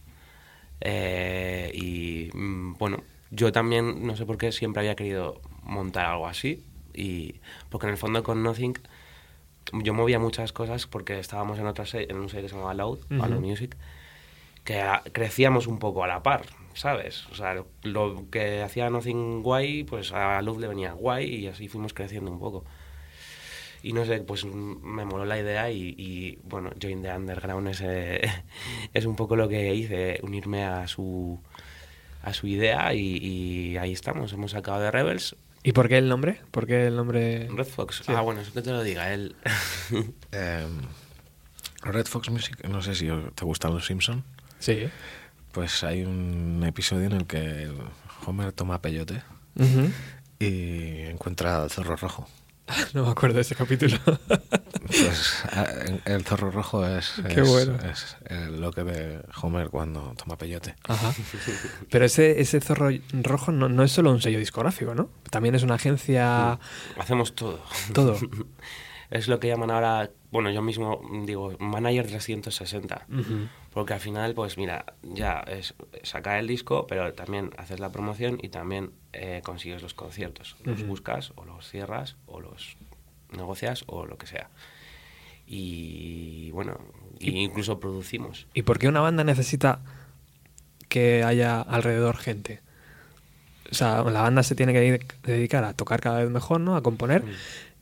Eh, 0.80 1.72
y 1.74 2.30
mm, 2.36 2.74
bueno, 2.78 3.04
yo 3.32 3.52
también, 3.52 4.06
no 4.06 4.16
sé 4.16 4.26
por 4.26 4.38
qué, 4.38 4.52
siempre 4.52 4.82
había 4.82 4.96
querido 4.96 5.42
montar 5.64 6.06
algo 6.06 6.28
así. 6.28 6.64
Y 6.94 7.36
porque 7.70 7.88
en 7.88 7.92
el 7.92 7.98
fondo 7.98 8.24
con 8.24 8.44
Nothing 8.44 8.74
yo 9.74 9.94
movía 9.94 10.20
muchas 10.20 10.52
cosas 10.52 10.88
porque 10.88 11.20
estábamos 11.20 11.60
en 11.60 11.68
otra 11.68 11.86
en 11.94 12.18
un 12.18 12.30
sello 12.30 12.44
que 12.44 12.50
se 12.50 12.56
llamaba 12.56 12.74
Loud, 12.74 13.00
Ujú. 13.12 13.28
Loud 13.30 13.40
Music, 13.42 13.78
que 14.64 14.82
a- 14.82 15.04
crecíamos 15.14 15.68
un 15.68 15.80
poco 15.80 16.04
a 16.04 16.08
la 16.08 16.24
par, 16.24 16.46
¿sabes? 16.74 17.26
O 17.28 17.36
sea, 17.36 17.54
lo, 17.54 17.68
lo 17.84 18.30
que 18.30 18.62
hacía 18.62 18.90
Nothing 18.90 19.44
guay, 19.44 19.84
pues 19.84 20.12
a 20.12 20.42
Loud 20.42 20.60
le 20.60 20.68
venía 20.68 20.94
guay 20.94 21.26
y 21.36 21.48
así 21.48 21.68
fuimos 21.68 21.94
creciendo 21.94 22.32
un 22.32 22.40
poco. 22.40 22.66
Y 23.84 23.94
no 23.94 24.06
sé, 24.06 24.20
pues 24.20 24.46
me 24.46 25.06
moló 25.06 25.26
la 25.26 25.40
idea 25.40 25.72
y, 25.72 25.96
y, 25.98 26.40
bueno, 26.44 26.70
Join 26.82 27.02
the 27.02 27.12
Underground 27.12 27.68
es, 27.70 27.82
eh, 27.84 28.22
es 28.94 29.06
un 29.06 29.16
poco 29.16 29.36
lo 29.36 29.48
que 29.50 29.74
hice, 29.74 30.20
unirme 30.24 30.64
a 30.66 30.88
su, 30.88 31.40
a 32.24 32.34
su 32.34 32.48
idea 32.48 32.94
y, 32.94 33.18
y 33.18 33.78
ahí 33.78 33.92
estamos, 33.92 34.34
hemos 34.34 34.52
sacado 34.52 34.80
de 34.82 34.92
Rebels. 34.92 35.36
¿Y 35.64 35.74
por 35.74 35.88
qué 35.90 35.98
el 36.00 36.10
nombre? 36.10 36.42
¿Por 36.52 36.66
qué 36.68 36.88
el 36.88 36.96
nombre...? 36.96 37.48
Red 37.52 37.66
Fox, 37.68 38.02
Sí. 38.06 38.12
ah 38.16 38.22
bueno, 38.22 38.42
eso 38.42 38.52
que 38.54 38.62
te 38.64 38.72
lo 38.72 38.84
diga 38.84 39.14
él. 39.14 39.36
Eh, 40.32 40.66
Red 41.84 42.06
Fox 42.06 42.30
Music, 42.30 42.64
no 42.68 42.82
sé 42.82 42.96
si 42.96 43.08
te 43.36 43.46
gustan 43.46 43.74
los 43.74 43.86
Simpson. 43.86 44.24
Sí. 44.60 44.88
Pues 45.52 45.84
hay 45.84 46.04
un 46.04 46.64
episodio 46.66 47.08
en 47.08 47.14
el 47.14 47.26
que 47.26 47.70
Homer 48.26 48.54
toma 48.54 48.80
peyote 48.82 49.22
y 50.40 51.02
encuentra 51.08 51.64
al 51.64 51.70
zorro 51.72 51.96
rojo. 51.96 52.28
No 52.94 53.06
me 53.06 53.12
acuerdo 53.12 53.36
de 53.36 53.42
ese 53.42 53.56
capítulo. 53.56 53.98
Pues 54.88 55.44
a- 55.52 55.68
el 56.06 56.24
zorro 56.26 56.52
rojo 56.52 56.86
es, 56.86 57.14
Qué 57.34 57.42
es- 57.42 57.48
bueno. 57.50 57.78
es, 57.90 58.18
eh, 58.26 58.48
lo 58.52 58.72
que 58.72 58.84
ve 58.84 59.22
Homer 59.42 59.70
cuando 59.70 60.14
toma 60.18 60.38
peyote. 60.38 60.76
Ajá. 60.88 61.14
Pero 61.90 62.06
ese, 62.06 62.42
ese 62.42 62.60
zorro 62.62 62.90
rojo 63.24 63.52
no, 63.52 63.70
no 63.70 63.84
es 63.84 63.92
solo 63.92 64.12
un 64.12 64.22
sello 64.22 64.40
discográfico, 64.40 64.96
¿no? 64.96 65.10
También 65.30 65.56
es 65.56 65.64
una 65.64 65.76
agencia... 65.76 66.60
Hacemos 66.98 67.36
todo. 67.36 67.62
Todo. 67.94 68.18
es 69.10 69.28
lo 69.28 69.40
que 69.40 69.48
llaman 69.48 69.72
ahora, 69.72 70.10
bueno, 70.32 70.50
yo 70.52 70.62
mismo 70.62 71.02
digo, 71.26 71.56
manager 71.60 72.08
360. 72.08 73.06
Ujú. 73.10 73.48
Porque 73.74 73.94
al 73.94 74.00
final, 74.02 74.34
pues 74.34 74.58
mira, 74.58 74.86
ya 75.02 75.40
es 75.48 75.74
sacar 76.04 76.38
el 76.40 76.48
disco, 76.48 76.86
pero 76.88 77.14
también 77.14 77.52
haces 77.58 77.80
la 77.80 77.90
promoción 77.92 78.38
y 78.42 78.50
también 78.50 78.92
eh, 79.14 79.42
consigues 79.46 79.82
los 79.82 79.94
conciertos. 79.94 80.58
Los 80.64 80.86
buscas 80.86 81.32
o 81.36 81.46
los 81.46 81.70
cierras 81.70 82.18
o 82.26 82.42
los 82.42 82.76
negocias 83.32 83.84
o 83.88 84.06
lo 84.06 84.18
que 84.18 84.28
sea. 84.28 84.50
Y 85.48 86.52
bueno, 86.52 86.78
y 87.20 87.40
incluso 87.40 87.80
producimos. 87.80 88.48
¿Y 88.54 88.64
por 88.64 88.80
qué 88.80 88.88
una 88.88 89.02
banda 89.02 89.24
necesita 89.24 89.80
que 90.90 91.24
haya 91.24 91.62
alrededor 91.62 92.18
gente? 92.18 92.62
O 93.72 93.74
sea, 93.76 94.04
la 94.04 94.22
banda 94.22 94.44
se 94.44 94.56
tiene 94.56 94.74
que 94.74 94.80
de- 94.82 95.06
dedicar 95.24 95.64
a 95.64 95.74
tocar 95.74 96.02
cada 96.02 96.20
vez 96.20 96.30
mejor, 96.30 96.60
¿no? 96.60 96.76
A 96.76 96.84
componer. 96.84 97.24
Y, 97.26 97.32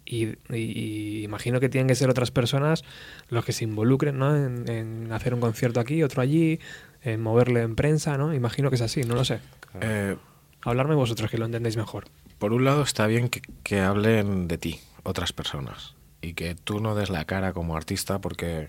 y- 0.09 0.37
y 0.55 1.23
imagino 1.23 1.59
que 1.59 1.69
tienen 1.69 1.87
que 1.87 1.95
ser 1.95 2.09
otras 2.09 2.31
personas 2.31 2.83
los 3.29 3.45
que 3.45 3.51
se 3.53 3.63
involucren, 3.63 4.17
¿no? 4.17 4.35
En, 4.35 4.67
en 4.69 5.11
hacer 5.11 5.33
un 5.33 5.39
concierto 5.39 5.79
aquí, 5.79 6.01
otro 6.03 6.21
allí, 6.21 6.59
en 7.03 7.21
moverle 7.21 7.61
en 7.61 7.75
prensa, 7.75 8.17
¿no? 8.17 8.33
Imagino 8.33 8.69
que 8.69 8.75
es 8.75 8.81
así, 8.81 9.01
no 9.03 9.15
lo 9.15 9.23
sé. 9.23 9.39
Eh, 9.81 10.15
Hablarme 10.63 10.95
vosotros 10.95 11.29
que 11.31 11.37
lo 11.37 11.45
entendéis 11.45 11.77
mejor. 11.77 12.05
por 12.39 12.51
un 12.53 12.65
lado 12.65 12.81
está 12.83 13.07
bien 13.07 13.29
que, 13.29 13.41
que 13.63 13.79
hablen 13.79 14.47
de 14.47 14.57
ti 14.57 14.79
otras 15.03 15.31
personas 15.31 15.95
y 16.21 16.33
que 16.33 16.55
tú 16.55 16.79
no 16.81 16.95
des 16.95 17.09
la 17.09 17.23
cara 17.25 17.53
como 17.53 17.77
artista 17.77 18.19
porque 18.19 18.67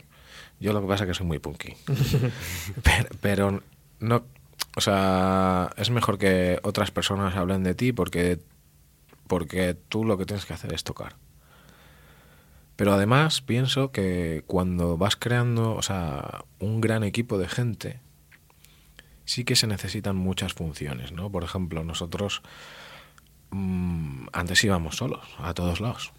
yo 0.61 0.73
lo 0.73 0.81
que 0.83 0.87
pasa 0.89 1.05
es 1.05 1.09
que 1.09 1.15
soy 1.15 1.27
muy 1.27 1.39
punky. 1.41 1.75
pero, 2.85 3.09
pero 3.21 3.63
no, 3.99 4.25
o 4.77 4.81
sea, 4.81 5.71
es 5.77 5.91
mejor 5.91 6.19
que 6.19 6.61
otras 6.63 6.91
personas 6.91 7.35
hablen 7.37 7.65
de 7.65 7.75
ti 7.75 7.93
porque 7.93 8.39
porque 9.27 9.75
tú 9.89 10.05
lo 10.05 10.19
que 10.19 10.27
tienes 10.27 10.45
que 10.47 10.55
hacer 10.55 10.73
es 10.73 10.83
tocar. 10.85 11.15
Pero 12.81 12.95
además 12.95 13.43
pienso 13.43 13.93
que 13.93 14.43
cuando 14.47 14.97
vas 14.97 15.15
creando, 15.15 15.75
o 15.75 15.83
sea, 15.83 16.47
un 16.61 16.81
gran 16.81 17.05
equipo 17.05 17.37
de 17.37 17.47
gente, 17.47 18.01
sí 19.27 19.45
que 19.45 19.55
se 19.55 19.67
necesitan 19.67 20.17
muchas 20.17 20.55
funciones, 20.55 21.13
¿no? 21.13 21.31
Por 21.31 21.45
ejemplo, 21.45 21.85
nosotros 21.85 22.41
mm, 23.51 24.29
antes 24.33 24.65
íbamos 24.65 24.97
solos 24.97 25.27
a 25.37 25.53
todos 25.53 25.83
lados. 25.83 26.13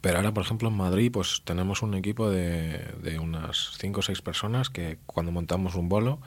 Pero 0.00 0.16
ahora, 0.16 0.32
por 0.32 0.44
ejemplo, 0.44 0.70
en 0.70 0.78
Madrid, 0.78 1.12
pues 1.12 1.42
tenemos 1.44 1.82
un 1.82 1.92
equipo 1.92 2.30
de, 2.30 2.78
de 3.02 3.18
unas 3.18 3.76
5 3.76 4.00
o 4.00 4.02
6 4.02 4.22
personas 4.22 4.70
que 4.70 4.96
cuando 5.04 5.30
montamos 5.30 5.74
un 5.74 5.90
bolo, 5.90 6.20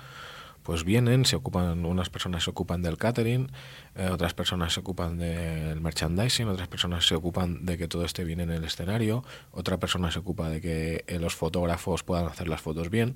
pues 0.63 0.83
vienen, 0.83 1.25
se 1.25 1.35
ocupan, 1.35 1.85
unas 1.85 2.09
personas 2.09 2.43
se 2.43 2.49
ocupan 2.49 2.81
del 2.81 2.97
catering, 2.97 3.51
eh, 3.95 4.09
otras 4.11 4.33
personas 4.33 4.73
se 4.73 4.79
ocupan 4.79 5.17
del 5.17 5.81
merchandising, 5.81 6.47
otras 6.47 6.67
personas 6.67 7.07
se 7.07 7.15
ocupan 7.15 7.65
de 7.65 7.77
que 7.77 7.87
todo 7.87 8.05
esté 8.05 8.23
bien 8.23 8.39
en 8.39 8.51
el 8.51 8.63
escenario, 8.63 9.23
otra 9.51 9.77
persona 9.77 10.11
se 10.11 10.19
ocupa 10.19 10.49
de 10.49 10.61
que 10.61 11.03
eh, 11.07 11.19
los 11.19 11.35
fotógrafos 11.35 12.03
puedan 12.03 12.27
hacer 12.27 12.47
las 12.47 12.61
fotos 12.61 12.89
bien. 12.89 13.15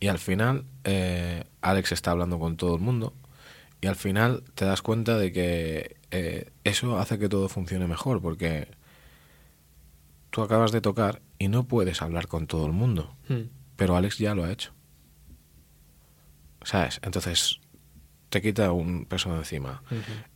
Y 0.00 0.08
al 0.08 0.18
final, 0.18 0.64
eh, 0.84 1.44
Alex 1.62 1.92
está 1.92 2.10
hablando 2.10 2.38
con 2.38 2.56
todo 2.56 2.74
el 2.74 2.80
mundo. 2.80 3.14
Y 3.80 3.86
al 3.86 3.96
final 3.96 4.42
te 4.54 4.64
das 4.64 4.80
cuenta 4.80 5.18
de 5.18 5.30
que 5.30 5.96
eso 6.62 6.98
hace 6.98 7.18
que 7.18 7.28
todo 7.28 7.48
funcione 7.48 7.86
mejor, 7.86 8.22
porque 8.22 8.68
tú 10.30 10.42
acabas 10.42 10.72
de 10.72 10.80
tocar 10.80 11.22
y 11.38 11.48
no 11.48 11.64
puedes 11.64 12.00
hablar 12.00 12.28
con 12.28 12.46
todo 12.46 12.66
el 12.66 12.72
mundo. 12.72 13.14
Mm. 13.28 13.42
Pero 13.76 13.96
Alex 13.96 14.18
ya 14.18 14.34
lo 14.34 14.44
ha 14.44 14.52
hecho. 14.52 14.72
¿Sabes? 16.64 17.00
Entonces 17.02 17.60
te 18.28 18.42
quita 18.42 18.72
un 18.72 19.04
peso 19.06 19.32
de 19.32 19.38
encima. 19.38 19.82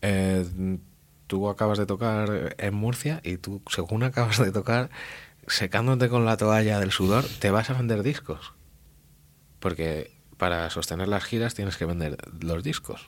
Eh, 0.02 0.78
tú 1.26 1.48
acabas 1.48 1.78
de 1.78 1.86
tocar 1.86 2.54
en 2.58 2.74
Murcia 2.74 3.20
y 3.24 3.38
tú, 3.38 3.62
según 3.70 4.02
acabas 4.04 4.38
de 4.38 4.52
tocar, 4.52 4.90
secándote 5.46 6.08
con 6.08 6.24
la 6.24 6.36
toalla 6.36 6.78
del 6.78 6.92
sudor, 6.92 7.24
te 7.40 7.50
vas 7.50 7.70
a 7.70 7.74
vender 7.74 8.02
discos. 8.02 8.52
Porque 9.58 10.18
para 10.36 10.70
sostener 10.70 11.08
las 11.08 11.24
giras 11.24 11.54
tienes 11.54 11.76
que 11.76 11.84
vender 11.84 12.16
los 12.40 12.62
discos. 12.62 13.04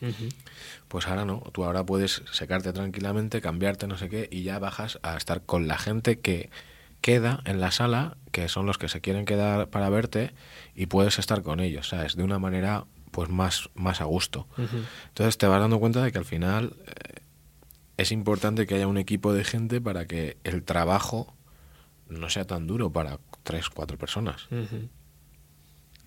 Pues 0.88 1.06
ahora 1.06 1.24
no, 1.24 1.42
tú 1.52 1.64
ahora 1.64 1.86
puedes 1.86 2.22
secarte 2.32 2.72
tranquilamente, 2.72 3.40
cambiarte 3.40 3.86
no 3.86 3.96
sé 3.96 4.08
qué 4.08 4.28
y 4.30 4.42
ya 4.42 4.58
bajas 4.58 4.98
a 5.02 5.16
estar 5.16 5.42
con 5.42 5.68
la 5.68 5.78
gente 5.78 6.18
que 6.18 6.50
queda 7.00 7.40
en 7.46 7.60
la 7.60 7.70
sala, 7.70 8.16
que 8.32 8.48
son 8.48 8.66
los 8.66 8.76
que 8.76 8.88
se 8.88 9.00
quieren 9.00 9.24
quedar 9.24 9.68
para 9.68 9.88
verte 9.88 10.32
y 10.74 10.86
puedes 10.86 11.18
estar 11.18 11.42
con 11.42 11.60
ellos, 11.60 11.88
¿sabes? 11.88 12.16
De 12.16 12.24
una 12.24 12.38
manera 12.38 12.84
pues 13.10 13.28
más, 13.28 13.70
más 13.74 14.00
a 14.00 14.04
gusto. 14.04 14.46
Entonces 15.08 15.38
te 15.38 15.46
vas 15.46 15.60
dando 15.60 15.78
cuenta 15.80 16.02
de 16.02 16.12
que 16.12 16.18
al 16.18 16.24
final 16.24 16.76
eh, 16.86 17.20
es 17.96 18.12
importante 18.12 18.66
que 18.66 18.74
haya 18.74 18.86
un 18.86 18.98
equipo 18.98 19.32
de 19.32 19.44
gente 19.44 19.80
para 19.80 20.06
que 20.06 20.38
el 20.44 20.62
trabajo 20.62 21.34
no 22.08 22.28
sea 22.28 22.46
tan 22.46 22.66
duro 22.66 22.90
para 22.92 23.18
tres, 23.42 23.70
cuatro 23.70 23.98
personas. 23.98 24.48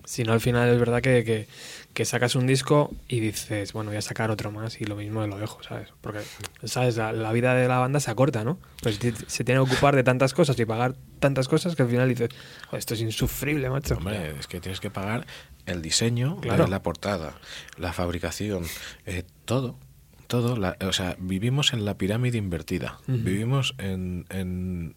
Si 0.04 0.22
no, 0.24 0.32
al 0.32 0.40
final 0.40 0.68
es 0.68 0.78
verdad 0.78 1.00
que, 1.00 1.24
que, 1.24 1.48
que 1.94 2.04
sacas 2.04 2.34
un 2.34 2.46
disco 2.46 2.90
y 3.08 3.20
dices, 3.20 3.72
bueno, 3.72 3.90
voy 3.90 3.96
a 3.98 4.02
sacar 4.02 4.30
otro 4.30 4.50
más 4.50 4.80
y 4.80 4.84
lo 4.84 4.96
mismo 4.96 5.26
lo 5.26 5.38
dejo, 5.38 5.62
¿sabes? 5.62 5.88
Porque, 6.00 6.20
¿sabes? 6.64 6.96
La, 6.96 7.12
la 7.12 7.32
vida 7.32 7.54
de 7.54 7.66
la 7.68 7.78
banda 7.78 8.00
se 8.00 8.10
acorta, 8.10 8.44
¿no? 8.44 8.58
Pues 8.82 8.98
se 9.26 9.44
tiene 9.44 9.58
que 9.64 9.70
ocupar 9.72 9.96
de 9.96 10.02
tantas 10.04 10.34
cosas 10.34 10.58
y 10.58 10.64
pagar 10.66 10.94
tantas 11.20 11.48
cosas 11.48 11.74
que 11.74 11.82
al 11.84 11.88
final 11.88 12.08
dices, 12.08 12.28
"Joder, 12.66 12.78
esto 12.78 12.94
es 12.94 13.00
insufrible, 13.00 13.70
macho. 13.70 13.94
Hombre, 13.96 14.34
es 14.38 14.46
que 14.46 14.60
tienes 14.60 14.80
que 14.80 14.90
pagar 14.90 15.26
el 15.66 15.80
diseño 15.80 16.38
Claro. 16.42 16.66
la 16.66 16.82
portada, 16.82 17.34
la 17.78 17.92
fabricación, 17.94 18.64
eh, 19.06 19.24
todo. 19.46 19.78
Todo, 20.26 20.56
la- 20.56 20.76
o 20.80 20.92
sea, 20.92 21.16
vivimos 21.18 21.72
en 21.74 21.84
la 21.84 21.96
pirámide 21.96 22.38
invertida. 22.38 22.98
Vivimos 23.06 23.74
en, 23.78 24.26
en- 24.30 24.94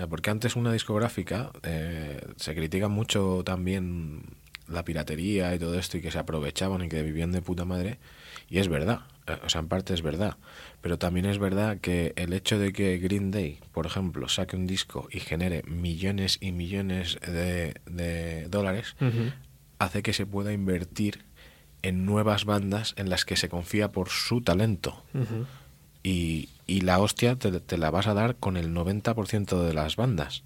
sea, 0.00 0.08
porque 0.08 0.30
antes 0.30 0.56
una 0.56 0.72
discográfica 0.72 1.50
eh, 1.62 2.20
se 2.36 2.54
critica 2.54 2.88
mucho 2.88 3.42
también 3.44 4.22
la 4.66 4.84
piratería 4.84 5.54
y 5.54 5.58
todo 5.58 5.78
esto 5.78 5.98
y 5.98 6.00
que 6.00 6.10
se 6.10 6.18
aprovechaban 6.18 6.82
y 6.82 6.88
que 6.88 7.02
vivían 7.02 7.32
de 7.32 7.42
puta 7.42 7.64
madre. 7.64 7.98
Y 8.48 8.58
es 8.58 8.68
verdad, 8.68 9.00
eh, 9.26 9.36
o 9.44 9.48
sea, 9.48 9.60
en 9.60 9.68
parte 9.68 9.92
es 9.94 10.02
verdad. 10.02 10.36
Pero 10.80 10.98
también 10.98 11.26
es 11.26 11.38
verdad 11.38 11.78
que 11.78 12.14
el 12.16 12.32
hecho 12.32 12.58
de 12.58 12.72
que 12.72 12.98
Green 12.98 13.30
Day, 13.30 13.58
por 13.72 13.86
ejemplo, 13.86 14.28
saque 14.28 14.56
un 14.56 14.66
disco 14.66 15.08
y 15.10 15.20
genere 15.20 15.62
millones 15.66 16.38
y 16.40 16.52
millones 16.52 17.18
de, 17.20 17.74
de 17.86 18.48
dólares, 18.48 18.96
hace 19.78 20.02
que 20.02 20.12
se 20.12 20.24
pueda 20.24 20.52
invertir 20.52 21.24
en 21.82 22.06
nuevas 22.06 22.44
bandas 22.44 22.94
en 22.96 23.10
las 23.10 23.24
que 23.24 23.36
se 23.36 23.48
confía 23.48 23.92
por 23.92 24.08
su 24.08 24.40
talento. 24.40 25.02
Y, 26.02 26.48
y 26.70 26.82
la 26.82 27.00
hostia 27.00 27.34
te, 27.36 27.50
te 27.58 27.78
la 27.78 27.90
vas 27.90 28.06
a 28.06 28.14
dar 28.14 28.36
con 28.36 28.56
el 28.56 28.72
90% 28.72 29.60
de 29.62 29.74
las 29.74 29.96
bandas. 29.96 30.44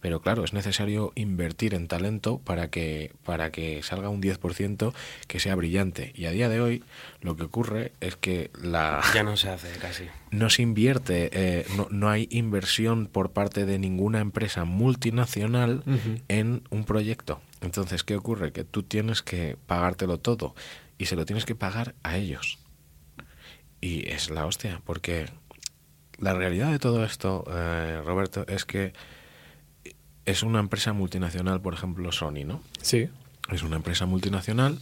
Pero 0.00 0.20
claro, 0.20 0.44
es 0.44 0.52
necesario 0.52 1.10
invertir 1.16 1.74
en 1.74 1.88
talento 1.88 2.38
para 2.38 2.70
que, 2.70 3.12
para 3.24 3.50
que 3.50 3.82
salga 3.82 4.08
un 4.08 4.22
10% 4.22 4.92
que 5.26 5.40
sea 5.40 5.56
brillante. 5.56 6.12
Y 6.14 6.26
a 6.26 6.30
día 6.30 6.48
de 6.48 6.60
hoy 6.60 6.84
lo 7.20 7.34
que 7.36 7.42
ocurre 7.42 7.92
es 8.00 8.14
que 8.14 8.52
la, 8.62 9.02
Ya 9.14 9.24
no 9.24 9.36
se 9.36 9.48
hace 9.48 9.76
casi. 9.78 10.04
no 10.30 10.50
se 10.50 10.62
invierte, 10.62 11.30
eh, 11.32 11.66
no, 11.76 11.88
no 11.90 12.08
hay 12.08 12.28
inversión 12.30 13.06
por 13.06 13.32
parte 13.32 13.66
de 13.66 13.80
ninguna 13.80 14.20
empresa 14.20 14.64
multinacional 14.64 15.82
en 16.28 16.62
un 16.70 16.84
proyecto. 16.84 17.40
Entonces, 17.60 18.04
¿qué 18.04 18.14
ocurre? 18.14 18.52
Que 18.52 18.62
tú 18.62 18.84
tienes 18.84 19.22
que 19.22 19.56
pagártelo 19.66 20.18
todo 20.20 20.54
y 20.98 21.06
se 21.06 21.16
lo 21.16 21.24
tienes 21.26 21.46
que 21.46 21.56
pagar 21.56 21.96
a 22.04 22.16
ellos. 22.16 22.58
Y 23.80 24.08
es 24.08 24.30
la 24.30 24.46
hostia, 24.46 24.80
porque 24.84 25.26
la 26.18 26.34
realidad 26.34 26.70
de 26.70 26.78
todo 26.78 27.04
esto, 27.04 27.44
eh, 27.48 28.00
Roberto, 28.04 28.46
es 28.48 28.64
que 28.64 28.92
es 30.24 30.42
una 30.42 30.60
empresa 30.60 30.92
multinacional, 30.92 31.60
por 31.60 31.74
ejemplo, 31.74 32.10
Sony, 32.12 32.44
¿no? 32.44 32.62
Sí. 32.82 33.08
Es 33.50 33.62
una 33.62 33.76
empresa 33.76 34.06
multinacional 34.06 34.80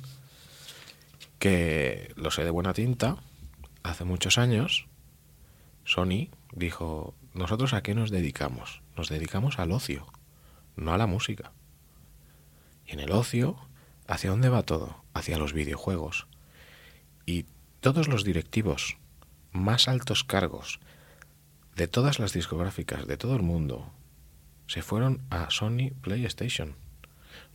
que, 1.38 2.12
lo 2.16 2.31
sé 2.31 2.44
de 2.44 2.51
buena 2.51 2.73
tinta, 2.73 3.16
hace 3.83 4.05
muchos 4.05 4.38
años, 4.38 4.87
Sony 5.85 6.29
dijo, 6.53 7.14
nosotros 7.35 7.75
a 7.75 7.83
qué 7.83 7.94
nos 7.94 8.11
dedicamos? 8.11 8.81
Nos 8.97 9.09
dedicamos 9.09 9.59
al 9.59 9.73
ocio, 9.73 10.07
no 10.77 10.94
a 10.94 10.99
la 10.99 11.07
música. 11.07 11.53
Y 12.87 12.92
en 12.92 13.01
el 13.01 13.12
ocio, 13.12 13.57
¿hacia 14.07 14.31
dónde 14.31 14.49
va 14.49 14.62
todo? 14.62 15.05
Hacia 15.12 15.37
los 15.37 15.53
videojuegos. 15.53 16.27
Y 17.27 17.47
todos 17.81 18.09
los 18.09 18.25
directivos 18.25 18.97
más 19.53 19.88
altos 19.88 20.25
cargos 20.25 20.81
de 21.77 21.89
todas 21.89 22.19
las 22.19 22.33
discográficas 22.33 23.07
de 23.07 23.17
todo 23.17 23.37
el 23.37 23.43
mundo 23.43 23.91
se 24.67 24.83
fueron 24.83 25.21
a 25.31 25.51
Sony 25.51 25.91
PlayStation. 26.01 26.77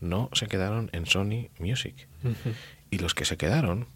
No 0.01 0.29
se 0.34 0.47
quedaron 0.47 0.89
en 0.93 1.05
Sony 1.05 1.49
Music. 1.58 2.08
Y 2.91 2.99
los 2.99 3.13
que 3.13 3.25
se 3.25 3.38
quedaron 3.38 3.88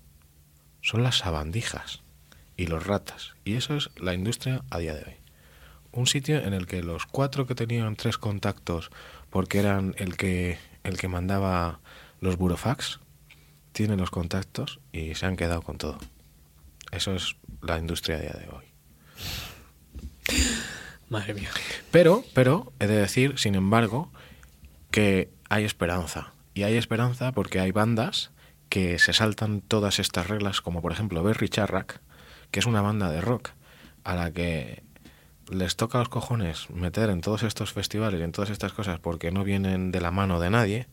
son 0.82 1.04
las 1.04 1.18
sabandijas 1.20 2.02
y 2.58 2.68
los 2.68 2.86
ratas. 2.86 3.36
Y 3.46 3.56
eso 3.56 3.76
es 3.76 3.90
la 3.98 4.14
industria 4.14 4.64
a 4.70 4.80
día 4.80 4.94
de 4.94 5.04
hoy. 5.04 5.16
Un 5.92 6.08
sitio 6.08 6.38
en 6.38 6.54
el 6.54 6.66
que 6.66 6.82
los 6.84 7.06
cuatro 7.06 7.46
que 7.46 7.56
tenían 7.56 7.96
tres 7.96 8.18
contactos 8.18 8.90
porque 9.30 9.60
eran 9.60 9.94
el 9.98 10.18
que, 10.18 10.58
el 10.84 10.98
que 10.98 11.08
mandaba 11.08 11.80
los 12.20 12.38
burofax, 12.38 13.00
tienen 13.72 14.00
los 14.00 14.12
contactos 14.12 14.80
y 14.92 15.16
se 15.16 15.26
han 15.26 15.36
quedado 15.36 15.62
con 15.62 15.78
todo. 15.78 15.98
Eso 16.92 17.14
es 17.16 17.36
la 17.62 17.78
industria 17.80 18.18
a 18.18 18.20
día 18.20 18.34
de 18.34 18.48
hoy. 18.50 18.66
Madre 21.10 21.34
mía. 21.34 21.50
Pero, 21.92 22.24
pero, 22.34 22.74
he 22.80 22.88
de 22.88 22.96
decir, 22.96 23.38
sin 23.38 23.56
embargo, 23.56 24.12
que 24.92 25.30
hay 25.50 25.64
esperanza. 25.64 26.34
Y 26.54 26.64
hay 26.64 26.76
esperanza 26.76 27.32
porque 27.32 27.60
hay 27.60 27.72
bandas 27.72 28.32
que 28.70 28.98
se 29.00 29.14
saltan 29.14 29.62
todas 29.62 30.00
estas 30.00 30.28
reglas, 30.28 30.62
como 30.62 30.82
por 30.82 30.92
ejemplo 30.92 31.24
Berry 31.24 31.50
Charrack, 31.50 32.02
que 32.52 32.60
es 32.60 32.66
una 32.66 32.82
banda 32.82 33.12
de 33.12 33.22
rock 33.22 33.52
a 34.04 34.16
la 34.16 34.32
que 34.32 34.84
les 35.52 35.76
toca 35.76 36.00
los 36.00 36.10
cojones 36.10 36.70
meter 36.70 37.10
en 37.10 37.22
todos 37.22 37.44
estos 37.44 37.74
festivales 37.74 38.20
y 38.20 38.24
en 38.24 38.32
todas 38.32 38.50
estas 38.50 38.74
cosas 38.74 39.00
porque 39.00 39.32
no 39.32 39.44
vienen 39.44 39.92
de 39.92 40.02
la 40.02 40.12
mano 40.12 40.40
de 40.40 40.50
nadie, 40.50 40.88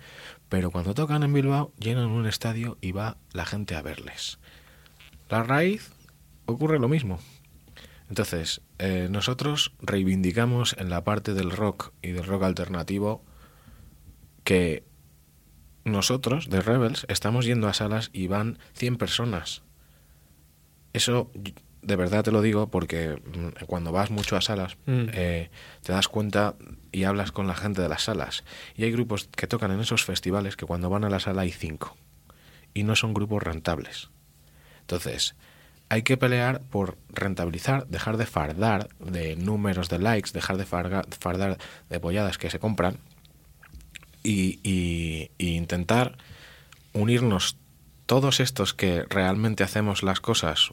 pero 0.49 0.71
cuando 0.71 0.95
tocan 0.95 1.23
en 1.23 1.33
Bilbao 1.33 1.73
llenan 1.79 2.09
un 2.09 2.27
estadio 2.27 2.77
y 2.81 2.93
va 2.93 3.17
la 3.33 3.47
gente 3.47 3.77
a 3.77 3.83
verles. 3.83 4.39
La 5.29 5.43
raíz 5.43 5.93
ocurre 6.47 6.79
lo 6.79 6.89
mismo. 6.89 7.21
Entonces, 8.09 8.61
eh, 8.81 9.09
nosotros 9.11 9.73
reivindicamos 9.81 10.75
en 10.79 10.91
la 10.91 11.05
parte 11.05 11.35
del 11.35 11.51
rock 11.51 11.93
y 12.03 12.11
del 12.13 12.25
rock 12.25 12.43
alternativo 12.45 13.23
que 14.45 14.85
nosotros, 15.85 16.49
de 16.51 16.61
Rebels, 16.61 17.07
estamos 17.09 17.45
yendo 17.45 17.69
a 17.69 17.75
salas 17.75 18.11
y 18.13 18.27
van 18.27 18.59
100 18.75 18.97
personas. 18.97 19.63
Eso, 20.93 21.31
de 21.83 21.97
verdad 21.97 22.25
te 22.25 22.33
lo 22.33 22.43
digo, 22.43 22.71
porque 22.71 23.11
mm, 23.25 23.65
cuando 23.67 23.93
vas 23.93 24.11
mucho 24.11 24.37
a 24.37 24.41
salas, 24.41 24.77
Mm. 24.87 25.07
eh, 25.13 25.51
te 25.83 25.93
das 25.93 26.09
cuenta 26.09 26.57
y 26.93 27.05
hablas 27.05 27.33
con 27.33 27.47
la 27.47 27.55
gente 27.55 27.81
de 27.83 27.89
las 27.89 28.03
salas. 28.05 28.45
Y 28.77 28.85
hay 28.85 28.93
grupos 28.93 29.29
que 29.29 29.47
tocan 29.47 29.71
en 29.71 29.81
esos 29.81 30.05
festivales 30.05 30.57
que 30.57 30.67
cuando 30.67 30.91
van 30.91 31.05
a 31.05 31.11
la 31.11 31.21
sala 31.21 31.43
hay 31.43 31.53
5. 31.53 31.97
Y 32.75 32.83
no 32.83 32.97
son 32.97 33.15
grupos 33.15 33.43
rentables. 33.43 34.11
Entonces, 34.83 35.37
hay 35.91 36.03
que 36.03 36.17
pelear 36.17 36.61
por 36.71 36.97
rentabilizar, 37.11 37.87
dejar 37.89 38.17
de 38.17 38.25
fardar 38.27 38.89
de 39.01 39.37
números 39.37 39.89
de 39.91 39.99
likes, 39.99 40.31
dejar 40.33 40.57
de 40.57 40.65
farga- 40.65 41.05
fardar 41.19 41.59
de 41.91 42.01
polladas 42.01 42.39
que 42.39 42.49
se 42.49 42.59
compran 42.59 42.97
y, 44.23 44.61
y- 44.63 45.31
y 45.39 45.57
intentar 45.57 46.17
unirnos 46.93 47.57
todos 48.07 48.41
estos 48.41 48.75
que 48.75 49.05
realmente 49.09 49.63
hacemos 49.65 50.03
las 50.03 50.21
cosas 50.21 50.73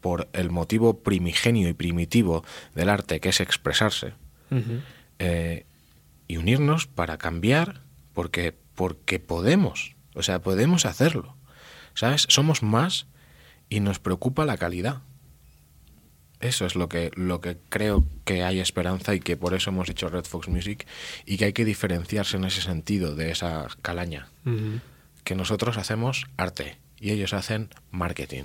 por 0.00 0.28
el 0.32 0.50
motivo 0.50 1.00
primigenio 1.02 1.68
y 1.68 1.72
primitivo 1.72 2.44
del 2.74 2.88
arte, 2.88 3.20
que 3.20 3.30
es 3.30 3.40
expresarse, 3.40 4.14
eh, 5.18 5.66
y 6.28 6.36
unirnos 6.36 6.86
para 6.86 7.18
cambiar, 7.18 7.82
porque, 8.12 8.54
porque 8.74 9.18
podemos, 9.18 9.96
o 10.14 10.22
sea, 10.22 10.40
podemos 10.40 10.86
hacerlo, 10.86 11.36
¿sabes? 11.94 12.26
Somos 12.28 12.62
más 12.62 13.06
y 13.68 13.80
nos 13.80 13.98
preocupa 13.98 14.44
la 14.44 14.56
calidad. 14.56 15.02
Eso 16.40 16.66
es 16.66 16.76
lo 16.76 16.88
que, 16.88 17.10
lo 17.14 17.40
que 17.40 17.56
creo 17.68 18.04
que 18.24 18.44
hay 18.44 18.60
esperanza 18.60 19.14
y 19.14 19.20
que 19.20 19.36
por 19.36 19.54
eso 19.54 19.70
hemos 19.70 19.88
hecho 19.88 20.08
Red 20.08 20.24
Fox 20.24 20.48
Music 20.48 20.86
y 21.26 21.36
que 21.36 21.46
hay 21.46 21.52
que 21.52 21.64
diferenciarse 21.64 22.36
en 22.36 22.44
ese 22.44 22.60
sentido 22.60 23.16
de 23.16 23.32
esa 23.32 23.66
calaña. 23.82 24.28
Que 25.24 25.34
nosotros 25.34 25.76
hacemos 25.76 26.26
arte 26.36 26.78
y 27.00 27.10
ellos 27.10 27.32
hacen 27.32 27.68
marketing. 27.90 28.44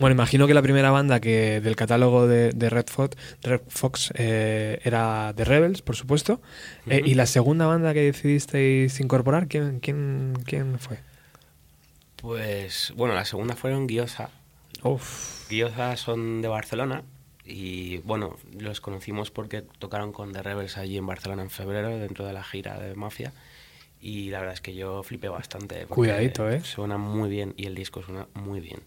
Bueno, 0.00 0.14
imagino 0.14 0.48
que 0.48 0.54
la 0.54 0.62
primera 0.62 0.90
banda 0.90 1.20
que 1.20 1.60
del 1.60 1.76
catálogo 1.76 2.26
de, 2.26 2.50
de 2.50 2.70
Red 2.70 2.86
Fox, 2.88 3.16
Red 3.42 3.60
Fox 3.68 4.12
eh, 4.16 4.80
era 4.82 5.32
The 5.36 5.44
Rebels, 5.44 5.82
por 5.82 5.94
supuesto. 5.94 6.40
Eh, 6.88 7.02
y 7.04 7.14
la 7.14 7.26
segunda 7.26 7.66
banda 7.66 7.94
que 7.94 8.02
decidisteis 8.02 8.98
incorporar, 8.98 9.46
¿quién, 9.46 9.78
quién, 9.78 10.34
quién 10.44 10.78
fue? 10.80 10.98
Pues 12.22 12.92
bueno, 12.96 13.14
la 13.14 13.24
segunda 13.24 13.56
fueron 13.56 13.88
Guiosa. 13.88 14.30
Uf. 14.84 15.50
Guiosa 15.50 15.96
son 15.96 16.40
de 16.40 16.48
Barcelona 16.48 17.02
y 17.44 17.98
bueno, 17.98 18.36
los 18.58 18.80
conocimos 18.80 19.32
porque 19.32 19.62
tocaron 19.62 20.12
con 20.12 20.32
The 20.32 20.42
Rebels 20.42 20.78
allí 20.78 20.96
en 20.96 21.06
Barcelona 21.06 21.42
en 21.42 21.50
febrero 21.50 21.88
dentro 21.98 22.24
de 22.24 22.32
la 22.32 22.44
gira 22.44 22.78
de 22.78 22.94
Mafia 22.94 23.32
y 24.00 24.30
la 24.30 24.38
verdad 24.38 24.54
es 24.54 24.60
que 24.60 24.74
yo 24.74 25.02
flipé 25.02 25.28
bastante. 25.28 25.86
Cuidadito, 25.86 26.48
¿eh? 26.48 26.60
Suena 26.62 26.96
muy 26.96 27.28
bien 27.28 27.54
y 27.56 27.66
el 27.66 27.74
disco 27.74 28.02
suena 28.02 28.28
muy 28.34 28.60
bien. 28.60 28.80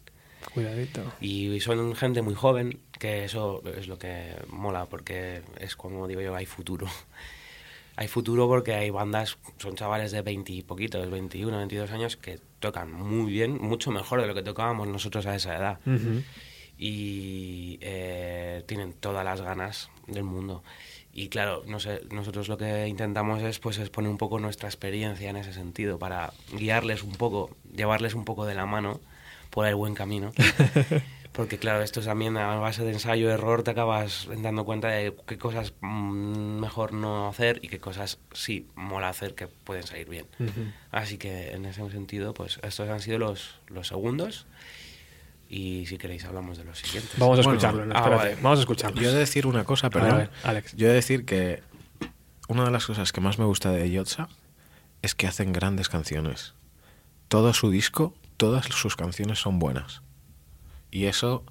Cuidadito. 0.53 1.01
Y 1.19 1.59
son 1.59 1.93
gente 1.95 2.21
muy 2.21 2.35
joven, 2.35 2.79
que 2.99 3.25
eso 3.25 3.61
es 3.77 3.87
lo 3.87 3.97
que 3.97 4.35
mola, 4.47 4.85
porque 4.85 5.41
es 5.59 5.75
como 5.75 6.07
digo 6.07 6.21
yo, 6.21 6.35
hay 6.35 6.45
futuro. 6.45 6.87
Hay 7.97 8.09
futuro 8.09 8.45
porque 8.49 8.73
hay 8.73 8.89
bandas, 8.89 9.37
son 9.57 9.77
chavales 9.77 10.11
de 10.11 10.21
20 10.21 10.51
y 10.51 10.63
poquitos, 10.63 11.09
21, 11.09 11.55
22 11.55 11.91
años, 11.91 12.17
que 12.17 12.39
tocan 12.65 12.91
muy 12.91 13.31
bien, 13.31 13.57
mucho 13.61 13.91
mejor 13.91 14.21
de 14.21 14.27
lo 14.27 14.33
que 14.33 14.41
tocábamos 14.41 14.87
nosotros 14.87 15.25
a 15.25 15.35
esa 15.35 15.55
edad. 15.55 15.79
Ujú. 15.85 16.23
Y 16.77 17.77
eh, 17.81 18.63
tienen 18.65 18.93
todas 18.93 19.23
las 19.23 19.41
ganas 19.41 19.89
del 20.07 20.23
mundo. 20.23 20.63
Y 21.13 21.29
claro, 21.29 21.63
no 21.65 21.79
sé, 21.79 22.01
nosotros 22.11 22.49
lo 22.49 22.57
que 22.57 22.87
intentamos 22.87 23.41
es 23.41 23.59
pues 23.59 23.77
exponer 23.77 24.11
un 24.11 24.17
poco 24.17 24.39
nuestra 24.39 24.67
experiencia 24.67 25.29
en 25.29 25.37
ese 25.37 25.53
sentido, 25.53 25.97
para 25.97 26.33
guiarles 26.51 27.03
un 27.03 27.13
poco, 27.13 27.51
llevarles 27.73 28.15
un 28.15 28.25
poco 28.25 28.45
de 28.45 28.55
la 28.55 28.65
mano 28.65 28.99
por 29.49 29.65
el 29.67 29.75
buen 29.75 29.93
camino. 29.93 30.33
Porque 31.35 31.57
claro, 31.57 31.83
esto 31.83 32.01
también 32.01 32.37
a 32.37 32.55
base 32.55 32.83
de 32.85 32.93
ensayo-error 32.93 33.63
te 33.63 33.71
acabas 33.71 34.27
dando 34.37 34.63
cuenta 34.63 34.87
de 34.87 35.13
qué 35.27 35.37
cosas 35.37 35.73
mm, 35.81 36.59
mejor 36.59 36.93
no 36.93 37.27
hacer 37.27 37.59
y 37.61 37.67
qué 37.67 37.79
cosas 37.79 38.19
sí 38.31 38.67
mola 38.75 39.09
hacer 39.09 39.35
que 39.35 39.47
pueden 39.47 39.85
salir 39.85 40.07
bien. 40.07 40.27
Así 40.91 41.17
que 41.17 41.51
en 41.51 41.65
ese 41.65 41.87
sentido, 41.89 42.33
pues 42.33 42.59
estos 42.63 42.89
han 42.89 43.01
sido 43.01 43.19
los, 43.19 43.59
los 43.67 43.89
segundos 43.89 44.47
y 45.49 45.85
si 45.87 45.97
queréis 45.97 46.23
hablamos 46.23 46.57
de 46.57 46.63
los 46.63 46.79
siguientes. 46.79 47.11
Vamos 47.17 47.37
a 47.39 47.41
escucharlo, 47.41 47.83
ah, 47.93 48.09
vale. 48.09 48.35
Vamos 48.41 48.59
a 48.59 48.61
escucharlo. 48.61 49.01
Yo 49.01 49.09
he 49.09 49.13
de 49.13 49.19
decir 49.19 49.45
una 49.45 49.65
cosa, 49.65 49.89
perdón. 49.89 50.11
a 50.11 50.17
ver, 50.17 50.29
Alex. 50.43 50.73
Yo 50.77 50.87
he 50.87 50.89
de 50.89 50.95
decir 50.95 51.25
que 51.25 51.61
una 52.47 52.63
de 52.63 52.71
las 52.71 52.85
cosas 52.85 53.11
que 53.11 53.19
más 53.19 53.39
me 53.39 53.45
gusta 53.45 53.71
de 53.71 53.91
Yotza 53.91 54.29
es 55.01 55.15
que 55.15 55.27
hacen 55.27 55.51
grandes 55.51 55.89
canciones. 55.89 56.53
Todo 57.27 57.53
su 57.53 57.71
disco, 57.71 58.13
todas 58.37 58.65
sus 58.67 58.95
canciones 58.95 59.39
son 59.39 59.59
buenas. 59.59 60.01
Y 60.91 61.05
eso 61.05 61.43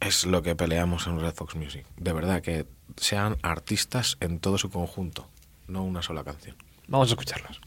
es 0.00 0.26
lo 0.26 0.42
que 0.42 0.54
peleamos 0.54 1.06
en 1.06 1.20
Red 1.20 1.34
Fox 1.34 1.54
Music. 1.56 1.86
De 1.96 2.12
verdad, 2.12 2.42
que 2.42 2.66
sean 2.96 3.36
artistas 3.42 4.16
en 4.20 4.38
todo 4.38 4.58
su 4.58 4.70
conjunto, 4.70 5.28
no 5.66 5.82
una 5.84 6.02
sola 6.02 6.24
canción. 6.24 6.56
Vamos 6.88 7.08
a 7.08 7.12
escucharlos. 7.12 7.60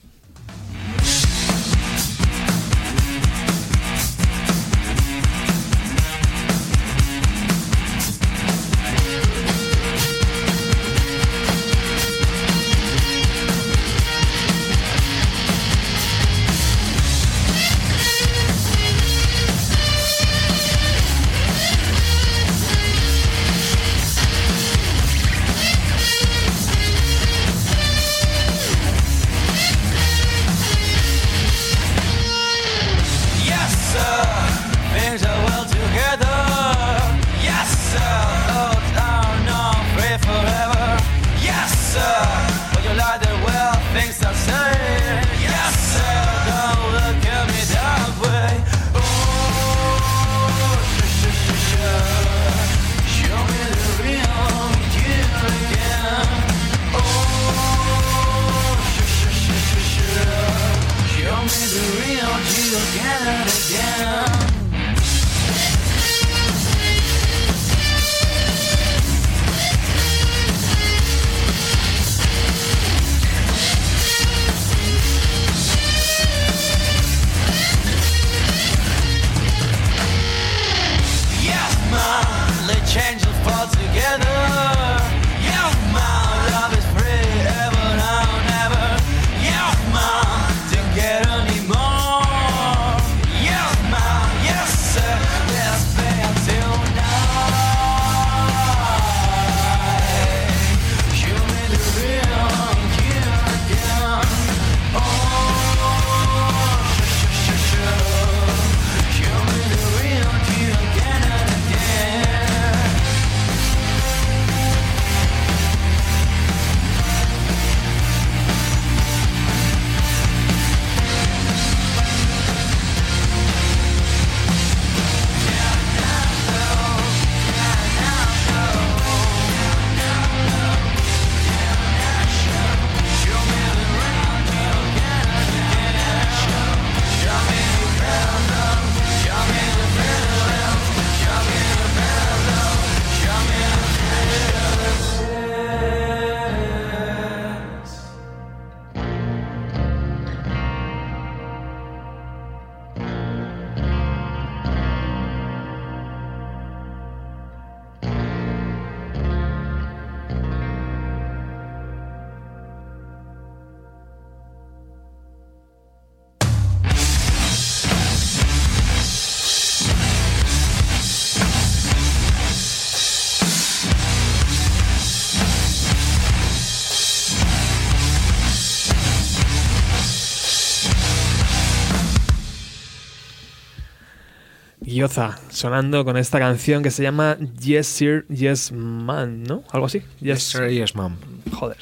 Sonando 185.50 186.04
con 186.04 186.18
esta 186.18 186.40
canción 186.40 186.82
que 186.82 186.92
se 186.92 187.04
llama 187.04 187.38
Yes 187.60 187.88
Sir, 187.88 188.26
Yes 188.30 188.72
Man, 188.72 189.44
¿no? 189.44 189.64
Algo 189.72 189.86
así. 189.86 190.02
Yes, 190.20 190.44
sir, 190.44 190.70
yes, 190.70 190.96
ma'am. 190.96 191.18
Joder. 191.52 191.78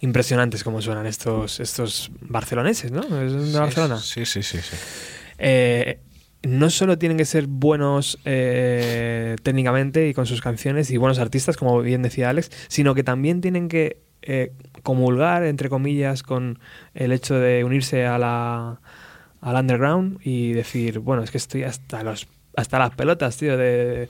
Impresionantes 0.00 0.62
como 0.62 0.82
suenan 0.82 1.06
estos, 1.06 1.60
estos 1.60 2.10
barceloneses, 2.20 2.92
¿no? 2.92 3.02
De 3.02 3.58
Barcelona. 3.58 3.98
Sí, 3.98 4.26
sí, 4.26 4.42
sí, 4.42 4.58
sí. 4.58 4.76
Eh, 5.38 6.00
no 6.42 6.70
solo 6.70 6.98
tienen 6.98 7.18
que 7.18 7.24
ser 7.24 7.46
buenos 7.46 8.18
eh, 8.24 9.36
técnicamente 9.42 10.08
y 10.08 10.14
con 10.14 10.26
sus 10.26 10.40
canciones 10.40 10.90
y 10.90 10.96
buenos 10.96 11.18
artistas, 11.18 11.56
como 11.56 11.80
bien 11.80 12.02
decía 12.02 12.30
Alex, 12.30 12.50
sino 12.68 12.94
que 12.94 13.04
también 13.04 13.40
tienen 13.40 13.68
que 13.68 14.02
eh, 14.22 14.52
comulgar, 14.82 15.44
entre 15.44 15.68
comillas, 15.68 16.22
con 16.22 16.58
el 16.94 17.12
hecho 17.12 17.34
de 17.36 17.64
unirse 17.64 18.06
a 18.06 18.18
la, 18.18 18.80
al 19.40 19.56
underground 19.56 20.18
y 20.22 20.52
decir, 20.52 20.98
bueno, 20.98 21.22
es 21.22 21.30
que 21.30 21.38
estoy 21.38 21.62
hasta 21.62 22.02
los 22.02 22.26
hasta 22.56 22.78
las 22.78 22.90
pelotas, 22.94 23.36
tío, 23.36 23.56
de, 23.56 24.08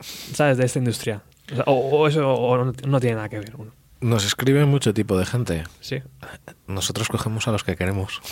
¿sabes? 0.00 0.56
De 0.58 0.66
esta 0.66 0.78
industria. 0.78 1.22
O, 1.52 1.54
sea, 1.54 1.64
o- 1.66 1.98
o 1.98 2.08
eso 2.08 2.32
o 2.34 2.56
no, 2.64 2.72
no 2.86 3.00
tiene 3.00 3.16
nada 3.16 3.28
que 3.28 3.38
ver 3.40 3.54
uno. 3.56 3.72
Nos 4.00 4.24
escribe 4.24 4.64
mucho 4.64 4.94
tipo 4.94 5.18
de 5.18 5.26
gente. 5.26 5.64
Sí. 5.80 6.00
Nosotros 6.66 7.08
cogemos 7.08 7.46
a 7.48 7.52
los 7.52 7.64
que 7.64 7.76
queremos. 7.76 8.22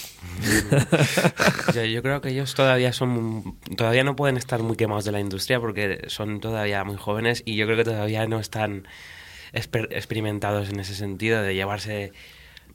Yo, 1.75 1.85
yo 1.85 2.03
creo 2.03 2.21
que 2.23 2.31
ellos 2.31 2.55
todavía 2.55 2.93
son 2.95 3.59
todavía 3.77 4.03
no 4.05 4.17
pueden 4.17 4.37
estar 4.39 4.63
muy 4.63 4.77
quemados 4.77 5.05
de 5.05 5.13
la 5.13 5.21
industria 5.21 5.61
porque 5.61 6.05
son 6.09 6.41
todavía 6.41 6.85
muy 6.85 6.97
jóvenes 6.97 7.43
y 7.45 7.57
yo 7.57 7.67
creo 7.67 7.77
que 7.77 7.85
todavía 7.85 8.27
no 8.27 8.39
están 8.41 8.87
exper- 9.53 9.89
experimentados 9.91 10.71
en 10.71 10.81
ese 10.81 10.95
sentido 10.95 11.43
de 11.43 11.55
llevarse 11.55 12.13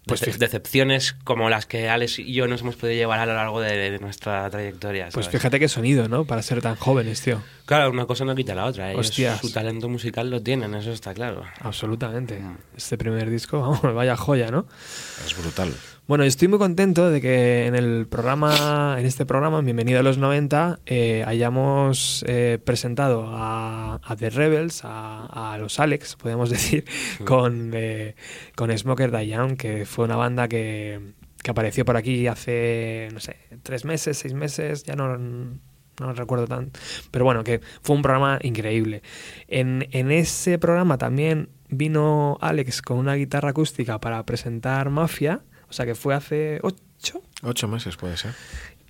Pues 0.05 0.21
dece- 0.21 0.37
decepciones 0.37 1.13
como 1.23 1.49
las 1.49 1.65
que 1.65 1.87
Alex 1.89 2.19
y 2.19 2.33
yo 2.33 2.47
nos 2.47 2.61
hemos 2.61 2.75
podido 2.75 2.97
llevar 2.97 3.19
a 3.19 3.25
lo 3.25 3.33
largo 3.35 3.61
de, 3.61 3.91
de 3.91 3.99
nuestra 3.99 4.49
trayectoria. 4.49 5.09
Pues 5.13 5.29
fíjate 5.29 5.59
qué 5.59 5.69
sonido, 5.69 6.09
¿no? 6.09 6.25
Para 6.25 6.41
ser 6.41 6.61
tan 6.61 6.75
jóvenes, 6.75 7.21
tío. 7.21 7.41
Claro, 7.65 7.89
una 7.89 8.05
cosa 8.05 8.25
no 8.25 8.35
quita 8.35 8.53
la 8.53 8.65
otra. 8.65 8.91
Ellos 8.91 9.07
Hostias. 9.07 9.39
su 9.39 9.51
talento 9.51 9.87
musical 9.87 10.29
lo 10.29 10.41
tienen, 10.41 10.75
eso 10.75 10.91
está 10.91 11.13
claro. 11.13 11.43
Absolutamente. 11.61 12.41
Este 12.75 12.97
primer 12.97 13.29
disco, 13.29 13.61
vamos, 13.81 13.81
vaya 13.95 14.17
joya, 14.17 14.51
¿no? 14.51 14.65
Es 15.25 15.37
brutal. 15.37 15.73
Bueno, 16.05 16.25
estoy 16.25 16.49
muy 16.49 16.59
contento 16.59 17.09
de 17.09 17.21
que 17.21 17.65
en 17.65 17.75
el 17.75 18.07
programa, 18.07 18.97
en 18.99 19.05
este 19.05 19.25
programa, 19.25 19.61
Bienvenido 19.61 20.01
a 20.01 20.03
los 20.03 20.17
90, 20.17 20.81
eh, 20.85 21.23
hayamos 21.25 22.25
eh, 22.27 22.59
presentado 22.61 23.25
a, 23.29 24.01
a 24.03 24.15
The 24.17 24.29
Rebels, 24.29 24.81
a, 24.83 25.53
a 25.53 25.57
los 25.57 25.79
Alex, 25.79 26.17
podemos 26.17 26.49
decir, 26.49 26.83
con, 27.23 27.71
eh, 27.73 28.15
con 28.53 28.77
Smoker 28.77 29.17
Young, 29.25 29.55
que 29.55 29.85
fue 29.85 30.03
una 30.03 30.17
banda 30.17 30.49
que, 30.49 31.13
que 31.41 31.51
apareció 31.51 31.85
por 31.85 31.95
aquí 31.95 32.27
hace, 32.27 33.07
no 33.13 33.21
sé, 33.21 33.37
tres 33.63 33.85
meses, 33.85 34.17
seis 34.17 34.33
meses, 34.33 34.83
ya 34.83 34.97
no, 34.97 35.17
no 35.17 36.13
recuerdo 36.13 36.47
tanto. 36.47 36.81
Pero 37.11 37.23
bueno, 37.23 37.45
que 37.45 37.61
fue 37.81 37.95
un 37.95 38.01
programa 38.01 38.39
increíble. 38.41 39.03
En, 39.47 39.87
en 39.91 40.11
ese 40.11 40.59
programa 40.59 40.97
también 40.97 41.47
vino 41.69 42.37
Alex 42.41 42.81
con 42.81 42.97
una 42.97 43.15
guitarra 43.15 43.51
acústica 43.51 44.01
para 44.01 44.21
presentar 44.25 44.89
Mafia, 44.89 45.43
o 45.73 45.75
sea 45.75 45.87
que 45.87 45.95
fue 45.95 46.13
hace 46.13 46.59
ocho. 46.61 47.23
Ocho 47.41 47.67
meses 47.67 47.97
puede 47.97 48.15
ser. 48.15 48.35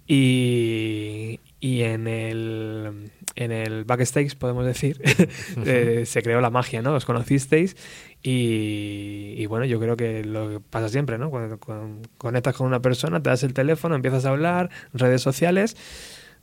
Y, 0.06 1.40
y 1.62 1.84
en 1.84 2.08
el 2.10 3.10
en 3.36 3.52
el 3.54 3.86
backstage, 3.86 4.36
podemos 4.36 4.66
decir, 4.66 5.02
eh, 5.66 6.04
se 6.06 6.22
creó 6.22 6.42
la 6.42 6.50
magia, 6.50 6.82
¿no? 6.82 6.94
Os 6.94 7.06
conocisteis 7.06 7.78
y, 8.22 9.34
y 9.38 9.46
bueno, 9.46 9.64
yo 9.64 9.80
creo 9.80 9.96
que 9.96 10.26
lo 10.26 10.50
que 10.50 10.60
pasa 10.60 10.90
siempre, 10.90 11.18
¿no? 11.18 11.30
Cuando, 11.30 11.58
cuando 11.58 12.10
conectas 12.18 12.54
con 12.54 12.68
una 12.68 12.82
persona, 12.82 13.24
te 13.24 13.30
das 13.30 13.44
el 13.44 13.54
teléfono, 13.54 13.96
empiezas 13.96 14.26
a 14.26 14.32
hablar, 14.32 14.70
redes 14.92 15.22
sociales, 15.22 15.78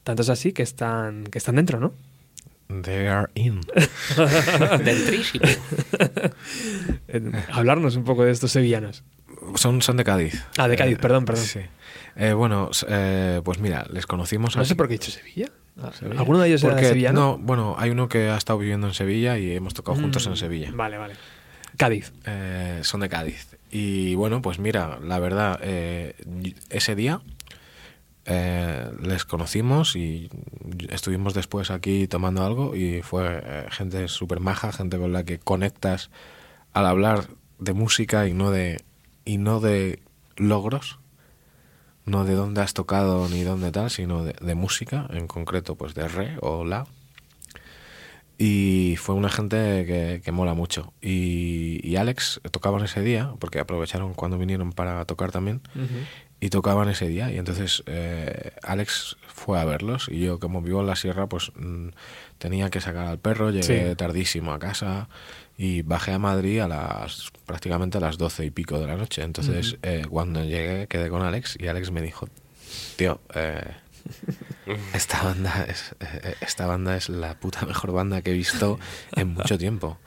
tanto 0.05 0.23
es 0.23 0.31
así 0.31 0.53
que 0.53 0.63
están, 0.63 1.25
que 1.25 1.37
están 1.37 1.57
dentro, 1.57 1.81
¿no? 1.81 1.93
They 2.83 3.09
are 3.09 3.29
in. 3.35 3.61
Dentrísimo. 4.85 5.45
Eh, 7.13 7.33
hablarnos 7.53 7.97
un 7.97 8.05
poco 8.05 8.25
de 8.25 8.31
estos 8.31 8.53
sevillanos. 8.53 9.03
Son, 9.57 9.83
son 9.83 9.97
de 9.97 10.05
Cádiz. 10.05 10.45
Ah, 10.59 10.69
de 10.69 10.77
Cádiz, 10.77 10.97
Eh, 10.97 11.01
perdón, 11.01 11.25
perdón. 11.25 11.45
Sí. 11.45 11.61
Eh, 12.17 12.33
bueno, 12.33 12.71
eh, 12.89 13.41
pues 13.45 13.59
mira, 13.61 13.87
les 13.91 14.07
conocimos 14.07 14.57
No 14.57 14.65
sé 14.65 14.75
por 14.77 14.89
qué 14.89 14.95
he 14.95 14.99
dicho 14.99 15.11
Sevilla. 15.11 15.47
Ah, 15.81 15.91
Sevilla. 15.97 16.19
¿Alguno 16.21 16.39
de 16.41 16.49
ellos 16.49 16.63
era 16.65 16.73
Porque, 16.75 16.89
sevillano? 16.89 17.21
No, 17.21 17.39
bueno, 17.39 17.75
hay 17.79 17.91
uno 17.91 18.09
que 18.09 18.29
ha 18.29 18.37
estado 18.37 18.59
viviendo 18.59 18.87
en 18.89 18.95
Sevilla 18.95 19.39
y 19.39 19.53
hemos 19.53 19.75
tocado 19.75 19.99
juntos 19.99 20.27
Mm, 20.27 20.31
en 20.31 20.37
Sevilla. 20.37 20.71
Vale, 20.75 20.99
vale. 20.99 21.15
Cádiz. 21.77 22.13
Eh, 22.27 22.81
son 22.83 23.01
de 23.01 23.09
Cádiz. 23.09 23.57
Y 23.71 24.15
bueno, 24.17 24.43
pues 24.43 24.59
mira, 24.59 24.99
la 25.03 25.19
verdad, 25.21 25.59
eh, 25.63 26.15
ese 26.69 26.95
día 26.95 27.21
eh, 28.27 28.91
les 29.03 29.25
conocimos 29.25 29.97
y 29.97 30.29
estuvimos 30.91 31.33
después 31.35 31.71
aquí 31.71 32.07
tomando 32.07 32.45
algo 32.45 32.77
y 32.77 33.03
fue 33.03 33.67
gente 33.71 34.09
súper 34.09 34.41
maja, 34.41 34.73
gente 34.73 34.99
con 34.99 35.13
la 35.13 35.25
que 35.25 35.39
conectas 35.39 36.11
al 36.73 36.87
hablar 36.87 37.27
de 37.59 37.73
música 37.73 38.27
y 38.29 38.35
no 38.35 38.51
de, 38.51 38.83
y 39.25 39.39
no 39.39 39.61
de 39.61 40.01
logros, 40.37 40.99
no 42.07 42.25
de 42.25 42.35
dónde 42.35 42.61
has 42.63 42.75
tocado 42.75 43.29
ni 43.29 43.43
dónde 43.43 43.71
tal, 43.73 43.91
sino 43.91 44.25
de, 44.25 44.35
de 44.41 44.55
música, 44.55 45.07
en 45.11 45.27
concreto 45.27 45.77
pues 45.77 45.95
de 45.95 46.09
re 46.09 46.37
o 46.41 46.65
la. 46.65 46.87
Y 48.39 48.97
fue 48.97 49.15
una 49.15 49.29
gente 49.29 49.85
que, 49.85 50.23
que 50.25 50.33
mola 50.33 50.55
mucho. 50.55 50.95
Y, 51.03 51.79
y 51.87 51.97
Alex 51.97 52.41
tocaban 52.51 52.83
ese 52.83 53.03
día, 53.03 53.35
porque 53.39 53.59
aprovecharon 53.61 54.15
cuando 54.15 54.39
vinieron 54.39 54.73
para 54.73 55.05
tocar 55.05 55.31
también, 55.31 55.61
y 56.41 56.49
tocaban 56.49 56.89
ese 56.89 57.07
día. 57.07 57.31
Y 57.31 57.37
entonces 57.37 57.83
eh, 57.85 58.53
Alex 58.63 59.19
fue 59.27 59.61
a 59.61 59.67
verlos. 59.67 60.09
Y 60.11 60.21
yo, 60.21 60.39
como 60.41 60.63
vivo 60.63 60.81
en 60.81 60.87
la 60.87 60.97
sierra, 60.97 61.29
pues 61.29 61.53
mm, 61.55 61.89
tenía 62.39 62.71
que 62.71 62.81
sacar 62.81 63.09
al 63.09 63.19
perro. 63.19 63.51
Llegué 63.51 63.91
Sí. 63.91 63.97
tardísimo 63.97 64.55
a 64.55 64.59
casa 64.59 65.11
y 65.63 65.83
bajé 65.83 66.13
a 66.13 66.19
Madrid 66.19 66.61
a 66.61 66.69
las 66.69 67.31
prácticamente 67.45 67.99
a 67.99 68.01
las 68.01 68.17
doce 68.17 68.47
y 68.47 68.51
pico 68.51 68.81
de 68.81 68.87
la 68.87 68.97
noche. 68.97 69.21
Entonces, 69.21 69.77
eh, 69.83 70.07
cuando 70.09 70.43
llegué, 70.43 70.87
quedé 70.87 71.11
con 71.11 71.21
Alex 71.21 71.59
y 71.61 71.69
Alex 71.69 71.91
me 71.91 72.01
dijo: 72.01 72.31
Tío, 72.97 73.21
eh, 73.35 73.75
esta 74.95 75.23
banda 75.23 75.67
es 75.69 75.95
eh, 76.01 76.35
esta 76.41 76.67
banda 76.67 76.97
es 76.97 77.11
la 77.11 77.39
puta 77.39 77.67
mejor 77.67 77.93
banda 77.93 78.23
que 78.23 78.31
he 78.31 78.33
visto 78.33 78.81
en 79.15 79.35
mucho 79.35 79.59
tiempo. 79.59 79.99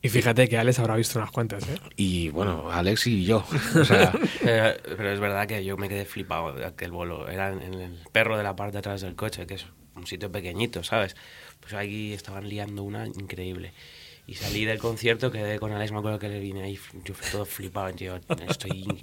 Y 0.00 0.08
fíjate 0.08 0.48
que 0.48 0.56
Alex 0.56 0.78
habrá 0.78 0.96
visto 0.96 1.18
unas 1.18 1.30
cuantas, 1.30 1.68
¿eh? 1.68 1.78
Y 1.96 2.30
bueno, 2.30 2.70
Alex 2.70 3.06
y 3.06 3.22
yo. 3.22 3.44
O 3.78 3.84
sea, 3.84 4.12
Pero, 4.42 4.76
pero 4.96 5.12
es 5.12 5.20
verdad 5.20 5.46
que 5.46 5.62
yo 5.62 5.76
me 5.76 5.90
quedé 5.90 6.06
flipado 6.06 6.54
de 6.54 6.64
aquel 6.64 6.90
bolo. 6.90 7.28
Era 7.28 7.52
en, 7.52 7.60
en 7.60 7.74
el 7.74 7.98
perro 8.12 8.38
de 8.38 8.42
la 8.42 8.56
parte 8.56 8.72
de 8.72 8.78
atrás 8.78 9.02
del 9.02 9.14
coche, 9.14 9.46
que 9.46 9.54
es 9.54 9.66
un 9.94 10.06
sitio 10.06 10.32
pequeñito, 10.32 10.82
¿sabes? 10.82 11.16
Pues 11.60 11.74
ahí 11.74 12.14
estaban 12.14 12.48
liando 12.48 12.82
una 12.82 13.06
increíble. 13.06 13.74
Y 14.26 14.34
salí 14.34 14.64
del 14.64 14.78
concierto, 14.78 15.30
quedé 15.30 15.58
con 15.58 15.72
Alex, 15.72 15.92
me 15.92 15.98
acuerdo 15.98 16.18
que 16.18 16.30
le 16.30 16.40
vine 16.40 16.62
ahí, 16.62 16.78
yo 17.04 17.12
fui 17.12 17.30
todo 17.30 17.44
flipado, 17.44 17.92
tío, 17.92 18.18
estoy, 18.48 19.02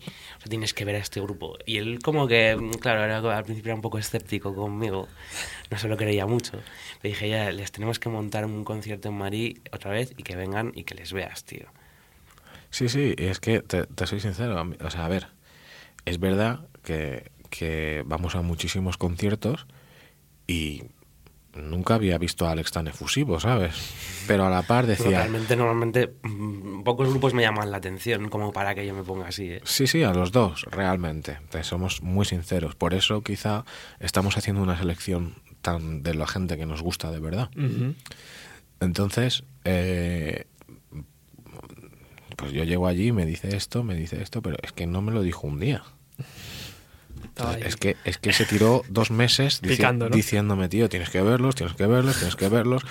tienes 0.49 0.73
que 0.73 0.83
ver 0.83 0.95
a 0.95 0.97
este 0.97 1.21
grupo. 1.21 1.59
Y 1.67 1.77
él 1.77 1.99
como 1.99 2.27
que, 2.27 2.57
claro, 2.79 3.03
era, 3.03 3.17
al 3.37 3.43
principio 3.43 3.69
era 3.69 3.75
un 3.75 3.83
poco 3.83 3.99
escéptico 3.99 4.55
conmigo, 4.55 5.07
no 5.69 5.77
se 5.77 5.87
lo 5.87 5.95
creía 5.95 6.25
mucho. 6.25 6.57
Le 7.03 7.09
dije, 7.09 7.29
ya, 7.29 7.51
les 7.51 7.71
tenemos 7.71 7.99
que 7.99 8.09
montar 8.09 8.45
un 8.45 8.63
concierto 8.63 9.09
en 9.09 9.15
Madrid 9.15 9.59
otra 9.71 9.91
vez 9.91 10.11
y 10.17 10.23
que 10.23 10.35
vengan 10.35 10.71
y 10.73 10.85
que 10.85 10.95
les 10.95 11.13
veas, 11.13 11.43
tío. 11.43 11.67
sí, 12.71 12.89
sí, 12.89 13.13
es 13.17 13.39
que 13.39 13.61
te, 13.61 13.85
te 13.85 14.07
soy 14.07 14.19
sincero. 14.19 14.59
O 14.83 14.89
sea, 14.89 15.05
a 15.05 15.09
ver, 15.09 15.27
es 16.05 16.19
verdad 16.19 16.67
que, 16.83 17.29
que 17.51 18.01
vamos 18.07 18.35
a 18.35 18.41
muchísimos 18.41 18.97
conciertos 18.97 19.67
y 20.47 20.83
nunca 21.55 21.95
había 21.95 22.17
visto 22.17 22.47
a 22.47 22.51
Alex 22.51 22.71
tan 22.71 22.87
efusivo, 22.87 23.39
¿sabes? 23.39 23.75
Pero 24.27 24.45
a 24.45 24.49
la 24.49 24.61
par 24.61 24.85
Pero 24.85 24.97
decía... 24.97 25.19
realmente, 25.19 25.55
normalmente, 25.55 26.13
mm, 26.23 26.83
pocos 26.83 27.09
grupos 27.09 27.33
me 27.33 27.41
llaman 27.41 27.71
la 27.71 27.77
atención 27.77 28.29
como 28.29 28.53
para 28.53 28.75
que 28.75 28.85
yo 28.85 28.93
me 28.93 29.03
ponga 29.03 29.27
así, 29.27 29.51
¿eh? 29.51 29.61
Sí, 29.63 29.87
sí, 29.87 30.03
a 30.03 30.13
los 30.13 30.31
dos, 30.31 30.65
realmente. 30.71 31.39
Te 31.49 31.63
somos 31.63 32.01
muy 32.01 32.25
sinceros. 32.25 32.75
Por 32.75 32.93
eso 32.93 33.21
quizá 33.21 33.65
estamos 33.99 34.37
haciendo 34.37 34.61
una 34.61 34.77
selección 34.77 35.35
tan 35.61 36.03
de 36.03 36.13
la 36.15 36.27
gente 36.27 36.57
que 36.57 36.65
nos 36.65 36.81
gusta 36.81 37.11
de 37.11 37.19
verdad. 37.19 37.49
Entonces, 38.79 39.43
eh, 39.63 40.45
pues 42.35 42.51
yo 42.51 42.63
llego 42.63 42.87
allí, 42.87 43.11
me 43.11 43.25
dice 43.25 43.55
esto, 43.55 43.83
me 43.83 43.95
dice 43.95 44.21
esto, 44.21 44.41
pero 44.41 44.57
es 44.63 44.71
que 44.71 44.87
no 44.87 45.01
me 45.01 45.11
lo 45.11 45.21
dijo 45.21 45.47
un 45.47 45.59
día. 45.59 45.83
Es 47.61 47.75
que, 47.75 47.97
es 48.03 48.17
que 48.17 48.33
se 48.33 48.45
tiró 48.45 48.83
dos 48.89 49.11
meses 49.11 49.61
dici- 49.61 49.77
Picando, 49.77 50.09
¿no? 50.09 50.15
diciéndome, 50.15 50.69
tío, 50.69 50.89
tienes 50.89 51.09
que 51.09 51.21
verlos, 51.21 51.55
tienes 51.55 51.75
que 51.75 51.87
verlos, 51.87 52.17
tienes 52.17 52.35
que 52.35 52.49
verlos. 52.49 52.83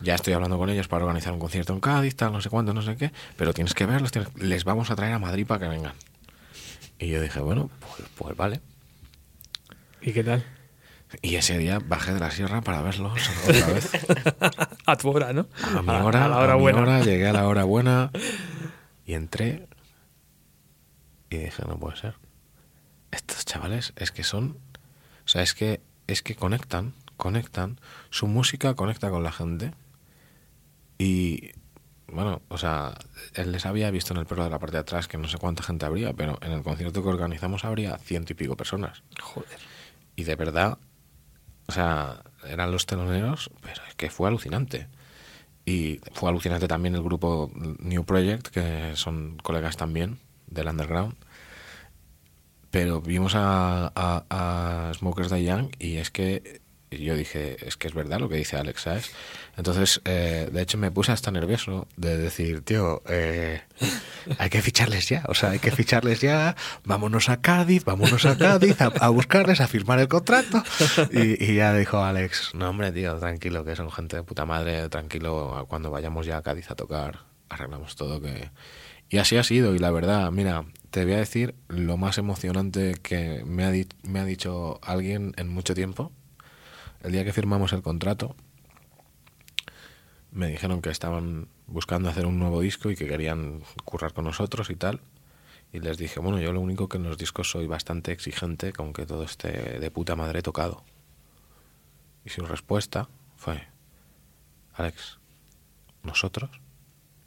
Ya 0.00 0.14
estoy 0.14 0.32
hablando 0.34 0.56
con 0.58 0.70
ellos 0.70 0.88
para 0.88 1.04
organizar 1.04 1.32
un 1.32 1.38
concierto 1.38 1.72
en 1.72 1.80
Cádiz, 1.80 2.16
tal, 2.16 2.32
no 2.32 2.40
sé 2.40 2.48
cuánto, 2.50 2.72
no 2.74 2.82
sé 2.82 2.96
qué, 2.96 3.12
pero 3.36 3.52
tienes 3.54 3.74
que 3.74 3.86
verlos, 3.86 4.12
tienes- 4.12 4.34
les 4.36 4.64
vamos 4.64 4.90
a 4.90 4.96
traer 4.96 5.12
a 5.14 5.18
Madrid 5.18 5.46
para 5.46 5.60
que 5.60 5.68
vengan. 5.68 5.94
Y 6.98 7.08
yo 7.08 7.20
dije, 7.20 7.40
bueno, 7.40 7.70
pues, 7.80 8.08
pues 8.16 8.36
vale. 8.36 8.60
¿Y 10.00 10.12
qué 10.12 10.24
tal? 10.24 10.44
Y 11.22 11.36
ese 11.36 11.56
día 11.58 11.78
bajé 11.82 12.12
de 12.12 12.20
la 12.20 12.30
sierra 12.30 12.60
para 12.60 12.82
verlos 12.82 13.18
otra 13.48 13.66
vez. 13.68 13.90
A 14.86 14.96
tu 14.96 15.08
hora, 15.10 15.32
¿no? 15.32 15.46
A 15.76 15.80
mi 15.82 15.88
hora, 15.90 16.24
a 16.26 16.28
la 16.28 16.38
hora 16.38 16.52
a 16.52 16.56
mi 16.56 16.62
buena. 16.62 16.80
hora, 16.82 17.00
llegué 17.02 17.26
a 17.28 17.32
la 17.32 17.46
hora 17.48 17.64
buena 17.64 18.10
y 19.06 19.14
entré 19.14 19.66
y 21.30 21.36
dije, 21.38 21.62
no 21.66 21.78
puede 21.78 21.96
ser. 21.96 22.14
Estos 23.10 23.44
chavales 23.44 23.92
es 23.96 24.12
que 24.12 24.24
son, 24.24 24.58
o 25.24 25.28
sea, 25.28 25.42
es 25.42 25.54
que 25.54 25.80
es 26.06 26.22
que 26.22 26.34
conectan 26.34 26.94
conectan, 27.18 27.78
su 28.08 28.26
música 28.26 28.74
conecta 28.74 29.10
con 29.10 29.22
la 29.22 29.32
gente 29.32 29.74
y 30.96 31.50
bueno, 32.06 32.40
o 32.48 32.56
sea, 32.56 32.94
él 33.34 33.52
les 33.52 33.66
había 33.66 33.90
visto 33.90 34.14
en 34.14 34.20
el 34.20 34.24
perro 34.24 34.44
de 34.44 34.50
la 34.50 34.58
parte 34.58 34.76
de 34.76 34.80
atrás 34.80 35.08
que 35.08 35.18
no 35.18 35.28
sé 35.28 35.36
cuánta 35.36 35.62
gente 35.62 35.84
habría, 35.84 36.14
pero 36.14 36.38
en 36.40 36.52
el 36.52 36.62
concierto 36.62 37.02
que 37.02 37.08
organizamos 37.08 37.66
habría 37.66 37.98
ciento 37.98 38.32
y 38.32 38.36
pico 38.36 38.56
personas. 38.56 39.02
Joder. 39.20 39.58
Y 40.16 40.24
de 40.24 40.34
verdad, 40.36 40.78
o 41.66 41.72
sea, 41.72 42.22
eran 42.46 42.72
los 42.72 42.86
teloneros, 42.86 43.50
pero 43.60 43.82
es 43.86 43.94
que 43.94 44.08
fue 44.08 44.28
alucinante. 44.28 44.88
Y 45.66 46.00
fue 46.14 46.30
alucinante 46.30 46.66
también 46.66 46.94
el 46.94 47.02
grupo 47.02 47.50
New 47.54 48.04
Project, 48.04 48.48
que 48.48 48.92
son 48.96 49.36
colegas 49.42 49.76
también 49.76 50.18
del 50.46 50.68
underground. 50.68 51.14
Pero 52.70 53.00
vimos 53.00 53.34
a, 53.34 53.92
a, 53.94 54.92
Smokers 54.94 55.30
Die 55.30 55.44
Young 55.44 55.70
y 55.78 55.96
es 55.96 56.10
que 56.10 56.60
yo 56.90 57.16
dije, 57.16 57.56
es 57.66 57.76
que 57.76 57.88
es 57.88 57.94
verdad 57.94 58.18
lo 58.18 58.28
que 58.28 58.36
dice 58.36 58.56
Alex, 58.56 58.82
¿sabes? 58.82 59.10
Entonces, 59.56 60.00
eh, 60.04 60.48
de 60.50 60.62
hecho, 60.62 60.78
me 60.78 60.90
puse 60.90 61.12
hasta 61.12 61.30
nervioso 61.30 61.86
de 61.96 62.16
decir, 62.16 62.62
tío, 62.62 63.02
eh, 63.08 63.62
hay 64.38 64.50
que 64.50 64.62
ficharles 64.62 65.08
ya, 65.08 65.24
o 65.28 65.34
sea, 65.34 65.50
hay 65.50 65.58
que 65.58 65.70
ficharles 65.70 66.20
ya, 66.20 66.56
vámonos 66.84 67.28
a 67.28 67.40
Cádiz, 67.40 67.84
vámonos 67.84 68.24
a 68.24 68.38
Cádiz 68.38 68.80
a, 68.80 68.86
a 69.00 69.08
buscarles, 69.10 69.60
a 69.60 69.68
firmar 69.68 69.98
el 69.98 70.08
contrato. 70.08 70.62
Y, 71.12 71.44
y 71.44 71.56
ya 71.56 71.74
dijo 71.74 72.02
Alex, 72.02 72.54
no, 72.54 72.70
hombre, 72.70 72.92
tío, 72.92 73.18
tranquilo, 73.18 73.64
que 73.64 73.76
son 73.76 73.90
gente 73.90 74.16
de 74.16 74.22
puta 74.22 74.46
madre, 74.46 74.88
tranquilo, 74.88 75.66
cuando 75.68 75.90
vayamos 75.90 76.24
ya 76.24 76.38
a 76.38 76.42
Cádiz 76.42 76.70
a 76.70 76.74
tocar, 76.74 77.20
arreglamos 77.48 77.96
todo, 77.96 78.20
que... 78.20 78.50
Y 79.10 79.18
así 79.18 79.36
ha 79.36 79.42
sido, 79.42 79.74
y 79.74 79.78
la 79.78 79.90
verdad, 79.90 80.30
mira, 80.30 80.64
te 80.90 81.04
voy 81.04 81.14
a 81.14 81.18
decir 81.18 81.54
lo 81.68 81.96
más 81.96 82.18
emocionante 82.18 82.94
que 83.02 83.42
me 83.46 83.64
ha, 83.64 83.70
di- 83.70 83.88
me 84.02 84.20
ha 84.20 84.24
dicho 84.24 84.78
alguien 84.82 85.32
en 85.36 85.48
mucho 85.48 85.74
tiempo. 85.74 86.12
El 87.02 87.12
día 87.12 87.24
que 87.24 87.32
firmamos 87.32 87.72
el 87.72 87.82
contrato, 87.82 88.36
me 90.30 90.48
dijeron 90.48 90.82
que 90.82 90.90
estaban 90.90 91.48
buscando 91.66 92.08
hacer 92.10 92.26
un 92.26 92.38
nuevo 92.38 92.60
disco 92.60 92.90
y 92.90 92.96
que 92.96 93.06
querían 93.08 93.62
currar 93.84 94.12
con 94.12 94.24
nosotros 94.24 94.68
y 94.70 94.76
tal. 94.76 95.00
Y 95.72 95.80
les 95.80 95.96
dije, 95.98 96.20
bueno, 96.20 96.40
yo 96.40 96.52
lo 96.52 96.60
único 96.60 96.88
que 96.88 96.96
en 96.98 97.04
los 97.04 97.18
discos 97.18 97.50
soy 97.50 97.66
bastante 97.66 98.12
exigente 98.12 98.72
con 98.72 98.92
que 98.92 99.06
todo 99.06 99.22
esté 99.24 99.78
de 99.78 99.90
puta 99.90 100.16
madre 100.16 100.42
tocado. 100.42 100.82
Y 102.24 102.30
su 102.30 102.44
respuesta 102.44 103.08
fue, 103.36 103.68
Alex, 104.74 105.18
nosotros 106.02 106.50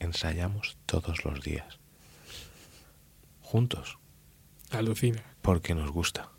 ensayamos 0.02 0.78
todos 0.86 1.24
los 1.26 1.41
días. 1.41 1.80
Juntos 3.41 3.97
Alucina. 4.72 5.24
porque 5.41 5.76
nos 5.76 5.91
gusta. 5.91 6.30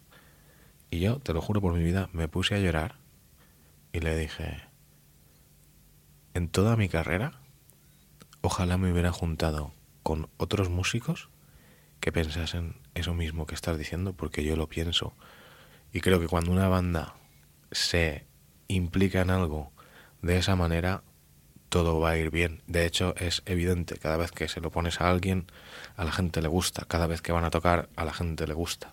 Y 0.90 1.00
yo, 1.00 1.18
te 1.18 1.32
lo 1.32 1.40
juro 1.40 1.60
por 1.60 1.72
mi 1.72 1.82
vida, 1.82 2.10
me 2.12 2.28
puse 2.28 2.54
a 2.54 2.58
llorar 2.58 2.96
y 3.92 4.00
le 4.00 4.16
dije, 4.16 4.62
en 6.34 6.48
toda 6.48 6.76
mi 6.76 6.88
carrera, 6.88 7.40
ojalá 8.40 8.76
me 8.76 8.92
hubiera 8.92 9.12
juntado 9.12 9.72
con 10.02 10.28
otros 10.36 10.68
músicos 10.68 11.28
que 12.00 12.12
pensasen 12.12 12.76
eso 12.94 13.14
mismo 13.14 13.46
que 13.46 13.54
estás 13.54 13.78
diciendo, 13.78 14.12
porque 14.12 14.44
yo 14.44 14.56
lo 14.56 14.68
pienso. 14.68 15.14
Y 15.92 16.00
creo 16.00 16.20
que 16.20 16.26
cuando 16.26 16.50
una 16.50 16.68
banda 16.68 17.14
se 17.70 18.26
implica 18.68 19.20
en 19.20 19.30
algo 19.30 19.70
de 20.20 20.38
esa 20.38 20.56
manera, 20.56 21.02
todo 21.72 22.00
va 22.00 22.10
a 22.10 22.16
ir 22.18 22.30
bien. 22.30 22.60
De 22.66 22.84
hecho, 22.84 23.14
es 23.16 23.42
evidente, 23.46 23.96
cada 23.96 24.18
vez 24.18 24.30
que 24.30 24.46
se 24.46 24.60
lo 24.60 24.70
pones 24.70 25.00
a 25.00 25.08
alguien, 25.08 25.46
a 25.96 26.04
la 26.04 26.12
gente 26.12 26.42
le 26.42 26.48
gusta. 26.48 26.84
Cada 26.86 27.06
vez 27.06 27.22
que 27.22 27.32
van 27.32 27.44
a 27.44 27.50
tocar, 27.50 27.88
a 27.96 28.04
la 28.04 28.12
gente 28.12 28.46
le 28.46 28.52
gusta. 28.52 28.92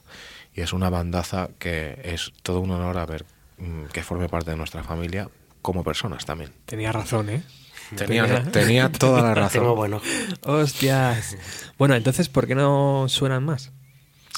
Y 0.56 0.62
es 0.62 0.72
una 0.72 0.90
bandaza 0.90 1.50
que 1.60 2.00
es 2.06 2.32
todo 2.42 2.62
un 2.62 2.72
honor 2.72 2.98
a 2.98 3.06
ver 3.06 3.26
mm, 3.58 3.88
que 3.92 4.02
forme 4.02 4.30
parte 4.30 4.52
de 4.52 4.58
nuestra 4.58 4.82
familia 4.82 5.30
como 5.62 5.84
personas 5.84 6.24
también. 6.24 6.54
Tenía 6.66 6.94
razón, 6.94 7.30
¿eh? 7.30 7.44
Tenía, 7.98 8.50
tenía 8.50 8.90
toda 8.90 9.24
la 9.24 9.36
razón. 9.36 9.62
Tengo 9.62 9.76
bueno. 9.76 10.02
Hostias. 10.44 11.36
Bueno, 11.78 11.96
entonces, 11.96 12.30
¿por 12.30 12.48
qué 12.48 12.56
no 12.56 13.08
suenan 13.10 13.44
más? 13.44 13.74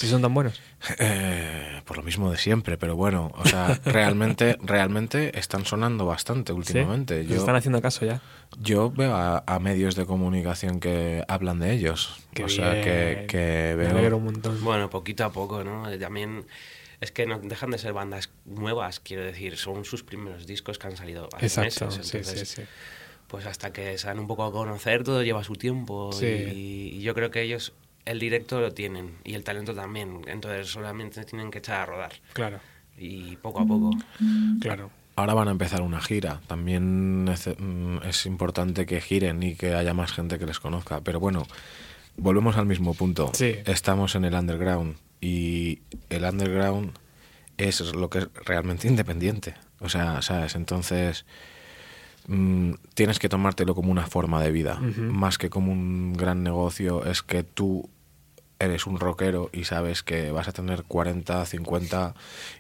Si 0.02 0.08
son 0.08 0.24
tan 0.24 0.34
buenos. 0.34 0.60
Eh, 0.97 1.80
por 1.86 1.95
lo 1.95 2.02
mismo 2.02 2.32
de 2.32 2.38
siempre, 2.39 2.76
pero 2.76 2.95
bueno, 2.95 3.32
o 3.36 3.45
sea, 3.45 3.80
realmente, 3.86 4.58
realmente 4.64 5.38
están 5.38 5.64
sonando 5.64 6.08
bastante 6.08 6.54
últimamente. 6.54 7.22
¿Sí? 7.22 7.30
Yo, 7.30 7.36
están 7.36 7.56
haciendo 7.56 7.84
caso 7.84 8.04
ya. 8.04 8.20
yo 8.60 8.89
veo 8.89 9.14
a, 9.14 9.43
a 9.45 9.60
medios 9.60 9.93
de 9.95 10.08
comunicación 10.08 10.80
que 10.80 11.24
hablan 11.28 11.60
de 11.60 11.74
ellos. 11.74 12.18
Qué 12.34 12.45
o 12.45 12.49
sea, 12.49 12.72
bien. 12.72 12.84
que, 12.84 13.26
que 13.28 13.76
Me 13.78 13.86
alegro 13.89 14.02
veo... 14.02 14.18
un 14.18 14.24
montón. 14.26 14.64
Bueno, 14.64 14.89
poquito 14.89 15.24
a 15.24 15.32
poco, 15.32 15.64
¿no? 15.64 15.84
También 15.99 16.47
es 16.99 17.12
que 17.12 17.28
no 17.28 17.38
dejan 17.38 17.70
de 17.70 17.78
ser 17.78 17.93
bandas 17.93 18.32
nuevas, 18.45 18.99
quiero 18.99 19.24
decir, 19.24 19.56
son 19.56 19.86
sus 19.86 20.02
primeros 20.02 20.47
discos 20.47 20.80
que 20.80 20.88
han 20.88 20.97
salido 20.97 21.30
hace 21.36 21.45
Exacto, 21.45 21.86
meses. 21.86 22.08
sí, 22.08 22.18
Entonces, 22.18 22.49
sí, 22.49 22.56
sí. 22.64 22.68
pues 23.28 23.45
hasta 23.45 23.72
que 23.72 23.99
se 23.99 24.08
dan 24.08 24.18
un 24.18 24.26
poco 24.26 24.45
a 24.45 24.52
conocer, 24.52 25.04
todo 25.04 25.22
lleva 25.22 25.43
su 25.43 25.54
tiempo. 25.54 26.12
Sí. 26.12 26.26
Y, 26.26 26.97
y 26.97 27.02
yo 27.04 27.14
creo 27.14 27.30
que 27.30 27.43
ellos 27.43 27.74
el 28.06 28.20
directo 28.20 28.60
lo 28.60 28.74
tienen 28.74 29.12
y 29.24 29.34
el 29.36 29.43
talento 29.43 29.74
también. 29.74 30.22
Entonces 30.28 30.68
solamente 30.68 31.24
tienen 31.26 31.52
que 31.52 31.60
echar 31.60 31.82
a 31.82 31.86
rodar. 31.86 32.14
Claro, 32.34 32.60
Y 32.97 33.36
poco 33.38 33.62
a 33.62 33.66
poco. 33.66 33.91
claro. 34.60 34.91
Ahora 35.16 35.34
van 35.34 35.49
a 35.49 35.52
empezar 35.52 35.82
una 35.82 36.02
gira. 36.02 36.39
También 36.47 37.28
es, 37.32 37.47
mm, 37.58 37.97
es 38.04 38.26
importante 38.26 38.86
que 38.86 39.02
giren 39.02 39.43
y 39.43 39.56
que 39.56 39.74
haya 39.76 39.93
más 39.93 40.14
gente 40.14 40.39
que 40.39 40.45
les 40.45 40.60
conozca. 40.60 41.02
Pero 41.02 41.20
bueno, 41.20 41.45
volvemos 42.18 42.58
al 42.58 42.66
mismo 42.66 42.93
punto. 42.93 43.30
Sí. 43.34 43.56
Estamos 43.66 44.16
en 44.16 44.26
el 44.26 44.34
underground 44.34 44.95
y 45.20 45.80
el 46.10 46.24
underground 46.24 46.91
es 47.58 47.82
lo 47.93 48.10
que 48.10 48.20
es 48.20 48.28
realmente 48.45 48.88
independiente. 48.88 49.54
O 49.80 49.89
sea, 49.89 50.22
¿sabes? 50.22 50.56
Entonces 50.56 51.26
mm, 52.28 52.74
tienes 52.93 53.19
que 53.19 53.30
tomártelo 53.30 53.76
como 53.76 53.91
una 53.91 54.07
forma 54.07 54.41
de 54.41 54.51
vida, 54.51 54.80
más 54.80 55.38
que 55.38 55.49
como 55.49 55.72
un 55.72 56.13
gran 56.13 56.43
negocio. 56.43 57.05
Es 57.05 57.22
que 57.22 57.43
tú 57.43 57.89
eres 58.61 58.86
un 58.86 58.99
rockero 58.99 59.49
y 59.51 59.63
sabes 59.63 60.03
que 60.03 60.32
vas 60.32 60.47
a 60.47 60.51
tener 60.51 60.84
40, 60.84 61.45
50 61.45 62.13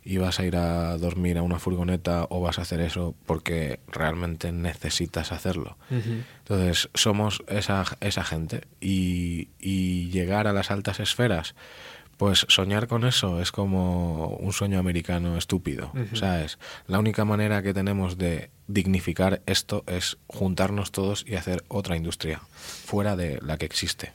y 0.03 0.17
vas 0.17 0.39
a 0.39 0.45
ir 0.45 0.55
a 0.55 0.97
dormir 0.97 1.37
a 1.37 1.43
una 1.43 1.59
furgoneta 1.59 2.25
o 2.29 2.41
vas 2.41 2.57
a 2.57 2.63
hacer 2.63 2.81
eso 2.81 3.13
porque 3.27 3.79
realmente 3.87 4.51
necesitas 4.51 5.31
hacerlo. 5.31 5.77
Entonces, 5.89 6.89
somos 6.95 7.43
esa, 7.47 7.85
esa 7.99 8.23
gente 8.23 8.61
y, 8.79 9.49
y 9.59 10.09
llegar 10.09 10.47
a 10.47 10.53
las 10.53 10.71
altas 10.71 10.99
esferas, 10.99 11.53
pues 12.17 12.45
soñar 12.49 12.87
con 12.87 13.05
eso 13.05 13.41
es 13.41 13.51
como 13.51 14.27
un 14.39 14.53
sueño 14.53 14.79
americano 14.79 15.37
estúpido, 15.37 15.91
Ujú. 15.93 16.15
¿sabes? 16.15 16.59
La 16.87 16.99
única 16.99 17.25
manera 17.25 17.63
que 17.63 17.73
tenemos 17.73 18.17
de 18.17 18.49
dignificar 18.73 19.41
esto 19.45 19.83
es 19.87 20.17
juntarnos 20.27 20.91
todos 20.91 21.23
y 21.27 21.35
hacer 21.35 21.63
otra 21.67 21.95
industria 21.95 22.41
fuera 22.85 23.15
de 23.15 23.39
la 23.41 23.57
que 23.57 23.65
existe. 23.65 24.11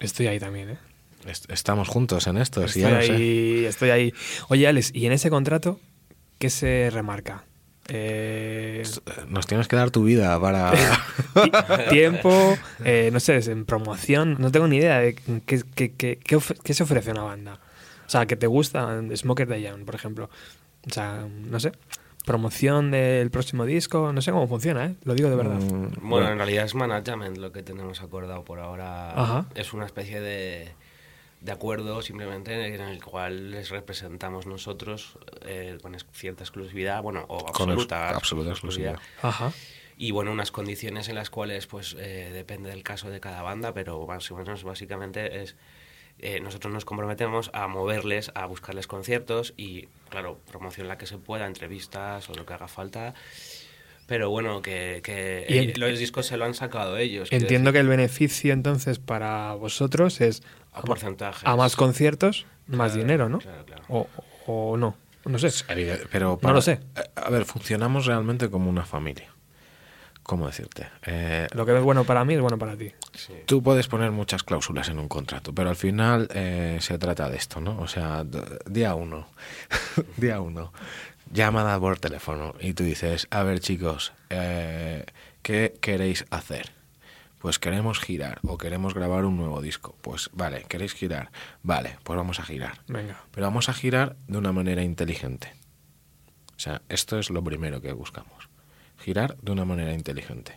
Estoy 0.00 0.26
ahí 0.26 0.38
también, 0.40 0.70
¿eh? 0.70 0.78
Est- 1.26 1.50
Estamos 1.50 1.88
juntos 1.88 2.26
en 2.26 2.36
esto, 2.36 2.66
sí, 2.68 2.80
Estoy 2.82 2.94
lo 2.94 3.02
sé. 3.02 3.12
ahí, 3.12 3.64
estoy 3.64 3.90
ahí. 3.90 4.14
Oye, 4.48 4.68
Alex, 4.68 4.90
¿y 4.94 5.06
en 5.06 5.12
ese 5.12 5.30
contrato 5.30 5.80
qué 6.38 6.50
se 6.50 6.90
remarca? 6.92 7.44
Eh, 7.88 8.82
Nos 9.28 9.46
tienes 9.46 9.68
que 9.68 9.76
dar 9.76 9.90
tu 9.90 10.04
vida 10.04 10.38
para... 10.40 10.72
ti- 11.34 11.50
tiempo, 11.90 12.58
eh, 12.84 13.10
no 13.12 13.20
sé, 13.20 13.36
en 13.50 13.64
promoción, 13.64 14.36
no 14.38 14.50
tengo 14.50 14.66
ni 14.68 14.76
idea 14.78 14.98
de 15.00 15.14
qué, 15.14 15.62
qué- 15.74 15.92
qué- 15.92 16.18
qué 16.18 16.36
of- 16.36 16.52
qué 16.62 16.74
se 16.74 16.82
ofrece 16.82 17.10
a 17.10 17.12
una 17.14 17.22
banda. 17.22 17.60
O 18.06 18.10
sea, 18.10 18.26
que 18.26 18.36
te 18.36 18.46
gusta 18.46 19.00
Smoker 19.16 19.48
Young, 19.60 19.84
por 19.84 19.94
ejemplo. 19.94 20.30
O 20.88 20.92
sea, 20.92 21.26
no 21.28 21.58
sé, 21.58 21.72
promoción 22.26 22.90
del 22.90 23.30
próximo 23.30 23.64
disco, 23.64 24.12
no 24.12 24.20
sé 24.20 24.32
cómo 24.32 24.48
funciona, 24.48 24.84
¿eh? 24.86 24.94
Lo 25.04 25.14
digo 25.14 25.30
de 25.30 25.36
verdad. 25.36 25.54
Mm, 25.60 26.08
Bueno, 26.08 26.28
en 26.28 26.36
realidad 26.36 26.64
es 26.66 26.74
management 26.74 27.38
lo 27.38 27.52
que 27.52 27.62
tenemos 27.62 28.02
acordado 28.02 28.44
por 28.44 28.58
ahora. 28.58 29.12
Ajá. 29.12 29.46
Es 29.54 29.72
una 29.72 29.86
especie 29.86 30.20
de, 30.20 30.68
de 31.40 31.52
acuerdo 31.52 32.02
simplemente 32.02 32.74
en 32.74 32.80
el 32.80 33.02
cual 33.02 33.52
les 33.52 33.70
representamos 33.70 34.44
nosotros 34.46 35.18
eh, 35.46 35.78
con 35.80 35.96
cierta 36.12 36.42
exclusividad, 36.42 37.00
bueno, 37.00 37.24
o 37.28 37.38
Con 37.38 37.46
ex- 37.46 37.60
absoluta, 37.60 38.10
absoluta 38.10 38.50
exclusividad. 38.50 38.98
Ajá. 39.22 39.52
Y 39.96 40.10
bueno, 40.10 40.32
unas 40.32 40.50
condiciones 40.50 41.08
en 41.08 41.14
las 41.14 41.30
cuales, 41.30 41.66
pues, 41.68 41.94
eh, 41.98 42.30
depende 42.32 42.68
del 42.70 42.82
caso 42.82 43.08
de 43.08 43.20
cada 43.20 43.40
banda, 43.42 43.72
pero 43.72 44.04
más 44.06 44.28
o 44.30 44.36
menos, 44.36 44.64
básicamente 44.64 45.42
es. 45.42 45.56
eh, 46.18 46.40
nosotros 46.40 46.74
nos 46.74 46.84
comprometemos 46.84 47.50
a 47.54 47.68
moverles, 47.68 48.32
a 48.34 48.46
buscarles 48.46 48.86
conciertos 48.88 49.54
y, 49.56 49.88
claro, 50.08 50.38
promoción 50.50 50.88
la 50.88 50.98
que 50.98 51.06
se 51.06 51.18
pueda, 51.18 51.46
entrevistas 51.46 52.28
o 52.30 52.34
lo 52.34 52.44
que 52.46 52.54
haga 52.54 52.68
falta. 52.68 53.14
Pero 54.06 54.30
bueno, 54.30 54.62
que, 54.62 55.00
que 55.02 55.46
Y 55.48 55.58
en- 55.58 55.70
eh, 55.70 55.74
los 55.76 55.98
discos 55.98 56.26
se 56.26 56.36
lo 56.36 56.44
han 56.44 56.54
sacado 56.54 56.96
ellos. 56.96 57.28
Entiendo 57.32 57.72
que 57.72 57.80
el 57.80 57.88
beneficio 57.88 58.52
entonces 58.52 58.98
para 59.00 59.52
vosotros 59.54 60.20
es 60.20 60.42
A 60.72 60.82
porcentajes. 60.82 61.42
a 61.44 61.56
más 61.56 61.74
conciertos, 61.74 62.46
más 62.68 62.94
dinero, 62.94 63.28
¿no? 63.28 63.38
claro, 63.40 63.64
claro. 63.64 63.82
O, 63.88 64.06
o 64.46 64.76
no, 64.76 64.96
no 65.24 65.38
sé. 65.40 65.48
Pero 66.12 66.38
No 66.40 66.52
lo 66.52 66.62
sé. 66.62 66.78
A 67.16 67.30
ver, 67.30 67.44
funcionamos 67.46 68.06
realmente 68.06 68.48
como 68.48 68.70
una 68.70 68.84
familia. 68.84 69.28
¿Cómo 70.26 70.48
decirte? 70.48 70.88
Eh, 71.06 71.46
Lo 71.54 71.64
que 71.64 71.76
es 71.76 71.82
bueno 71.84 72.02
para 72.02 72.24
mí 72.24 72.34
es 72.34 72.40
bueno 72.40 72.58
para 72.58 72.76
ti. 72.76 72.90
Sí. 73.14 73.32
Tú 73.46 73.62
puedes 73.62 73.86
poner 73.86 74.10
muchas 74.10 74.42
cláusulas 74.42 74.88
en 74.88 74.98
un 74.98 75.06
contrato, 75.06 75.54
pero 75.54 75.70
al 75.70 75.76
final 75.76 76.28
eh, 76.34 76.78
se 76.80 76.98
trata 76.98 77.30
de 77.30 77.36
esto, 77.36 77.60
¿no? 77.60 77.78
O 77.78 77.86
sea, 77.86 78.24
día 78.66 78.96
uno, 78.96 79.28
día 80.16 80.40
uno, 80.40 80.72
llamada 81.30 81.78
por 81.78 82.00
teléfono 82.00 82.56
y 82.60 82.74
tú 82.74 82.82
dices, 82.82 83.28
a 83.30 83.44
ver 83.44 83.60
chicos, 83.60 84.14
eh, 84.30 85.04
¿qué 85.42 85.76
queréis 85.80 86.24
hacer? 86.30 86.72
Pues 87.38 87.60
queremos 87.60 88.00
girar 88.00 88.40
o 88.44 88.58
queremos 88.58 88.94
grabar 88.94 89.26
un 89.26 89.36
nuevo 89.36 89.60
disco. 89.62 89.94
Pues 90.00 90.30
vale, 90.32 90.64
¿queréis 90.68 90.92
girar? 90.92 91.30
Vale, 91.62 91.98
pues 92.02 92.16
vamos 92.16 92.40
a 92.40 92.42
girar. 92.42 92.80
Venga. 92.88 93.22
Pero 93.30 93.46
vamos 93.46 93.68
a 93.68 93.74
girar 93.74 94.16
de 94.26 94.38
una 94.38 94.50
manera 94.50 94.82
inteligente. 94.82 95.54
O 96.56 96.58
sea, 96.58 96.82
esto 96.88 97.16
es 97.20 97.30
lo 97.30 97.44
primero 97.44 97.80
que 97.80 97.92
buscamos. 97.92 98.45
Girar 98.98 99.36
de 99.42 99.52
una 99.52 99.64
manera 99.64 99.92
inteligente. 99.92 100.52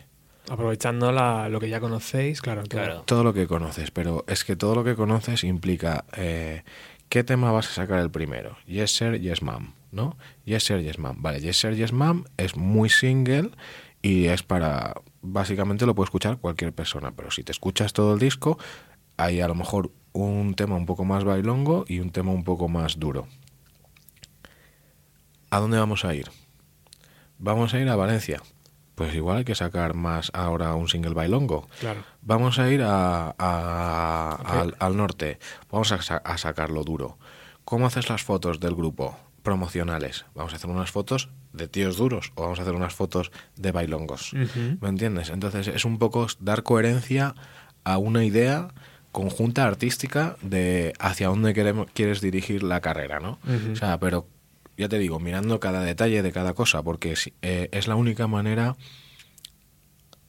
Aprovechando 0.48 1.12
la- 1.12 1.48
lo 1.48 1.60
que 1.60 1.68
ya 1.68 1.78
conocéis, 1.80 2.40
claro. 2.40 2.62
todo. 2.64 2.80
Claro. 2.80 3.02
Todo 3.02 3.22
lo 3.24 3.32
que 3.32 3.46
conoces, 3.46 3.90
pero 3.90 4.24
es 4.26 4.44
que 4.44 4.56
todo 4.56 4.74
lo 4.74 4.82
que 4.84 4.96
conoces 4.96 5.44
implica 5.44 6.04
eh, 6.16 6.64
qué 7.08 7.22
tema 7.22 7.52
vas 7.52 7.68
a 7.68 7.72
sacar 7.72 8.00
el 8.00 8.10
primero. 8.10 8.56
Yes 8.66 8.92
sir, 8.96 9.20
yes 9.20 9.42
ma'am, 9.42 9.74
¿no? 9.92 10.16
Yes 10.44 10.64
sir, 10.64 10.80
yes 10.82 10.98
ma'am. 10.98 11.16
Vale, 11.20 11.40
yes 11.40 11.58
sir, 11.60 11.74
yes 11.76 11.92
ma'am 11.92 12.24
es 12.36 12.56
muy 12.56 12.88
single 12.88 13.50
y 14.02 14.26
es 14.26 14.42
para 14.42 14.94
básicamente 15.22 15.86
lo 15.86 15.94
puede 15.94 16.06
escuchar 16.06 16.38
cualquier 16.38 16.72
persona, 16.72 17.12
pero 17.12 17.30
si 17.30 17.44
te 17.44 17.52
escuchas 17.52 17.92
todo 17.92 18.14
el 18.14 18.18
disco 18.18 18.58
hay 19.18 19.40
a 19.42 19.46
lo 19.48 19.54
mejor 19.54 19.92
un 20.12 20.54
tema 20.54 20.74
un 20.76 20.86
poco 20.86 21.04
más 21.04 21.22
bailongo 21.24 21.84
y 21.86 22.00
un 22.00 22.10
tema 22.10 22.32
un 22.32 22.42
poco 22.42 22.68
más 22.68 22.98
duro. 22.98 23.28
¿A 25.50 25.58
dónde 25.60 25.78
vamos 25.78 26.04
a 26.04 26.14
ir? 26.14 26.30
Vamos 27.40 27.74
a 27.74 27.80
ir 27.80 27.88
a 27.88 27.96
Valencia. 27.96 28.40
Pues 28.94 29.14
igual 29.14 29.38
hay 29.38 29.44
que 29.44 29.54
sacar 29.54 29.94
más 29.94 30.30
ahora 30.34 30.74
un 30.74 30.86
single 30.88 31.14
bailongo. 31.14 31.66
Claro. 31.80 32.02
Vamos 32.20 32.58
a 32.58 32.70
ir 32.70 32.82
a- 32.82 33.34
a- 33.38 34.60
al, 34.60 34.76
al 34.78 34.96
norte. 34.96 35.38
Vamos 35.70 35.90
a, 35.92 35.96
a 36.18 36.38
sacarlo 36.38 36.84
duro. 36.84 37.18
¿Cómo 37.64 37.86
haces 37.86 38.08
las 38.10 38.22
fotos 38.22 38.60
del 38.60 38.74
grupo 38.74 39.16
promocionales? 39.42 40.26
Vamos 40.34 40.52
a 40.52 40.56
hacer 40.56 40.68
unas 40.70 40.90
fotos 40.90 41.30
de 41.52 41.66
tíos 41.66 41.96
duros 41.96 42.32
o 42.34 42.42
vamos 42.42 42.58
a 42.58 42.62
hacer 42.62 42.74
unas 42.74 42.94
fotos 42.94 43.32
de 43.56 43.72
bailongos. 43.72 44.32
¿Me 44.80 44.88
entiendes? 44.88 45.30
Entonces 45.30 45.66
es 45.68 45.84
un 45.84 45.98
poco 45.98 46.26
dar 46.38 46.62
coherencia 46.62 47.34
a 47.84 47.96
una 47.98 48.22
idea 48.24 48.68
conjunta 49.12 49.66
artística 49.66 50.36
de 50.42 50.92
hacia 51.00 51.28
dónde 51.28 51.54
queremos, 51.54 51.88
quieres 51.94 52.20
dirigir 52.20 52.62
la 52.62 52.80
carrera, 52.80 53.18
¿no? 53.18 53.38
O 53.72 53.76
sea, 53.76 53.98
pero 53.98 54.26
ya 54.76 54.88
te 54.88 54.98
digo, 54.98 55.20
mirando 55.20 55.60
cada 55.60 55.82
detalle 55.82 56.22
de 56.22 56.32
cada 56.32 56.54
cosa, 56.54 56.82
porque 56.82 57.14
eh, 57.42 57.68
es 57.72 57.88
la 57.88 57.96
única 57.96 58.26
manera 58.26 58.76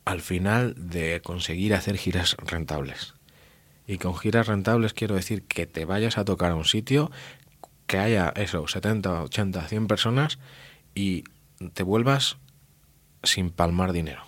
al 0.05 0.21
final 0.21 0.73
de 0.77 1.21
conseguir 1.21 1.73
hacer 1.73 1.97
giras 1.97 2.35
rentables. 2.37 3.13
Y 3.87 3.97
con 3.97 4.15
giras 4.15 4.47
rentables 4.47 4.93
quiero 4.93 5.15
decir 5.15 5.43
que 5.43 5.65
te 5.65 5.85
vayas 5.85 6.17
a 6.17 6.25
tocar 6.25 6.51
a 6.51 6.55
un 6.55 6.65
sitio, 6.65 7.11
que 7.87 7.97
haya 7.97 8.29
eso, 8.35 8.67
70, 8.67 9.23
80, 9.23 9.67
100 9.67 9.87
personas 9.87 10.39
y 10.95 11.23
te 11.73 11.83
vuelvas 11.83 12.37
sin 13.23 13.51
palmar 13.51 13.91
dinero. 13.91 14.23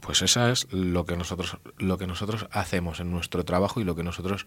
Pues 0.00 0.22
esa 0.22 0.50
es 0.50 0.66
lo 0.72 1.04
que 1.04 1.16
nosotros 1.16 1.58
lo 1.76 1.98
que 1.98 2.06
nosotros 2.06 2.46
hacemos 2.50 3.00
en 3.00 3.10
nuestro 3.10 3.44
trabajo 3.44 3.80
y 3.80 3.84
lo 3.84 3.94
que 3.94 4.02
nosotros 4.02 4.46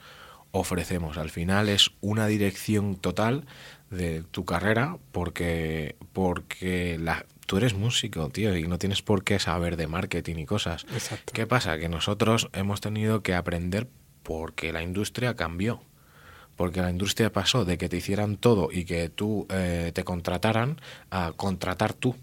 ofrecemos. 0.54 1.18
Al 1.18 1.32
final 1.32 1.68
es 1.68 1.91
una 1.99 2.28
dirección 2.28 2.95
total 2.95 3.45
de 3.89 4.24
tu 4.24 4.45
carrera 4.45 4.97
porque 5.12 5.95
porque 6.14 6.97
la, 6.99 7.26
tú 7.47 7.58
eres 7.58 7.74
músico, 7.74 8.30
tío, 8.30 8.56
y 8.56 8.68
no 8.68 8.78
tienes 8.78 9.01
por 9.01 9.24
qué 9.24 9.39
saber 9.39 9.76
de 9.76 9.88
marketing 9.88 10.38
y 10.38 10.45
cosas. 10.45 10.86
Exacto. 10.93 11.34
¿Qué 11.34 11.47
pasa? 11.47 11.78
Que 11.78 11.89
nosotros 11.89 12.49
hemos 12.54 12.82
tenido 12.82 13.24
que 13.24 13.34
aprender 13.34 13.89
porque 14.22 14.72
la 14.72 14.84
industria 14.84 15.36
cambió. 15.36 15.82
Porque 16.56 16.82
la 16.82 16.91
industria 16.91 17.34
pasó 17.34 17.66
de 17.66 17.80
que 17.80 17.89
te 17.89 17.97
hicieran 17.97 18.38
todo 18.38 18.70
y 18.72 18.86
que 18.86 19.10
tú 19.10 19.47
eh, 19.49 19.91
te 19.93 20.04
contrataran 20.04 20.80
a 21.10 21.34
contratar 21.36 21.93
tú. 21.93 22.16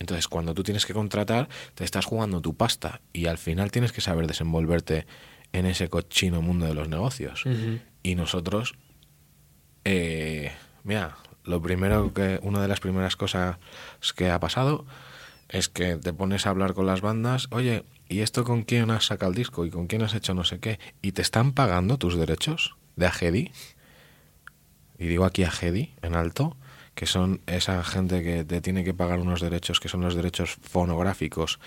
Entonces, 0.00 0.26
cuando 0.26 0.52
tú 0.52 0.64
tienes 0.64 0.84
que 0.84 0.94
contratar, 0.94 1.48
te 1.76 1.84
estás 1.84 2.06
jugando 2.06 2.40
tu 2.40 2.54
pasta 2.54 3.00
y 3.12 3.26
al 3.26 3.38
final 3.38 3.70
tienes 3.70 3.92
que 3.92 4.00
saber 4.00 4.26
desenvolverte 4.26 5.06
en 5.52 5.66
ese 5.66 5.88
cochino 5.88 6.42
mundo 6.42 6.66
de 6.66 6.74
los 6.74 6.88
negocios. 6.88 7.44
Y 8.02 8.14
nosotros, 8.14 8.74
eh, 9.84 10.52
mira, 10.84 11.16
lo 11.44 11.60
primero 11.60 12.12
que, 12.14 12.38
una 12.42 12.62
de 12.62 12.68
las 12.68 12.80
primeras 12.80 13.16
cosas 13.16 13.58
que 14.16 14.30
ha 14.30 14.40
pasado 14.40 14.86
es 15.48 15.68
que 15.68 15.96
te 15.96 16.12
pones 16.12 16.46
a 16.46 16.50
hablar 16.50 16.72
con 16.74 16.86
las 16.86 17.00
bandas, 17.02 17.48
oye, 17.50 17.84
¿y 18.08 18.20
esto 18.20 18.44
con 18.44 18.62
quién 18.62 18.90
has 18.90 19.06
sacado 19.06 19.30
el 19.30 19.36
disco? 19.36 19.66
¿Y 19.66 19.70
con 19.70 19.86
quién 19.86 20.02
has 20.02 20.14
hecho 20.14 20.34
no 20.34 20.44
sé 20.44 20.58
qué? 20.60 20.78
¿Y 21.02 21.12
te 21.12 21.22
están 21.22 21.52
pagando 21.52 21.98
tus 21.98 22.16
derechos 22.16 22.76
de 22.96 23.06
Agedi? 23.06 23.52
Y 24.98 25.06
digo 25.06 25.24
aquí 25.24 25.44
Agedi, 25.44 25.94
en 26.00 26.14
alto, 26.14 26.56
que 26.94 27.06
son 27.06 27.40
esa 27.46 27.82
gente 27.84 28.22
que 28.22 28.44
te 28.44 28.60
tiene 28.60 28.84
que 28.84 28.94
pagar 28.94 29.18
unos 29.18 29.40
derechos 29.40 29.80
que 29.80 29.88
son 29.88 30.00
los 30.00 30.14
derechos 30.14 30.56
fonográficos, 30.62 31.58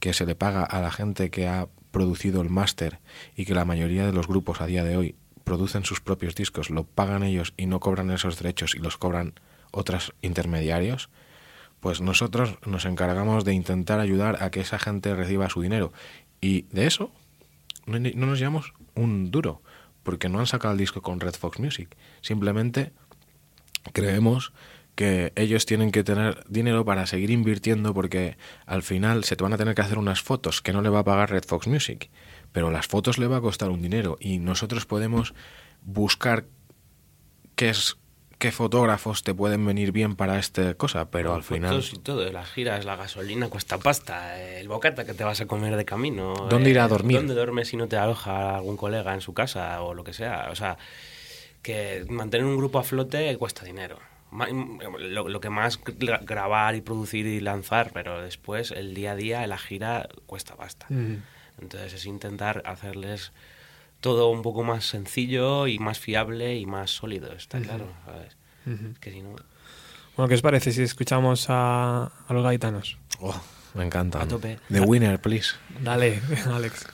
que 0.00 0.12
se 0.12 0.26
le 0.26 0.34
paga 0.34 0.64
a 0.64 0.80
la 0.80 0.90
gente 0.90 1.30
que 1.30 1.48
ha 1.48 1.68
producido 1.90 2.42
el 2.42 2.50
máster 2.50 3.00
y 3.36 3.44
que 3.44 3.54
la 3.54 3.64
mayoría 3.64 4.06
de 4.06 4.12
los 4.12 4.26
grupos 4.26 4.60
a 4.60 4.66
día 4.66 4.84
de 4.84 4.96
hoy 4.96 5.14
producen 5.44 5.84
sus 5.84 6.00
propios 6.00 6.34
discos, 6.34 6.70
lo 6.70 6.84
pagan 6.84 7.22
ellos 7.22 7.54
y 7.56 7.66
no 7.66 7.80
cobran 7.80 8.10
esos 8.10 8.38
derechos 8.38 8.74
y 8.74 8.78
los 8.78 8.98
cobran 8.98 9.34
otros 9.70 10.14
intermediarios, 10.20 11.08
pues 11.80 12.00
nosotros 12.00 12.58
nos 12.66 12.84
encargamos 12.84 13.44
de 13.44 13.54
intentar 13.54 14.00
ayudar 14.00 14.42
a 14.42 14.50
que 14.50 14.60
esa 14.60 14.78
gente 14.78 15.14
reciba 15.14 15.48
su 15.48 15.62
dinero. 15.62 15.92
Y 16.40 16.62
de 16.70 16.86
eso 16.86 17.10
no, 17.86 17.98
no 17.98 18.26
nos 18.26 18.38
llevamos 18.38 18.74
un 18.94 19.30
duro, 19.30 19.62
porque 20.02 20.28
no 20.28 20.40
han 20.40 20.46
sacado 20.46 20.72
el 20.72 20.78
disco 20.78 21.02
con 21.02 21.20
Red 21.20 21.34
Fox 21.34 21.58
Music. 21.60 21.96
Simplemente 22.20 22.92
creemos 23.92 24.52
que 24.98 25.32
ellos 25.36 25.64
tienen 25.64 25.92
que 25.92 26.02
tener 26.02 26.42
dinero 26.48 26.84
para 26.84 27.06
seguir 27.06 27.30
invirtiendo 27.30 27.94
porque 27.94 28.36
al 28.66 28.82
final 28.82 29.22
se 29.22 29.36
te 29.36 29.44
van 29.44 29.52
a 29.52 29.56
tener 29.56 29.76
que 29.76 29.82
hacer 29.82 29.96
unas 29.96 30.22
fotos 30.22 30.60
que 30.60 30.72
no 30.72 30.82
le 30.82 30.88
va 30.88 30.98
a 30.98 31.04
pagar 31.04 31.30
Red 31.30 31.44
Fox 31.44 31.68
Music, 31.68 32.10
pero 32.50 32.72
las 32.72 32.88
fotos 32.88 33.16
le 33.16 33.28
va 33.28 33.36
a 33.36 33.40
costar 33.40 33.70
un 33.70 33.80
dinero 33.80 34.16
y 34.18 34.40
nosotros 34.40 34.86
podemos 34.86 35.34
buscar 35.82 36.46
qué 37.54 37.68
es 37.68 37.96
qué 38.38 38.50
fotógrafos 38.50 39.22
te 39.22 39.32
pueden 39.34 39.64
venir 39.64 39.92
bien 39.92 40.16
para 40.16 40.36
esta 40.36 40.74
cosa, 40.74 41.12
pero 41.12 41.32
al 41.32 41.44
final 41.44 41.70
Fotos 41.70 41.92
y 41.94 41.98
todo, 42.00 42.32
las 42.32 42.48
giras, 42.48 42.84
la 42.84 42.96
gasolina 42.96 43.48
cuesta 43.48 43.78
pasta, 43.78 44.42
el 44.42 44.66
bocata 44.66 45.04
que 45.04 45.14
te 45.14 45.22
vas 45.22 45.40
a 45.40 45.46
comer 45.46 45.76
de 45.76 45.84
camino. 45.84 46.34
¿Dónde 46.50 46.70
ir 46.70 46.80
a 46.80 46.86
eh, 46.86 46.88
dormir? 46.88 47.18
¿Dónde 47.18 47.34
duermes 47.34 47.68
si 47.68 47.76
no 47.76 47.86
te 47.86 47.96
aloja 47.96 48.56
algún 48.56 48.76
colega 48.76 49.14
en 49.14 49.20
su 49.20 49.32
casa 49.32 49.80
o 49.80 49.94
lo 49.94 50.02
que 50.02 50.12
sea? 50.12 50.48
O 50.50 50.56
sea, 50.56 50.76
que 51.62 52.04
mantener 52.08 52.44
un 52.44 52.56
grupo 52.56 52.80
a 52.80 52.82
flote 52.82 53.36
cuesta 53.38 53.64
dinero. 53.64 54.00
Ma- 54.30 54.48
Lo, 54.48 55.28
lo 55.28 55.40
que 55.40 55.50
más 55.50 55.80
gra- 55.82 56.20
grabar 56.24 56.74
y 56.74 56.80
producir 56.80 57.26
y 57.26 57.40
lanzar, 57.40 57.90
pero 57.92 58.20
después 58.22 58.70
el 58.70 58.94
día 58.94 59.12
a 59.12 59.16
día, 59.16 59.46
la 59.46 59.58
gira, 59.58 60.08
cuesta 60.26 60.54
pasta. 60.56 60.86
Ujú. 60.90 61.18
Entonces 61.60 61.92
es 61.94 62.06
intentar 62.06 62.62
hacerles 62.66 63.32
todo 64.00 64.28
un 64.30 64.42
poco 64.42 64.62
más 64.62 64.84
sencillo 64.84 65.66
y 65.66 65.78
más 65.78 65.98
fiable 65.98 66.56
y 66.56 66.66
más 66.66 66.90
sólido, 66.90 67.32
está 67.32 67.60
claro, 67.60 67.92
¿sabes? 68.04 68.36
Ujú. 68.66 68.94
Que 69.00 69.10
si 69.10 69.22
no... 69.22 69.34
Bueno, 70.16 70.28
¿qué 70.28 70.34
os 70.34 70.42
parece 70.42 70.72
si 70.72 70.82
escuchamos 70.82 71.46
a, 71.48 72.04
a 72.28 72.32
los 72.34 72.44
gaitanos? 72.44 72.96
oh, 73.20 73.40
me 73.74 73.84
encanta. 73.84 74.22
A 74.22 74.28
tope. 74.28 74.58
The 74.70 74.80
winner, 74.80 75.20
please. 75.20 75.54
Dale, 75.80 76.20
Alex. 76.46 76.86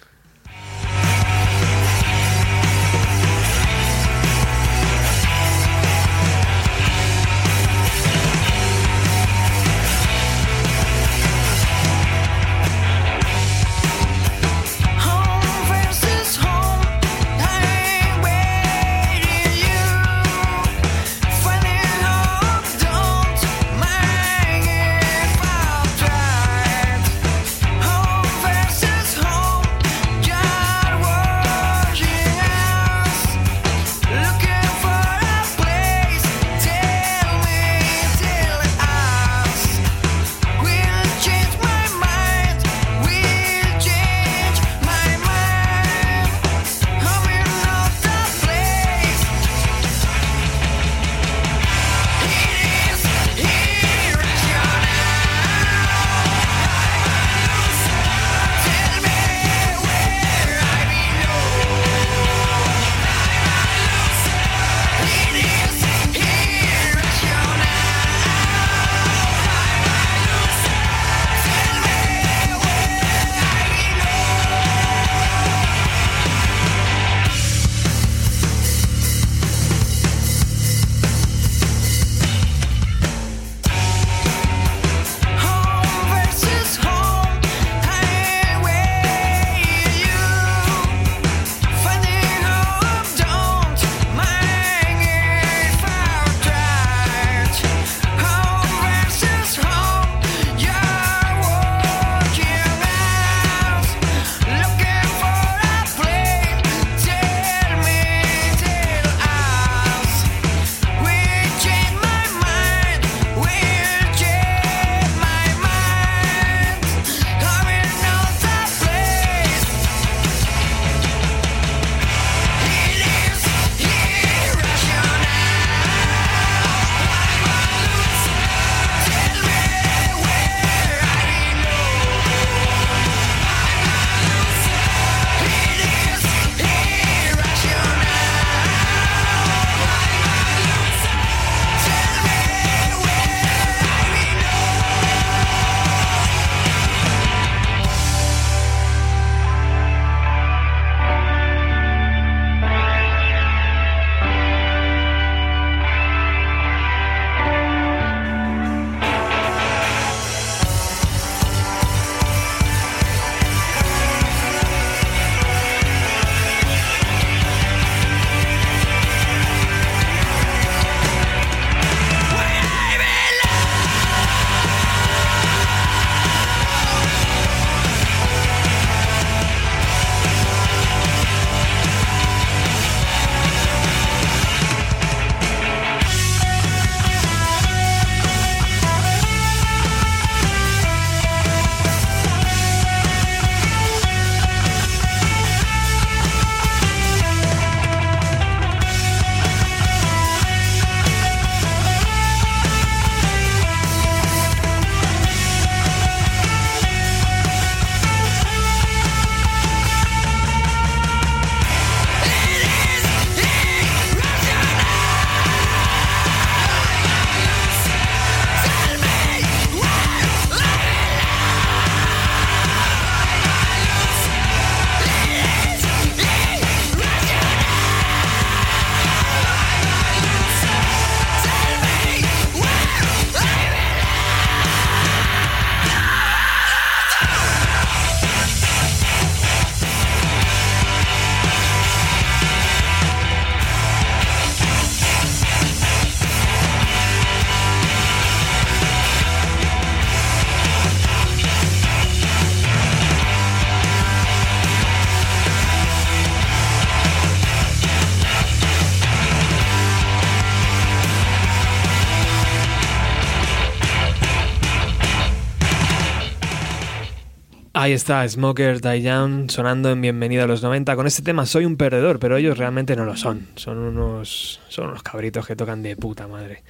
Ahí 267.85 267.93
está, 267.93 268.27
Smoker 268.27 268.81
Die 268.81 269.03
Young 269.03 269.51
sonando 269.51 269.91
en 269.91 270.01
Bienvenido 270.01 270.43
a 270.43 270.47
los 270.47 270.63
90 270.63 270.97
con 270.97 271.07
este 271.07 271.21
tema 271.21 271.45
Soy 271.45 271.67
un 271.67 271.77
perdedor, 271.77 272.19
pero 272.19 272.39
ellos 272.39 272.57
realmente 272.57 272.97
no 272.97 273.05
lo 273.05 273.15
son. 273.15 273.47
Son 273.57 273.77
unos, 273.77 274.59
son 274.69 274.87
unos 274.89 275.03
cabritos 275.03 275.47
que 275.47 275.55
tocan 275.55 275.83
de 275.83 275.95
puta 275.95 276.27
madre. 276.27 276.63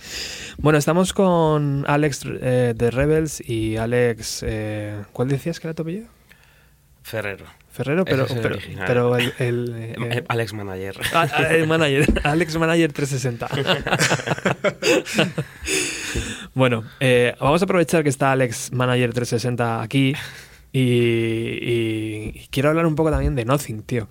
Bueno, 0.59 0.77
estamos 0.77 1.13
con 1.13 1.85
Alex 1.87 2.23
eh, 2.27 2.75
de 2.77 2.91
Rebels 2.91 3.49
y 3.49 3.77
Alex... 3.77 4.43
eh, 4.45 5.05
¿Cuál 5.13 5.29
decías 5.29 5.61
que 5.61 5.69
era 5.69 5.75
tu 5.75 5.83
apellido? 5.83 6.09
Ferrero. 7.05 7.45
Ferrero, 7.71 8.05
pero, 8.05 8.25
es 8.25 8.33
el 8.33 8.41
pero, 8.85 9.17
el, 9.17 9.33
el, 9.39 9.73
eh, 9.77 9.95
Eh, 10.19 10.25
Alex 10.27 10.53
Manager. 10.53 10.97
Ah, 11.13 11.29
ah, 11.33 11.43
el 11.45 11.69
manager, 11.69 12.07
Alex 12.25 12.59
Manager 12.59 12.93
360. 12.93 13.49
bueno, 16.55 16.83
eh, 16.99 17.37
vamos 17.39 17.63
a 17.63 17.67
aprovechar 17.67 18.03
que 18.03 18.09
está 18.09 18.33
Alex 18.33 18.73
Manager 18.73 19.13
360 19.13 19.81
aquí 19.81 20.17
y, 20.79 20.81
y- 20.81 22.33
y 22.35 22.47
quiero 22.51 22.69
hablar 22.71 22.87
un 22.87 22.97
poco 22.97 23.11
también 23.11 23.35
de 23.37 23.45
Nothing, 23.45 23.83
tío. 23.83 24.09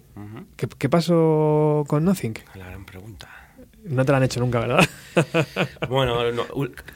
¿Qué, 0.56 0.68
qué 0.78 0.88
pasó 0.90 1.84
con 1.88 2.06
Nothing? 2.06 2.36
La 2.56 2.68
gran 2.68 2.86
pregunta. 2.86 3.30
No 3.86 4.06
te 4.06 4.14
la 4.14 4.18
han 4.20 4.24
hecho 4.24 4.40
nunca, 4.40 4.60
¿verdad? 4.62 4.84
Bueno, 5.90 6.32
no, 6.32 6.44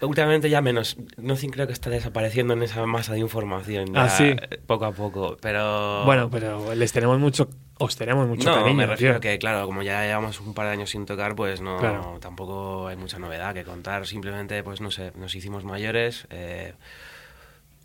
últimamente 0.02 0.50
ya 0.50 0.62
menos. 0.62 0.98
Nothing 1.18 1.50
creo 1.52 1.68
que 1.68 1.74
está 1.74 1.90
desapareciendo 1.90 2.54
en 2.54 2.64
esa 2.64 2.86
masa 2.86 3.12
de 3.14 3.20
información. 3.20 3.94
ya, 3.94 4.04
Ah, 4.06 4.10
sí. 4.10 4.36
Poco 4.66 4.86
a 4.86 4.94
poco, 4.94 5.36
pero... 5.42 6.06
Bueno, 6.06 6.30
pero 6.30 6.74
les 6.74 6.94
tenemos 6.94 7.20
mucho, 7.20 7.50
os 7.78 7.98
tenemos 7.98 8.26
mucho 8.28 8.48
no, 8.50 8.56
cariño. 8.56 8.76
me 8.78 8.86
refiero 8.86 9.16
tío. 9.16 9.18
a 9.18 9.34
que, 9.34 9.38
claro, 9.38 9.66
como 9.66 9.82
ya 9.84 10.04
llevamos 10.06 10.40
un 10.40 10.54
par 10.54 10.68
de 10.68 10.72
años 10.74 10.90
sin 10.92 11.06
tocar, 11.06 11.36
pues 11.36 11.60
no, 11.60 11.78
Claro. 11.78 12.18
tampoco 12.22 12.88
hay 12.88 12.96
mucha 12.96 13.20
novedad 13.20 13.54
que 13.54 13.66
contar. 13.66 14.08
Simplemente, 14.08 14.64
pues 14.64 14.80
no 14.80 14.90
sé, 14.90 15.12
nos 15.18 15.36
hicimos 15.36 15.66
mayores 15.66 16.26
eh, 16.30 16.74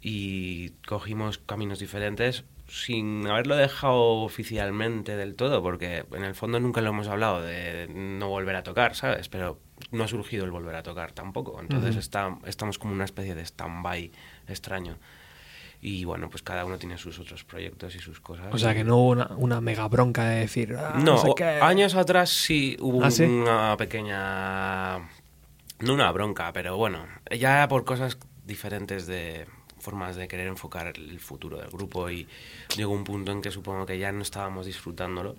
y 0.03 0.71
cogimos 0.87 1.39
caminos 1.39 1.79
diferentes 1.79 2.45
sin 2.69 3.27
haberlo 3.27 3.55
dejado 3.57 4.23
oficialmente 4.23 5.15
del 5.17 5.35
todo, 5.35 5.63
porque 5.63 6.05
en 6.13 6.25
el 6.25 6.35
fondo 6.35 6.59
nunca 6.59 6.81
lo 6.81 6.91
hemos 6.91 7.07
hablado 7.09 7.41
de 7.43 7.87
no 7.89 8.29
volver 8.29 8.57
a 8.57 8.63
tocar, 8.63 8.95
¿sabes? 8.97 9.29
Pero 9.29 9.59
no 9.91 10.05
ha 10.05 10.09
surgido 10.09 10.45
el 10.45 10.51
volver 10.51 10.75
a 10.77 10.83
tocar 10.83 11.13
tampoco. 11.13 11.61
Entonces 11.61 11.91
Ujú. 11.91 11.99
está, 12.01 12.39
estamos 12.47 12.79
como 12.79 12.95
una 12.95 13.05
especie 13.05 13.35
de 13.35 13.43
stand-by 13.45 14.11
extraño. 14.49 14.97
Y 15.83 16.05
bueno, 16.05 16.31
pues 16.31 16.43
cada 16.43 16.65
uno 16.65 16.79
tiene 16.79 16.97
sus 16.97 17.19
otros 17.19 17.45
proyectos 17.45 17.95
y 17.95 17.99
sus 17.99 18.21
cosas. 18.21 18.55
O 18.55 18.59
sea, 18.59 18.73
que 18.73 18.85
no 18.85 18.97
hubo 18.99 19.11
una, 19.11 19.27
una 19.37 19.61
mega 19.61 19.87
bronca 19.89 20.25
de 20.29 20.41
decir... 20.41 20.75
"Ah, 20.79 20.99
no, 21.05 21.19
sé 21.19 21.29
o- 21.31 21.35
qué". 21.35 21.45
años 21.61 21.95
atrás 21.97 22.31
sí 22.31 22.77
hubo 22.81 23.05
¿Ah, 23.05 23.11
sí? 23.11 23.25
una 23.25 23.77
pequeña. 23.77 24.99
No 25.81 25.93
una 25.95 26.11
bronca, 26.13 26.53
pero 26.53 26.77
bueno, 26.77 27.05
ya 27.37 27.67
por 27.69 27.85
cosas 27.85 28.17
diferentes 28.47 29.07
de 29.09 29.47
formas 29.83 30.17
de 30.17 30.29
querer 30.29 30.47
enfocar 30.47 30.87
el 30.97 31.21
futuro 31.21 31.59
del 31.59 31.69
grupo 31.71 32.09
y 32.09 32.27
llegó 32.77 32.93
un 32.93 33.05
punto 33.05 33.33
en 33.33 33.43
que 33.43 33.51
supongo 33.51 33.85
que 33.85 33.99
ya 33.99 34.11
no 34.13 34.23
estábamos 34.23 34.65
disfrutándolo. 34.67 35.37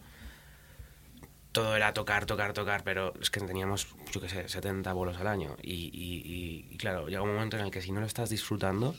Todo 1.52 1.76
era 1.76 1.94
tocar, 1.94 2.26
tocar, 2.26 2.54
tocar, 2.54 2.84
pero 2.84 3.14
es 3.22 3.30
que 3.30 3.40
teníamos, 3.40 3.88
yo 4.12 4.20
qué 4.20 4.28
sé, 4.28 4.50
70 4.50 4.92
bolos 4.94 5.18
al 5.18 5.28
año. 5.28 5.56
Y, 5.62 5.74
y- 5.94 6.22
y- 6.26 6.68
y 6.74 6.78
claro, 6.78 7.08
llega 7.08 7.22
un 7.22 7.34
momento 7.34 7.58
en 7.58 7.66
el 7.66 7.72
que 7.72 7.82
si 7.82 7.92
no 7.92 8.00
lo 8.00 8.08
estás 8.08 8.30
disfrutando, 8.32 8.96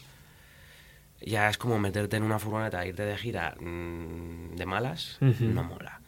ya 1.21 1.49
es 1.49 1.59
como 1.59 1.79
meterte 1.81 2.17
en 2.17 2.23
una 2.23 2.39
furgoneta, 2.39 2.85
e 2.85 2.89
irte 2.89 3.05
de 3.05 3.17
gira 3.19 3.57
mm, 3.61 4.55
de 4.57 4.67
malas, 4.67 5.19
no 5.55 5.65
mola. 5.65 6.01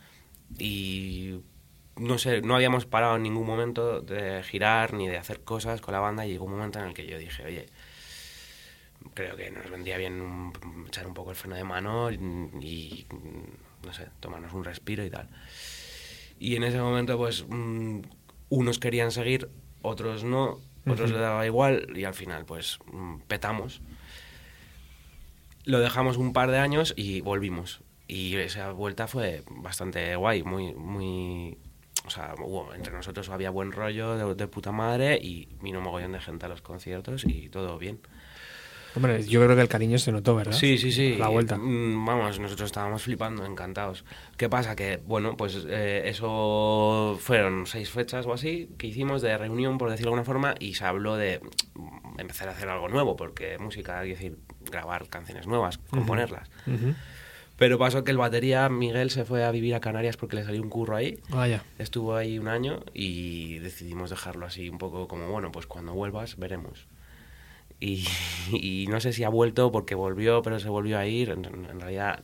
Y 0.58 1.40
no 1.96 2.18
sé, 2.18 2.42
no 2.42 2.54
habíamos 2.54 2.86
parado 2.86 3.16
en 3.16 3.24
ningún 3.24 3.46
momento 3.46 4.00
de 4.02 4.42
girar 4.44 4.92
ni 4.92 5.08
de 5.08 5.18
hacer 5.18 5.40
cosas 5.40 5.80
con 5.80 5.92
la 5.94 6.00
banda 6.00 6.26
y 6.26 6.30
llegó 6.30 6.44
un 6.44 6.52
momento 6.52 6.78
en 6.78 6.84
el 6.86 6.94
que 6.94 7.06
yo 7.06 7.18
dije, 7.18 7.44
oye, 7.44 7.66
creo 9.14 9.36
que 9.36 9.50
nos 9.50 9.70
vendría 9.70 9.96
bien 9.98 10.20
un- 10.20 10.52
echar 10.86 11.06
un 11.06 11.14
poco 11.14 11.30
el 11.30 11.36
freno 11.36 11.56
de 11.56 11.64
mano 11.64 12.10
y, 12.10 12.14
y, 12.60 13.06
no 13.84 13.92
sé, 13.92 14.08
tomarnos 14.20 14.52
un 14.52 14.64
respiro 14.64 15.04
y 15.04 15.10
tal. 15.10 15.28
Y 16.38 16.56
en 16.56 16.64
ese 16.64 16.78
momento, 16.80 17.16
pues, 17.16 17.44
mm, 17.48 18.00
unos 18.50 18.78
querían 18.78 19.10
seguir, 19.10 19.48
otros 19.82 20.22
no, 20.24 20.58
otros 20.86 21.10
Ujú. 21.10 21.14
le 21.14 21.18
daba 21.18 21.46
igual 21.46 21.88
y 21.96 22.04
al 22.04 22.14
final, 22.14 22.44
pues, 22.44 22.78
mm, 22.92 23.18
petamos. 23.26 23.80
Lo 25.64 25.80
dejamos 25.80 26.16
un 26.16 26.32
par 26.32 26.50
de 26.50 26.58
años 26.58 26.94
y 26.96 27.20
volvimos. 27.22 27.80
Y 28.08 28.36
esa 28.36 28.70
vuelta 28.70 29.08
fue 29.08 29.42
bastante 29.50 30.14
guay, 30.16 30.42
muy, 30.44 30.74
muy... 30.74 31.58
O 32.06 32.10
sea, 32.10 32.34
hubo- 32.38 32.72
entre 32.72 32.92
nosotros 32.92 33.28
había 33.30 33.50
buen 33.50 33.72
rollo 33.72 34.16
de, 34.16 34.34
de 34.36 34.46
puta 34.46 34.70
madre 34.70 35.18
y 35.20 35.48
vino 35.60 35.78
un 35.78 35.84
mogollón 35.84 36.12
de 36.12 36.20
gente 36.20 36.46
a 36.46 36.48
los 36.48 36.62
conciertos 36.62 37.24
y 37.24 37.48
todo 37.48 37.78
bien. 37.78 37.98
Hombre, 38.96 39.22
yo 39.24 39.42
creo 39.44 39.54
que 39.54 39.62
el 39.62 39.68
cariño 39.68 39.98
se 39.98 40.10
notó, 40.10 40.34
¿verdad? 40.34 40.52
Sí, 40.52 40.78
sí, 40.78 40.90
sí. 40.90 41.16
La 41.16 41.28
vuelta. 41.28 41.58
Mm, 41.58 42.06
Vamos, 42.06 42.40
nosotros 42.40 42.66
estábamos 42.66 43.02
flipando, 43.02 43.44
encantados. 43.44 44.04
¿Qué 44.38 44.48
pasa? 44.48 44.74
Que, 44.74 45.00
bueno, 45.06 45.36
pues 45.36 45.66
eh, 45.68 46.02
eso 46.06 47.18
fueron 47.20 47.66
seis 47.66 47.90
fechas 47.90 48.24
o 48.26 48.32
así 48.32 48.70
que 48.78 48.86
hicimos 48.86 49.20
de 49.20 49.36
reunión, 49.36 49.76
por 49.76 49.90
decirlo 49.90 50.12
de 50.12 50.14
alguna 50.14 50.24
forma, 50.24 50.54
y 50.58 50.74
se 50.74 50.84
habló 50.86 51.16
de 51.16 51.40
empezar 52.18 52.48
a 52.48 52.52
hacer 52.52 52.68
algo 52.70 52.88
nuevo, 52.88 53.16
porque 53.16 53.58
música, 53.58 54.02
es 54.02 54.08
decir, 54.08 54.38
grabar 54.70 55.08
canciones 55.08 55.46
nuevas, 55.46 55.78
componerlas. 55.90 56.48
Ujú. 56.66 56.94
Pero 57.58 57.78
pasó 57.78 58.04
que 58.04 58.10
el 58.10 58.18
batería, 58.18 58.68
Miguel, 58.68 59.10
se 59.10 59.24
fue 59.24 59.44
a 59.44 59.50
vivir 59.50 59.74
a 59.74 59.80
Canarias 59.80 60.16
porque 60.16 60.36
le 60.36 60.44
salió 60.44 60.62
un 60.62 60.68
curro 60.68 60.96
ahí. 60.96 61.18
Vaya. 61.30 61.62
Estuvo 61.78 62.14
ahí 62.14 62.38
un 62.38 62.48
año 62.48 62.80
y 62.92 63.58
decidimos 63.60 64.10
dejarlo 64.10 64.46
así 64.46 64.68
un 64.68 64.78
poco 64.78 65.08
como, 65.08 65.28
bueno, 65.28 65.50
pues 65.52 65.66
cuando 65.66 65.94
vuelvas 65.94 66.36
veremos. 66.36 66.86
Y, 67.80 68.06
y 68.52 68.86
no 68.88 69.00
sé 69.00 69.12
si 69.12 69.24
ha 69.24 69.28
vuelto 69.28 69.70
porque 69.72 69.94
volvió, 69.94 70.42
pero 70.42 70.58
se 70.60 70.68
volvió 70.68 70.98
a 70.98 71.06
ir. 71.06 71.30
En, 71.30 71.44
en 71.44 71.80
realidad, 71.80 72.20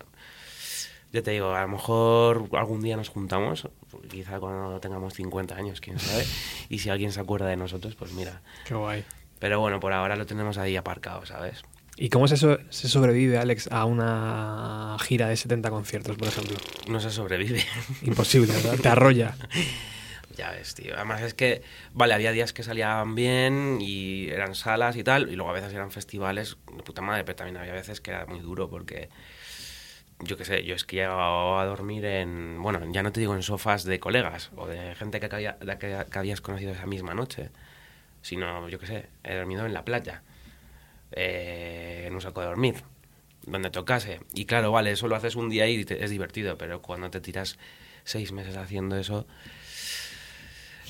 ya 1.12 1.22
te 1.22 1.30
digo, 1.32 1.54
a 1.54 1.62
lo 1.62 1.68
mejor 1.68 2.48
algún 2.52 2.80
día 2.82 2.96
nos 2.96 3.08
juntamos, 3.10 3.68
quizá 4.10 4.40
cuando 4.40 4.80
tengamos 4.80 5.14
50 5.14 5.54
años, 5.56 5.80
quién 5.80 5.98
sabe. 5.98 6.24
Y 6.68 6.78
si 6.78 6.88
alguien 6.90 7.12
se 7.12 7.20
acuerda 7.20 7.46
de 7.48 7.56
nosotros, 7.56 7.94
pues 7.96 8.12
mira. 8.12 8.40
Qué 8.64 8.74
guay. 8.74 9.04
Pero 9.38 9.60
bueno, 9.60 9.78
por 9.80 9.92
ahora 9.92 10.16
lo 10.16 10.24
tenemos 10.24 10.56
ahí 10.56 10.76
aparcado, 10.76 11.26
¿sabes? 11.26 11.62
¿Y 11.96 12.08
cómo 12.08 12.26
se, 12.28 12.38
so- 12.38 12.58
se 12.70 12.88
sobrevive, 12.88 13.36
Alex, 13.36 13.68
a 13.70 13.84
una 13.84 14.96
gira 15.02 15.28
de 15.28 15.36
70 15.36 15.68
conciertos, 15.68 16.16
por 16.16 16.28
ejemplo? 16.28 16.56
No 16.88 17.00
se 17.00 17.10
sobrevive. 17.10 17.62
Imposible, 18.02 18.52
¿verdad? 18.54 18.76
Te 18.82 18.88
arrolla. 18.88 19.36
Ya 20.36 20.50
ves, 20.50 20.74
tío. 20.74 20.94
Además 20.94 21.20
es 21.22 21.34
que, 21.34 21.62
vale, 21.92 22.14
había 22.14 22.32
días 22.32 22.52
que 22.52 22.62
salían 22.62 23.14
bien 23.14 23.78
y 23.80 24.28
eran 24.28 24.54
salas 24.54 24.96
y 24.96 25.04
tal, 25.04 25.30
y 25.30 25.36
luego 25.36 25.50
a 25.50 25.54
veces 25.54 25.72
eran 25.74 25.90
festivales 25.90 26.56
de 26.74 26.82
puta 26.82 27.02
madre, 27.02 27.24
pero 27.24 27.36
también 27.36 27.56
había 27.58 27.72
veces 27.74 28.00
que 28.00 28.10
era 28.12 28.24
muy 28.26 28.40
duro 28.40 28.70
porque, 28.70 29.10
yo 30.20 30.36
qué 30.36 30.44
sé, 30.44 30.64
yo 30.64 30.74
es 30.74 30.84
que 30.84 30.96
llegaba 30.96 31.60
a 31.60 31.66
dormir 31.66 32.04
en, 32.04 32.62
bueno, 32.62 32.80
ya 32.92 33.02
no 33.02 33.12
te 33.12 33.20
digo 33.20 33.34
en 33.34 33.42
sofás 33.42 33.84
de 33.84 33.98
colegas 34.00 34.50
o 34.56 34.66
de 34.66 34.94
gente 34.94 35.20
que, 35.20 35.26
había- 35.34 35.58
que, 35.78 36.18
habías 36.18 36.40
conocido 36.40 36.72
esa 36.72 36.86
misma 36.86 37.14
noche, 37.14 37.50
sino, 38.22 38.68
yo 38.68 38.78
qué 38.78 38.86
sé, 38.86 39.06
he 39.24 39.34
dormido 39.36 39.66
en 39.66 39.74
la 39.74 39.84
playa, 39.84 40.22
eh, 41.12 42.04
en 42.06 42.14
un 42.14 42.20
saco 42.20 42.40
de 42.40 42.46
dormir, 42.46 42.76
donde 43.46 43.70
tocase. 43.70 44.20
Y 44.34 44.46
claro, 44.46 44.72
vale, 44.72 44.92
eso 44.92 45.08
lo 45.08 45.16
haces 45.16 45.36
un 45.36 45.50
día 45.50 45.68
y 45.68 45.84
es 45.88 46.10
divertido, 46.10 46.56
pero 46.58 46.82
cuando 46.82 47.10
te 47.10 47.20
tiras 47.20 47.58
seis 48.04 48.32
meses 48.32 48.56
haciendo 48.56 48.96
eso, 48.96 49.26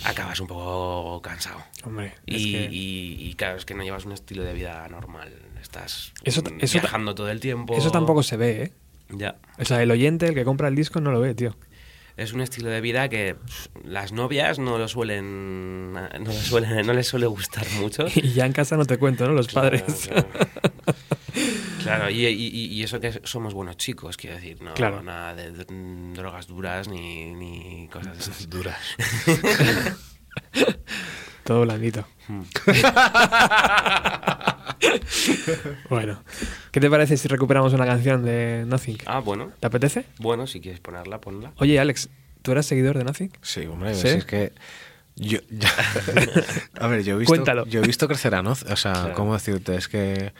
acabas 0.05 0.41
un 0.41 0.47
poco 0.47 1.21
cansado. 1.23 1.63
Hombre, 1.85 2.15
es 2.27 2.43
Y, 2.43 2.53
que- 2.53 2.69
y- 2.71 3.17
y 3.31 3.35
claro, 3.35 3.57
es 3.57 3.65
que 3.65 3.75
no 3.75 3.83
llevas 3.83 4.05
un 4.05 4.13
estilo 4.13 4.43
de 4.43 4.53
vida 4.55 4.87
normal. 4.89 5.33
Estás 5.61 6.13
Eso- 6.25 6.43
eso 6.59 6.81
viajando 6.81 7.15
todo 7.15 7.31
el 7.31 7.41
tiempo. 7.41 7.77
eso 7.77 7.91
tampoco 7.91 8.23
se 8.23 8.37
ve, 8.37 8.63
¿eh? 8.65 8.73
Ya. 9.11 9.37
O 9.59 9.65
sea, 9.65 9.83
el 9.83 9.91
oyente, 9.91 10.27
el 10.27 10.35
que 10.35 10.45
compra 10.45 10.69
el 10.69 10.75
disco, 10.75 11.01
no 11.01 11.13
lo 11.13 11.21
ve, 11.21 11.35
tío. 11.35 11.57
Es 12.17 12.33
un 12.35 12.41
estilo 12.43 12.69
de 12.69 12.81
vida 12.83 13.09
que 13.09 13.37
las 13.85 14.13
novias 14.13 14.59
no 14.59 14.77
lo 14.77 14.87
suelen. 14.89 15.93
No, 15.95 16.09
lo 16.25 16.33
suelen, 16.33 16.87
no 16.87 16.93
les 16.93 17.07
suele 17.09 17.27
gustar 17.27 17.67
mucho. 17.81 18.07
Y 18.17 18.33
ya 18.33 18.45
en 18.45 18.53
casa 18.53 18.77
no 18.77 18.85
te 18.85 18.99
cuento, 18.99 19.27
¿no? 19.27 19.33
Los 19.33 19.49
padres. 19.49 20.09
Claro, 20.09 20.29
claro. 20.29 20.47
Claro, 21.83 22.11
y, 22.11 22.27
y- 22.27 22.67
y 22.67 22.83
eso 22.83 23.01
que 23.01 23.21
somos 23.25 23.55
buenos 23.55 23.77
chicos, 23.77 24.17
quiero 24.17 24.37
decir, 24.37 24.61
no 24.63 24.75
Claro. 24.75 25.03
nada 25.03 25.35
de 25.35 25.53
dr- 25.53 26.13
drogas 26.15 26.47
duras 26.47 26.89
ni, 26.89 27.33
ni 27.35 27.89
cosas 27.89 28.19
esas. 28.19 28.49
Duras. 28.51 28.79
Todo 31.45 31.63
blandito. 31.63 32.07
Mm. 32.29 32.43
Bueno, 35.89 36.23
¿qué 36.71 36.81
te 36.81 36.91
parece 36.91 37.17
si 37.17 37.29
recuperamos 37.29 37.73
una 37.73 37.87
canción 37.87 38.25
de 38.25 38.65
Nothing? 38.67 38.99
Ah, 39.07 39.21
bueno, 39.21 39.53
¿Te 39.61 39.67
apetece? 39.67 40.05
bueno, 40.19 40.47
si 40.47 40.61
quieres 40.61 40.81
ponerla, 40.81 41.21
ponla. 41.21 41.53
Oye, 41.57 41.79
Alex, 41.79 42.09
¿tú 42.43 42.53
eras 42.53 42.67
seguidor 42.67 42.99
de 42.99 43.05
Nothing? 43.05 43.31
Sí, 43.43 43.67
hombre, 43.67 43.95
¿Sí? 43.95 44.03
si 44.03 44.09
es 44.09 44.25
que 44.25 44.53
yo, 45.17 45.39
ya- 45.51 45.69
a 46.81 46.87
ver, 46.89 47.03
yo 47.05 47.15
he 47.15 47.19
visto, 47.19 47.31
Cuéntalo. 47.35 47.67
yo 47.67 47.81
he 47.83 47.87
visto 47.87 48.09
crecer 48.09 48.35
a 48.35 48.43
Noz, 48.43 48.63
o 48.65 48.77
sea, 48.77 48.93
Claro. 48.93 49.15
¿cómo 49.15 49.35
decirte? 49.35 49.77
Es 49.77 49.89
que 49.89 50.33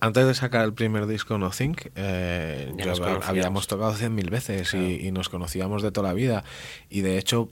antes 0.00 0.26
de 0.26 0.34
sacar 0.34 0.64
el 0.64 0.72
primer 0.74 1.06
disco 1.06 1.34
eh, 1.34 2.72
yo 2.76 2.86
nos 2.86 3.00
hab- 3.00 3.04
conocíamos. 3.04 3.28
habíamos 3.28 3.66
tocado 3.66 3.94
cien 3.94 4.14
mil 4.14 4.30
veces 4.30 4.68
y- 4.68 4.70
Claro. 4.70 4.86
y, 4.88 5.10
nos 5.12 5.28
conocíamos 5.28 5.82
de 5.82 5.90
toda 5.92 6.08
la 6.08 6.14
vida 6.14 6.44
y 6.90 7.00
de 7.00 7.18
hecho 7.18 7.48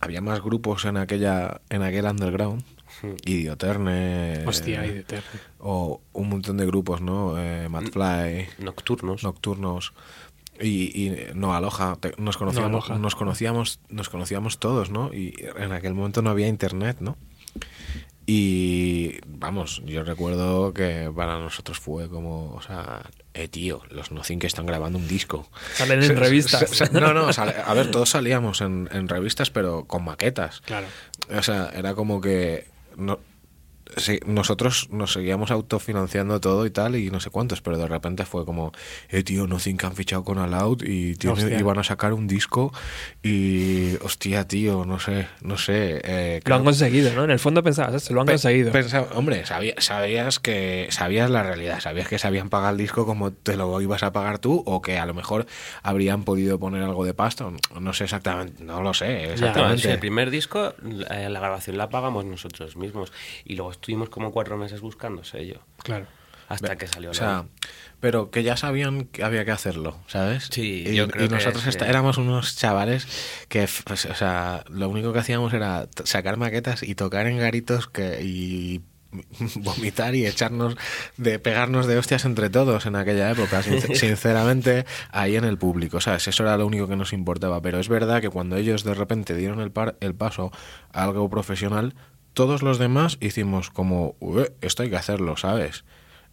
había 0.00 0.20
más 0.20 0.40
grupos 0.42 0.84
en 0.84 0.96
aquella 0.96 1.60
en 1.70 1.82
aquel 1.82 2.04
underground 2.06 2.62
Idioterne. 3.24 4.44
Hostia, 4.46 4.82
ter- 5.06 5.22
O 5.58 6.00
un 6.12 6.28
montón 6.28 6.56
de 6.58 6.66
grupos, 6.66 7.00
¿no? 7.00 7.36
Eh, 7.38 7.68
Madfly, 7.68 8.46
Nocturnos. 8.58 9.24
Nocturnos. 9.24 9.92
Y, 10.60 11.06
y 11.06 11.16
no 11.34 11.54
aloja 11.54 11.98
nos 12.18 12.36
conocíamos 12.36 12.88
No 12.88 12.94
Aloha. 12.94 13.02
nos 13.02 13.14
conocíamos 13.16 13.80
nos 13.88 14.08
conocíamos 14.10 14.58
todos 14.58 14.90
no 14.90 15.12
y 15.12 15.34
en 15.56 15.72
aquel 15.72 15.94
momento 15.94 16.20
no 16.22 16.30
había 16.30 16.46
internet 16.46 16.98
no 17.00 17.16
y 18.26 19.18
vamos 19.26 19.82
yo 19.84 20.04
recuerdo 20.04 20.72
que 20.72 21.10
para 21.14 21.38
nosotros 21.38 21.78
fue 21.80 22.08
como 22.08 22.54
o 22.54 22.62
sea 22.62 23.02
eh 23.34 23.48
tío 23.48 23.82
los 23.90 24.12
Nothing 24.12 24.38
que 24.38 24.46
están 24.46 24.66
grabando 24.66 24.98
un 24.98 25.08
disco 25.08 25.48
Salen 25.74 26.02
en 26.02 26.16
revistas. 26.16 26.92
no 26.92 27.12
no 27.14 27.32
sale- 27.32 27.54
a 27.64 27.74
ver 27.74 27.90
todos 27.90 28.10
salíamos 28.10 28.60
en, 28.60 28.88
en 28.92 29.08
revistas 29.08 29.50
pero 29.50 29.84
con 29.86 30.04
maquetas 30.04 30.60
Claro. 30.60 30.86
o 31.36 31.42
sea, 31.42 31.70
era 31.74 31.94
como 31.94 32.20
que 32.20 32.68
no, 32.96 33.18
sí, 33.96 34.18
nosotros 34.26 34.88
nos 34.90 35.12
seguíamos 35.12 35.50
autofinanciando 35.50 36.40
todo 36.40 36.66
y 36.66 36.70
tal, 36.70 36.96
y 36.96 37.10
no 37.10 37.20
sé 37.20 37.30
cuántos, 37.30 37.60
pero 37.60 37.76
de 37.78 37.86
repente 37.88 38.24
fue 38.24 38.44
como, 38.44 38.72
eh, 39.10 39.22
tío, 39.22 39.46
Nothing 39.46 39.76
que 39.76 39.86
han 39.86 39.94
fichado 39.96 40.24
con 40.24 40.38
Aloud 40.38 40.82
y 40.82 41.16
tiene- 41.16 41.58
iban 41.58 41.78
a 41.78 41.84
sacar 41.84 42.12
un 42.12 42.26
disco 42.26 42.72
y, 43.22 43.96
hostia, 44.02 44.46
tío, 44.48 44.84
no 44.84 44.98
sé, 44.98 45.26
no 45.42 45.56
sé. 45.58 46.00
eh, 46.04 46.40
Lo 46.44 46.54
han 46.56 46.64
conseguido, 46.64 47.12
¿no? 47.14 47.24
En 47.24 47.30
el 47.30 47.38
fondo 47.38 47.62
pensabas, 47.62 47.94
"Esto, 47.94 48.14
lo 48.14 48.20
han 48.20 48.26
Pe- 48.26 48.32
conseguido. 48.32 48.72
pensa- 48.72 49.06
hombre, 49.14 49.44
sabía- 49.46 49.74
sabías 49.78 50.38
que 50.38 50.88
sabías 50.90 51.30
la 51.30 51.42
realidad, 51.42 51.80
sabías 51.80 52.08
que 52.08 52.18
sabían 52.18 52.48
pagar 52.48 52.72
el 52.72 52.78
disco 52.78 53.06
como 53.06 53.32
te 53.32 53.56
lo 53.56 53.80
ibas 53.80 54.02
a 54.02 54.12
pagar 54.12 54.38
tú 54.38 54.62
o 54.66 54.82
que 54.82 54.98
a 54.98 55.06
lo 55.06 55.14
mejor 55.14 55.46
habrían 55.82 56.24
podido 56.24 56.58
poner 56.58 56.82
algo 56.82 57.04
de 57.04 57.14
pasta, 57.14 57.46
no 57.80 57.92
sé 57.92 58.04
exactamente, 58.04 58.64
no 58.64 58.82
lo 58.82 58.94
sé 58.94 59.26
No, 59.26 59.32
exactamente. 59.32 59.90
el 59.92 59.98
primer 59.98 60.30
disco, 60.30 60.74
eh, 61.10 61.28
la 61.28 61.40
grabación 61.40 61.76
la 61.78 61.88
pagamos 61.88 62.24
nosotros 62.24 62.76
mismos. 62.76 63.12
Y 63.44 63.54
luego 63.56 63.71
estuvimos 63.72 64.08
como 64.08 64.30
cuatro 64.32 64.56
meses 64.56 64.80
buscando 64.80 65.24
sello. 65.24 65.60
Claro. 65.82 66.06
Hasta 66.48 66.76
que 66.76 66.86
salió 66.86 67.10
O 67.10 67.14
la 67.14 67.46
pero 67.98 68.30
que 68.30 68.42
ya 68.42 68.56
sabían 68.56 69.04
que 69.04 69.22
había 69.24 69.44
que 69.44 69.52
hacerlo, 69.52 69.96
¿sabes? 70.06 70.48
Sí, 70.50 70.84
y, 70.86 70.94
yo 70.94 71.08
creo 71.08 71.24
y 71.24 71.28
que 71.28 71.34
nosotros 71.36 71.66
esta- 71.66 71.88
éramos 71.88 72.18
unos 72.18 72.56
chavales 72.56 73.06
que, 73.48 73.66
pues, 73.84 74.04
o 74.06 74.14
sea, 74.14 74.64
lo 74.68 74.88
único 74.88 75.12
que 75.12 75.20
hacíamos 75.20 75.54
era 75.54 75.86
sacar 76.04 76.36
maquetas 76.36 76.82
y 76.82 76.94
tocar 76.94 77.26
en 77.28 77.38
garitos 77.38 77.86
que, 77.86 78.20
y 78.22 78.82
vomitar 79.56 80.14
y 80.14 80.26
echarnos 80.26 80.76
de 81.16 81.38
pegarnos 81.38 81.86
de 81.86 81.96
hostias 81.98 82.24
entre 82.24 82.50
todos 82.50 82.86
en 82.86 82.96
aquella 82.96 83.30
época 83.30 83.62
Sin- 83.62 83.80
sinceramente 83.96 84.84
ahí 85.10 85.36
en 85.36 85.44
el 85.44 85.58
público 85.58 86.00
sabes 86.00 86.26
eso 86.28 86.42
era 86.44 86.56
lo 86.56 86.66
único 86.66 86.88
que 86.88 86.96
nos 86.96 87.12
importaba 87.12 87.60
pero 87.60 87.78
es 87.78 87.88
verdad 87.90 88.22
que 88.22 88.30
cuando 88.30 88.56
ellos 88.56 88.84
de 88.84 88.94
repente 88.94 89.34
dieron 89.36 89.60
el, 89.60 89.70
par- 89.70 89.96
el 90.00 90.14
paso 90.14 90.50
a 90.92 91.04
algo 91.04 91.28
profesional 91.28 91.94
todos 92.34 92.62
los 92.62 92.78
demás 92.78 93.18
hicimos 93.20 93.70
como 93.70 94.16
"Ué, 94.20 94.52
esto 94.60 94.82
hay 94.82 94.90
que 94.90 94.96
hacerlo 94.96 95.36
sabes 95.36 95.84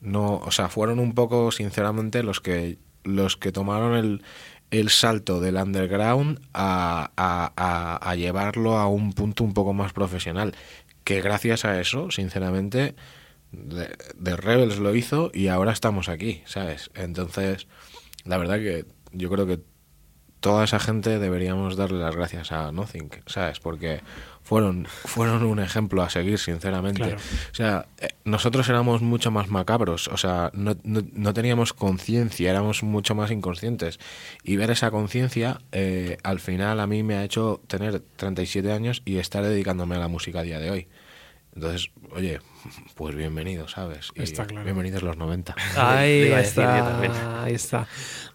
no 0.01 0.35
o 0.37 0.51
sea 0.51 0.69
fueron 0.69 0.99
un 0.99 1.13
poco 1.13 1.51
sinceramente 1.51 2.23
los 2.23 2.39
que 2.41 2.77
los 3.03 3.37
que 3.37 3.51
tomaron 3.51 3.95
el 3.95 4.23
el 4.71 4.89
salto 4.89 5.39
del 5.39 5.55
underground 5.55 6.39
a, 6.53 7.11
a- 7.17 7.51
a- 7.55 8.09
a 8.09 8.15
llevarlo 8.15 8.77
a 8.77 8.87
un 8.87 9.13
punto 9.13 9.43
un 9.43 9.53
poco 9.53 9.73
más 9.73 9.93
profesional 9.93 10.53
que 11.03 11.21
gracias 11.21 11.65
a 11.65 11.79
eso 11.81 12.11
sinceramente 12.11 12.95
de 13.51 14.35
Rebels 14.35 14.77
lo 14.77 14.93
hizo 14.95 15.31
y 15.33 15.47
ahora 15.47 15.71
estamos 15.71 16.07
aquí 16.07 16.41
sabes 16.45 16.91
entonces 16.93 17.67
la 18.25 18.37
verdad 18.37 18.57
que 18.59 18.85
yo 19.11 19.29
creo 19.29 19.47
que 19.47 19.59
toda 20.39 20.63
esa 20.63 20.79
gente 20.79 21.19
deberíamos 21.19 21.75
darle 21.75 21.99
las 21.99 22.15
gracias 22.15 22.51
a 22.51 22.71
Nothing, 22.71 23.09
¿sabes? 23.25 23.59
Porque 23.59 24.01
fueron, 24.41 24.85
fueron 24.85 25.43
un 25.43 25.59
ejemplo 25.59 26.01
a 26.01 26.09
seguir, 26.09 26.39
sinceramente. 26.39 27.01
Claro. 27.01 27.17
O 27.51 27.55
sea, 27.55 27.85
eh, 27.99 28.07
nosotros 28.23 28.67
éramos 28.69 29.01
mucho 29.01 29.31
más 29.31 29.49
macabros, 29.49 30.07
o 30.07 30.17
sea, 30.17 30.49
no, 30.53 30.75
no- 30.83 31.03
no 31.13 31.33
teníamos 31.33 31.73
conciencia, 31.73 32.49
éramos 32.49 32.81
mucho 32.83 33.15
más 33.15 33.31
inconscientes. 33.31 33.99
Y 34.43 34.55
ver 34.55 34.71
esa 34.71 34.91
conciencia, 34.91 35.59
eh, 35.71 36.17
al 36.23 36.39
final 36.39 36.79
a 36.79 36.87
mí 36.87 37.03
me 37.03 37.15
ha 37.15 37.23
hecho 37.23 37.61
tener 37.67 37.99
37 38.15 38.71
años 38.71 39.01
y 39.05 39.17
estar 39.17 39.43
dedicándome 39.43 39.95
a 39.95 39.99
la 39.99 40.07
música 40.07 40.39
a 40.39 40.43
día 40.43 40.59
de 40.59 40.71
hoy. 40.71 40.87
Entonces, 41.55 41.89
oye, 42.11 42.39
pues 42.95 43.15
bienvenido, 43.15 43.67
¿sabes? 43.67 44.11
Y 44.15 44.21
Está 44.21 44.45
claro. 44.45 44.63
Bienvenidos 44.63 45.01
los 45.03 45.17
90. 45.17 45.55
Ahí 45.75 46.21
está. 46.31 47.43
Ahí 47.43 47.53
está. 47.53 47.87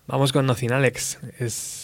Vamos 0.07 0.33
con 0.33 0.45
Nocin 0.47 0.73
Alex. 0.73 1.19
Es... 1.39 1.84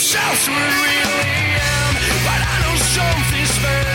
myself 0.00 0.46
who 0.46 0.52
I 0.54 0.68
really 0.80 1.60
am. 1.60 1.94
But 2.24 2.40
I 2.40 2.56
know 2.64 2.76
something's 2.76 3.58
burning. 3.58 3.89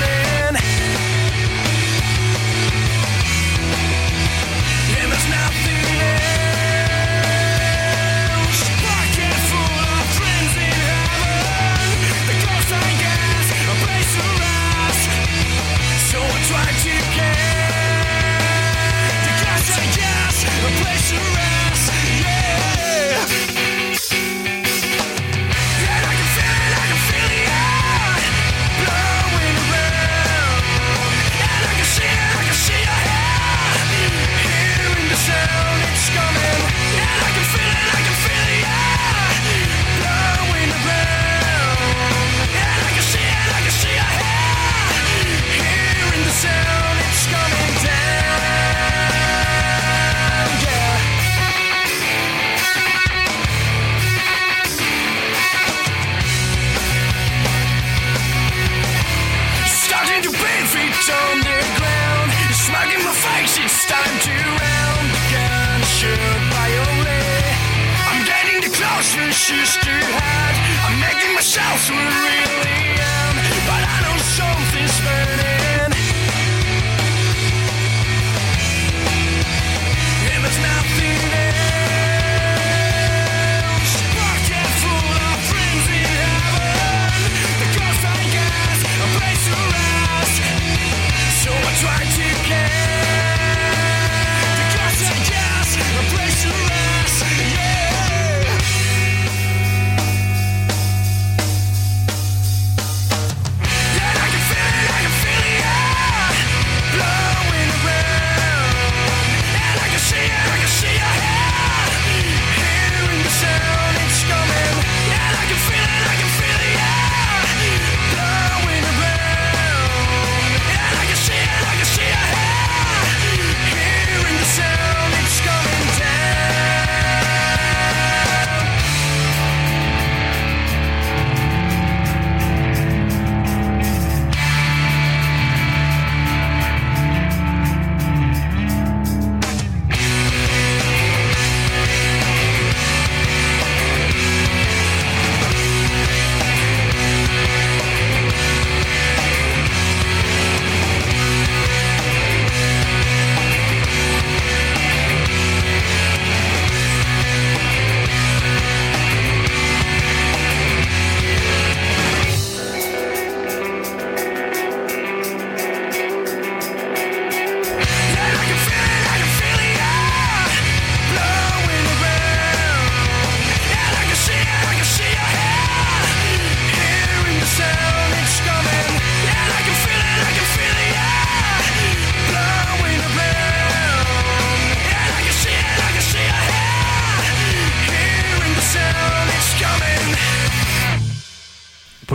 I'm 69.57 70.99
making 70.99 71.33
myself 71.33 71.79
so 71.79 71.93
real. 71.93 72.44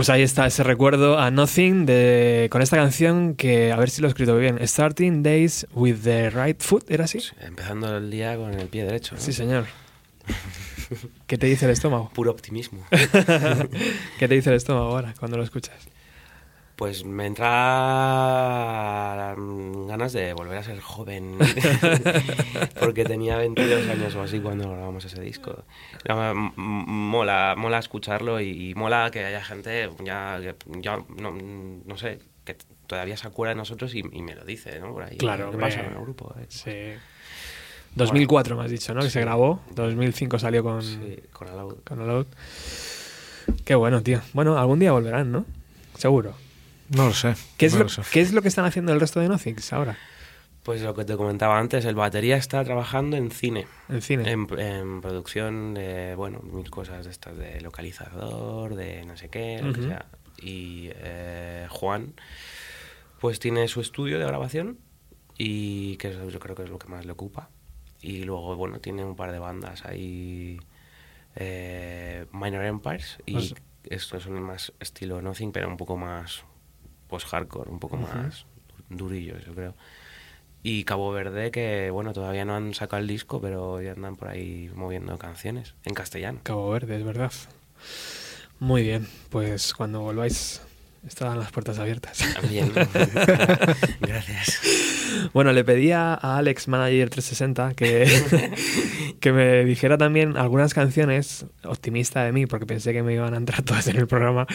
Pues 0.01 0.09
ahí 0.09 0.23
está 0.23 0.47
ese 0.47 0.63
recuerdo 0.63 1.19
a 1.19 1.29
Nothing 1.29 1.85
de, 1.85 2.47
con 2.49 2.63
esta 2.63 2.75
canción 2.75 3.35
que, 3.35 3.71
a 3.71 3.75
ver 3.75 3.91
si 3.91 4.01
lo 4.01 4.07
he 4.07 4.09
escrito 4.09 4.35
bien, 4.35 4.57
Starting 4.67 5.21
Days 5.21 5.67
with 5.75 5.97
the 6.01 6.31
Right 6.31 6.59
Foot, 6.59 6.89
¿era 6.89 7.03
así? 7.03 7.19
Empezando 7.39 7.97
el 7.97 8.09
día 8.09 8.35
con 8.35 8.51
el 8.55 8.67
pie 8.67 8.83
derecho. 8.83 9.13
¿no? 9.13 9.21
Sí, 9.21 9.31
señor. 9.31 9.65
¿Qué 11.27 11.37
te 11.37 11.45
dice 11.45 11.65
el 11.65 11.71
estómago? 11.73 12.09
Puro 12.15 12.31
optimismo. 12.31 12.83
¿Qué 14.17 14.27
te 14.27 14.33
dice 14.33 14.49
el 14.49 14.55
estómago 14.55 14.87
ahora 14.87 15.13
cuando 15.19 15.37
lo 15.37 15.43
escuchas? 15.43 15.87
Pues 16.81 17.05
me 17.05 17.27
entra 17.27 17.45
mm, 19.37 19.85
ganas 19.85 20.13
de 20.13 20.33
volver 20.33 20.57
a 20.57 20.63
ser 20.63 20.79
joven. 20.81 21.37
Porque 22.79 23.03
tenía 23.05 23.37
22 23.37 23.87
años 23.87 24.15
o 24.15 24.23
así 24.23 24.39
cuando 24.39 24.67
grabamos 24.71 25.05
ese 25.05 25.21
disco. 25.21 25.63
No, 26.09 26.31
m- 26.31 26.51
m- 26.57 26.85
mola, 26.87 27.53
mola 27.55 27.77
escucharlo 27.77 28.41
y, 28.41 28.71
y 28.71 28.73
mola 28.73 29.11
que 29.11 29.23
haya 29.23 29.43
gente, 29.43 29.91
ya, 30.03 30.39
que- 30.41 30.55
ya 30.81 30.97
no, 31.19 31.37
no 31.85 31.97
sé, 31.97 32.17
que 32.45 32.57
todavía 32.87 33.15
se 33.15 33.27
acuerda 33.27 33.51
de 33.53 33.57
nosotros 33.57 33.93
y, 33.93 33.99
y 33.99 34.23
me 34.23 34.33
lo 34.33 34.43
dice, 34.43 34.79
¿no? 34.79 34.91
Por 34.93 35.03
ahí. 35.03 35.17
Claro, 35.17 35.51
¿Qué 35.51 35.57
pasa 35.59 35.81
en 35.81 35.93
el 35.93 36.01
grupo? 36.01 36.33
eh? 36.39 36.47
Sí. 36.49 36.93
2004 37.93 38.57
me 38.57 38.63
has 38.63 38.71
dicho, 38.71 38.95
¿no? 38.95 39.01
Que 39.01 39.11
se 39.11 39.21
grabó. 39.21 39.61
2005 39.75 40.39
salió 40.39 40.63
con, 40.63 40.81
Sí, 40.81 41.19
con 41.31 41.47
Aloud. 41.47 41.75
con 41.85 42.01
Aloud. 42.01 42.25
Qué 43.65 43.75
bueno, 43.75 44.01
tío. 44.01 44.19
Bueno, 44.33 44.57
algún 44.57 44.79
día 44.79 44.93
volverán, 44.93 45.31
¿no? 45.31 45.45
Seguro. 45.95 46.33
No 46.95 47.07
lo 47.07 47.13
sé. 47.13 47.35
¿Qué 47.57 47.65
es, 47.67 47.73
no 47.73 47.79
lo, 47.79 47.83
lo 47.85 47.89
sé. 47.89 48.01
¿Qué 48.11 48.21
es 48.21 48.33
lo 48.33 48.41
que 48.41 48.47
están 48.47 48.65
haciendo 48.65 48.91
el 48.93 48.99
resto 48.99 49.19
de 49.19 49.27
Nothings 49.29 49.71
ahora? 49.73 49.97
Pues 50.63 50.81
lo 50.83 50.93
que 50.93 51.05
te 51.05 51.15
comentaba 51.17 51.57
antes, 51.57 51.85
el 51.85 51.95
batería 51.95 52.37
está 52.37 52.63
trabajando 52.63 53.17
en 53.17 53.31
cine. 53.31 53.65
En 53.89 54.01
cine. 54.01 54.29
En, 54.31 54.47
en 54.59 55.01
producción 55.01 55.73
de, 55.73 56.13
bueno, 56.15 56.39
mil 56.41 56.69
cosas 56.69 57.05
de 57.05 57.11
estas, 57.11 57.35
de 57.37 57.59
localizador, 57.61 58.75
de 58.75 59.03
no 59.05 59.17
sé 59.17 59.29
qué, 59.29 59.59
lo 59.63 59.73
que 59.73 59.81
sea. 59.81 60.05
Y 60.39 60.89
eh, 60.93 61.65
Juan, 61.69 62.13
pues 63.19 63.39
tiene 63.39 63.67
su 63.67 63.81
estudio 63.81 64.19
de 64.19 64.25
grabación 64.25 64.77
y 65.37 65.97
que 65.97 66.09
es- 66.09 66.31
yo 66.31 66.39
creo 66.39 66.55
que 66.55 66.63
es 66.63 66.69
lo 66.69 66.77
que 66.77 66.87
más 66.87 67.05
le 67.05 67.11
ocupa. 67.11 67.49
Y 68.01 68.23
luego, 68.23 68.55
bueno, 68.55 68.79
tiene 68.79 69.03
un 69.03 69.15
par 69.15 69.31
de 69.31 69.39
bandas 69.39 69.83
ahí, 69.85 70.59
eh, 71.35 72.25
Minor 72.31 72.65
Empires, 72.65 73.17
y 73.25 73.33
Pues- 73.33 73.55
estos 73.85 74.23
son 74.23 74.41
más 74.41 74.73
estilo 74.79 75.21
Nothing, 75.21 75.51
pero 75.51 75.67
un 75.67 75.77
poco 75.77 75.97
más, 75.97 76.43
pues 77.11 77.25
hardcore, 77.25 77.69
un 77.69 77.79
poco 77.79 77.97
más 77.97 78.45
durillos, 78.89 79.45
yo 79.45 79.53
creo. 79.53 79.75
Y 80.63 80.85
Cabo 80.85 81.11
Verde, 81.11 81.51
que 81.51 81.91
bueno, 81.91 82.13
todavía 82.13 82.45
no 82.45 82.55
han 82.55 82.73
sacado 82.73 83.01
el 83.01 83.07
disco, 83.07 83.41
pero 83.41 83.81
ya 83.81 83.91
andan 83.91 84.15
por 84.15 84.29
ahí 84.29 84.71
moviendo 84.73 85.17
canciones 85.17 85.75
en 85.83 85.93
castellano. 85.93 86.39
Cabo 86.41 86.69
Verde, 86.69 86.95
es 86.95 87.03
verdad. 87.03 87.33
Muy 88.59 88.83
bien, 88.83 89.07
pues 89.29 89.73
cuando 89.73 89.99
volváis 89.99 90.61
estarán 91.07 91.39
las 91.39 91.51
puertas 91.51 91.79
abiertas. 91.79 92.19
También. 92.39 92.71
Gracias. 94.01 94.61
Bueno, 95.33 95.51
le 95.51 95.63
pedí 95.63 95.91
a 95.91 96.13
Alex 96.13 96.67
Manager 96.67 97.09
360 97.09 97.73
que, 97.73 99.15
que 99.19 99.31
me 99.31 99.65
dijera 99.65 99.97
también 99.97 100.37
algunas 100.37 100.73
canciones, 100.73 101.45
optimista 101.63 102.23
de 102.23 102.31
mí, 102.31 102.45
porque 102.45 102.65
pensé 102.65 102.93
que 102.93 103.03
me 103.03 103.13
iban 103.13 103.33
a 103.33 103.37
entrar 103.37 103.61
todas 103.63 103.87
en 103.87 103.97
el 103.97 104.07
programa, 104.07 104.47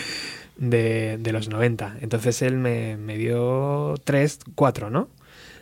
de, 0.56 1.18
de 1.18 1.32
los 1.32 1.48
90. 1.48 1.96
Entonces 2.00 2.40
él 2.42 2.56
me, 2.56 2.96
me 2.96 3.16
dio 3.16 3.94
tres, 4.04 4.38
cuatro, 4.54 4.90
¿no? 4.90 5.08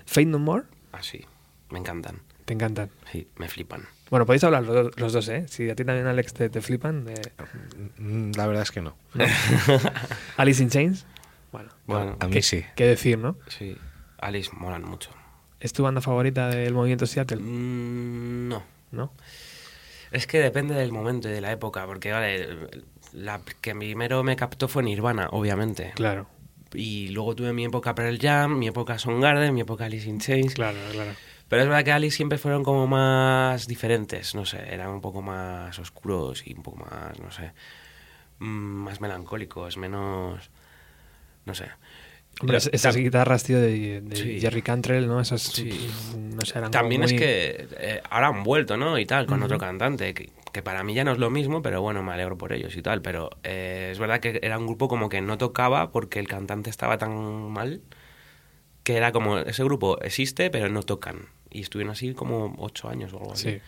Fate 0.06 0.26
No 0.26 0.38
More, 0.38 0.64
Así, 0.92 1.24
me 1.70 1.78
encantan. 1.78 2.20
te 2.44 2.52
encantan. 2.54 2.90
Sí, 3.10 3.26
me 3.36 3.48
flipan. 3.48 3.82
Bueno, 4.14 4.26
podéis 4.26 4.44
hablar 4.44 4.62
los, 4.62 4.96
los 4.96 5.12
dos, 5.12 5.28
¿eh? 5.28 5.44
Si 5.48 5.68
a 5.68 5.74
ti 5.74 5.84
también, 5.84 6.06
Alex, 6.06 6.34
te, 6.34 6.48
te 6.48 6.60
flipan. 6.60 7.04
eh, 7.08 7.14
Mm, 7.98 8.30
La 8.36 8.46
verdad 8.46 8.62
es 8.62 8.70
que 8.70 8.80
no. 8.80 8.94
Alice 10.36 10.62
in 10.62 10.70
Chains, 10.70 11.04
bueno, 11.50 11.70
Bueno, 11.84 12.16
A 12.20 12.26
mí 12.28 12.32
¿qué, 12.32 12.42
sí. 12.42 12.64
qué 12.76 12.86
decir, 12.86 13.18
no? 13.18 13.36
sí, 13.48 13.76
Alice 14.18 14.50
molan 14.54 14.84
mucho. 14.84 15.10
¿Es 15.58 15.72
tu 15.72 15.82
banda 15.82 16.00
favorita 16.00 16.48
del 16.48 16.74
movimiento 16.74 17.06
Seattle? 17.08 17.38
Mm, 17.40 18.48
no. 18.50 18.62
¿No? 18.92 19.12
Es 20.12 20.28
que 20.28 20.38
depende 20.38 20.76
del 20.76 20.92
momento 20.92 21.28
y 21.28 21.32
de 21.32 21.40
la 21.40 21.50
época, 21.50 21.84
porque 21.84 22.12
vale, 22.12 22.48
la 23.14 23.40
que 23.60 23.74
primero 23.74 24.22
me 24.22 24.36
captó 24.36 24.68
fue 24.68 24.84
Nirvana, 24.84 25.26
obviamente. 25.32 25.90
Claro, 25.96 26.28
Y 26.72 27.08
luego 27.08 27.34
tuve 27.34 27.52
mi 27.52 27.64
época 27.64 27.96
Pearl 27.96 28.16
Jam, 28.20 28.58
mi 28.60 28.68
época 28.68 28.96
Soundgarden, 28.96 29.52
mi 29.52 29.62
época 29.62 29.86
Alice 29.86 30.08
in 30.08 30.20
Chains. 30.20 30.54
claro, 30.54 30.78
claro. 30.92 31.10
Pero 31.48 31.62
es 31.62 31.68
verdad 31.68 31.84
que 31.84 31.92
Alice 31.92 32.16
siempre 32.16 32.38
fueron 32.38 32.64
como 32.64 32.86
más 32.86 33.66
diferentes, 33.66 34.34
no 34.34 34.44
sé, 34.44 34.58
eran 34.72 34.88
un 34.90 35.00
poco 35.00 35.22
más 35.22 35.78
oscuros 35.78 36.46
y 36.46 36.54
un 36.54 36.62
poco 36.62 36.78
más, 36.78 37.18
no 37.20 37.30
sé, 37.30 37.52
mm, 38.38 38.44
más 38.46 39.00
melancólicos, 39.00 39.76
menos, 39.76 40.50
no 41.44 41.54
sé. 41.54 41.66
Hombre, 42.40 42.56
es- 42.56 42.70
esas 42.72 42.96
guitarras, 42.96 43.44
tío, 43.44 43.60
de, 43.60 44.00
de 44.00 44.16
Sí. 44.16 44.40
Jerry 44.40 44.62
Cantrell, 44.62 45.06
¿no? 45.06 45.20
Esas, 45.20 45.42
Sí. 45.42 45.70
no 46.18 46.44
sé, 46.44 46.58
eran 46.58 46.70
También 46.72 47.04
es 47.04 47.12
muy- 47.12 47.18
que 47.20 47.68
eh, 47.78 48.02
ahora 48.10 48.28
han 48.28 48.42
vuelto, 48.42 48.76
¿no? 48.76 48.98
Y 48.98 49.06
tal, 49.06 49.26
con 49.26 49.40
otro 49.42 49.56
cantante, 49.58 50.14
que, 50.14 50.30
que 50.50 50.62
para 50.62 50.82
mí 50.82 50.94
ya 50.94 51.04
no 51.04 51.12
es 51.12 51.18
lo 51.18 51.30
mismo, 51.30 51.62
pero 51.62 51.80
bueno, 51.80 52.02
me 52.02 52.12
alegro 52.12 52.36
por 52.36 52.52
ellos 52.52 52.74
y 52.76 52.82
tal. 52.82 53.02
Pero 53.02 53.30
eh, 53.44 53.90
es 53.92 53.98
verdad 54.00 54.18
que 54.18 54.40
era 54.42 54.58
un 54.58 54.66
grupo 54.66 54.88
como 54.88 55.08
que 55.08 55.20
no 55.20 55.38
tocaba 55.38 55.92
porque 55.92 56.18
el 56.18 56.26
cantante 56.26 56.70
estaba 56.70 56.98
tan 56.98 57.12
mal 57.52 57.82
que 58.84 58.96
era 58.96 59.10
como, 59.12 59.38
ese 59.38 59.64
grupo 59.64 60.00
existe, 60.00 60.50
pero 60.50 60.68
no 60.68 60.82
tocan. 60.84 61.26
Y 61.50 61.60
estuvieron 61.62 61.92
así 61.92 62.14
como 62.14 62.54
ocho 62.58 62.88
años 62.88 63.12
o 63.12 63.18
algo 63.18 63.32
así. 63.32 63.50
Sí. 63.54 63.58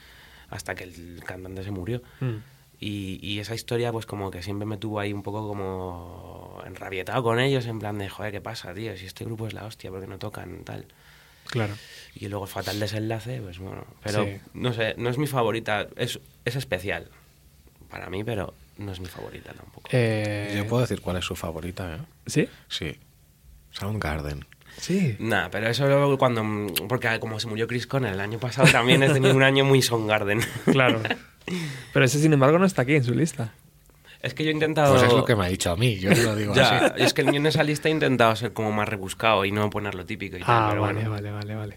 Hasta 0.51 0.75
que 0.75 0.85
el 0.85 1.21
cantante 1.27 1.65
se 1.65 1.71
murió. 1.73 2.03
Mm. 2.21 2.37
Y, 2.79 3.19
y 3.23 3.39
esa 3.41 3.55
historia, 3.55 3.91
pues 3.91 4.05
como 4.07 4.31
que 4.31 4.43
siempre 4.43 4.67
me 4.67 4.77
tuvo 4.77 5.01
ahí 5.01 5.13
un 5.13 5.23
poco 5.23 5.49
como 5.49 6.63
enrabietado 6.67 7.23
con 7.23 7.41
ellos, 7.41 7.67
en 7.67 7.79
plan 7.79 7.97
de, 7.99 8.09
joder, 8.09 8.33
¿qué 8.33 8.41
pasa, 8.41 8.75
tío? 8.75 8.97
Si 8.97 9.07
este 9.07 9.25
grupo 9.25 9.47
es 9.47 9.55
la 9.55 9.65
hostia, 9.65 9.91
porque 9.91 10.07
no 10.07 10.19
tocan? 10.19 10.63
Tal. 10.65 10.85
Claro. 11.49 11.75
Y 12.15 12.29
luego 12.29 12.45
el 12.45 12.51
fatal 12.51 12.79
desenlace, 12.79 13.41
pues 13.41 13.59
bueno. 13.59 13.85
Pero 14.03 14.25
Sí. 14.25 14.37
no 14.53 14.73
sé, 14.73 14.95
no 14.99 15.09
es 15.09 15.17
mi 15.17 15.27
favorita. 15.27 15.87
Es, 15.97 16.21
es 16.45 16.57
especial 16.57 17.09
para 17.89 18.11
mí, 18.11 18.25
pero 18.25 18.53
no 18.79 18.93
es 18.93 19.01
mi 19.01 19.07
favorita 19.07 19.53
tampoco. 19.55 19.89
Eh, 19.93 20.53
Yo 20.57 20.67
puedo 20.67 20.83
decir 20.83 21.01
cuál 21.01 21.17
es 21.17 21.25
su 21.25 21.35
favorita, 21.37 21.97
¿eh? 21.97 21.99
¿Sí? 22.27 22.49
Sí. 22.69 22.99
Soundgarden. 23.71 24.45
Sí. 24.79 25.17
Nah, 25.19 25.49
pero 25.51 25.69
eso 25.69 25.87
luego 25.87 26.19
cuando. 26.19 26.45
Porque 26.89 27.19
como 27.21 27.41
se 27.41 27.47
murió 27.49 27.67
Chris 27.67 27.87
Conner 27.87 28.13
el 28.13 28.21
año 28.21 28.39
pasado, 28.39 28.69
también 28.71 29.03
he 29.03 29.09
tenido 29.11 29.35
un 29.35 29.43
año 29.43 29.65
muy 29.65 29.83
Soundgarden. 29.83 30.41
Claro. 30.65 31.01
Pero 31.93 32.05
ese, 32.05 32.19
sin 32.19 32.33
embargo, 32.33 32.59
no 32.59 32.67
está 32.67 32.83
aquí 32.83 32.95
en 32.97 33.05
su 33.05 33.15
lista. 33.15 33.55
es 34.21 34.35
que 34.35 34.43
yo 34.45 34.51
he 34.51 34.53
intentado. 34.53 34.95
Pues 34.95 35.05
es 35.07 35.13
lo 35.13 35.25
que 35.25 35.37
me 35.37 35.45
ha 35.47 35.49
dicho 35.49 35.71
a 35.71 35.77
mí, 35.77 35.97
yo 35.99 36.13
te 36.13 36.23
lo 36.23 36.35
digo 36.35 36.55
Ya, 36.55 36.79
así. 36.87 37.05
es 37.05 37.15
que 37.15 37.25
yo 37.25 37.31
en 37.31 37.47
esa 37.47 37.63
lista 37.63 37.89
he 37.89 37.93
intentado 37.93 38.35
ser 38.37 38.53
como 38.53 38.73
más 38.73 38.89
rebuscado 38.89 39.45
y 39.45 39.53
no 39.53 39.71
poner 39.71 39.95
lo 39.95 40.05
típico 40.05 40.37
y 40.37 40.41
tal. 40.41 40.49
Ah, 40.49 40.67
pero 40.71 40.83
vale, 40.83 40.95
bueno. 41.07 41.11
vale, 41.11 41.31
vale, 41.31 41.55
vale. 41.55 41.77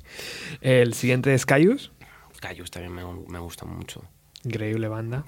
El 0.62 0.94
siguiente 0.96 1.34
es 1.36 1.46
Caius, 1.46 1.92
Cayus 2.42 2.72
también 2.72 2.94
me, 2.94 3.04
me 3.28 3.40
gusta 3.40 3.66
mucho. 3.66 4.04
increíble 4.44 4.88
banda. 4.88 5.24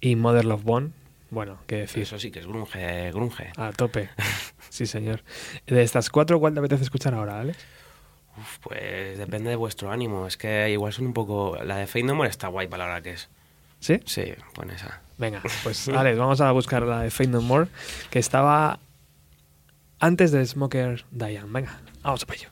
Y 0.00 0.16
Mother 0.16 0.44
Love 0.46 0.62
Bone, 0.62 0.90
bueno, 1.30 1.58
qué 1.66 1.76
decir. 1.76 2.02
Eso 2.02 2.18
sí 2.18 2.30
que 2.30 2.40
es 2.40 2.46
grunge, 2.46 3.10
grunge. 3.12 3.52
A 3.56 3.72
tope. 3.72 4.10
Sí, 4.68 4.86
señor. 4.86 5.22
De 5.66 5.82
estas 5.82 6.10
cuatro, 6.10 6.38
¿cuál 6.38 6.52
te 6.52 6.60
apetece 6.60 6.82
escuchar 6.82 7.14
ahora, 7.14 7.40
Alex? 7.40 7.58
Uf, 8.36 8.58
pues 8.58 9.16
depende 9.16 9.50
de 9.50 9.56
vuestro 9.56 9.90
ánimo. 9.90 10.26
Es 10.26 10.36
que 10.36 10.70
igual 10.70 10.92
son 10.92 11.06
un 11.06 11.14
poco. 11.14 11.56
La 11.64 11.76
de 11.76 11.86
Fate 11.86 12.02
No 12.02 12.14
More 12.14 12.28
está 12.28 12.48
guay 12.48 12.66
para 12.68 12.84
la 12.84 12.90
hora 12.90 13.02
que 13.02 13.12
es. 13.12 13.30
¿Sí? 13.80 14.00
Sí, 14.04 14.34
pon 14.54 14.70
esa. 14.70 15.00
Venga, 15.18 15.42
pues 15.62 15.88
Alex, 15.88 16.18
vamos 16.18 16.40
a 16.40 16.50
buscar 16.52 16.82
la 16.82 17.00
de 17.02 17.10
Fate 17.10 17.30
No 17.30 17.40
More, 17.40 17.68
que 18.10 18.18
estaba 18.18 18.78
antes 19.98 20.32
de 20.32 20.44
Smoker 20.44 21.04
Diane. 21.10 21.48
Venga, 21.50 21.80
vamos 22.02 22.26
a 22.28 22.34
ello. 22.34 22.50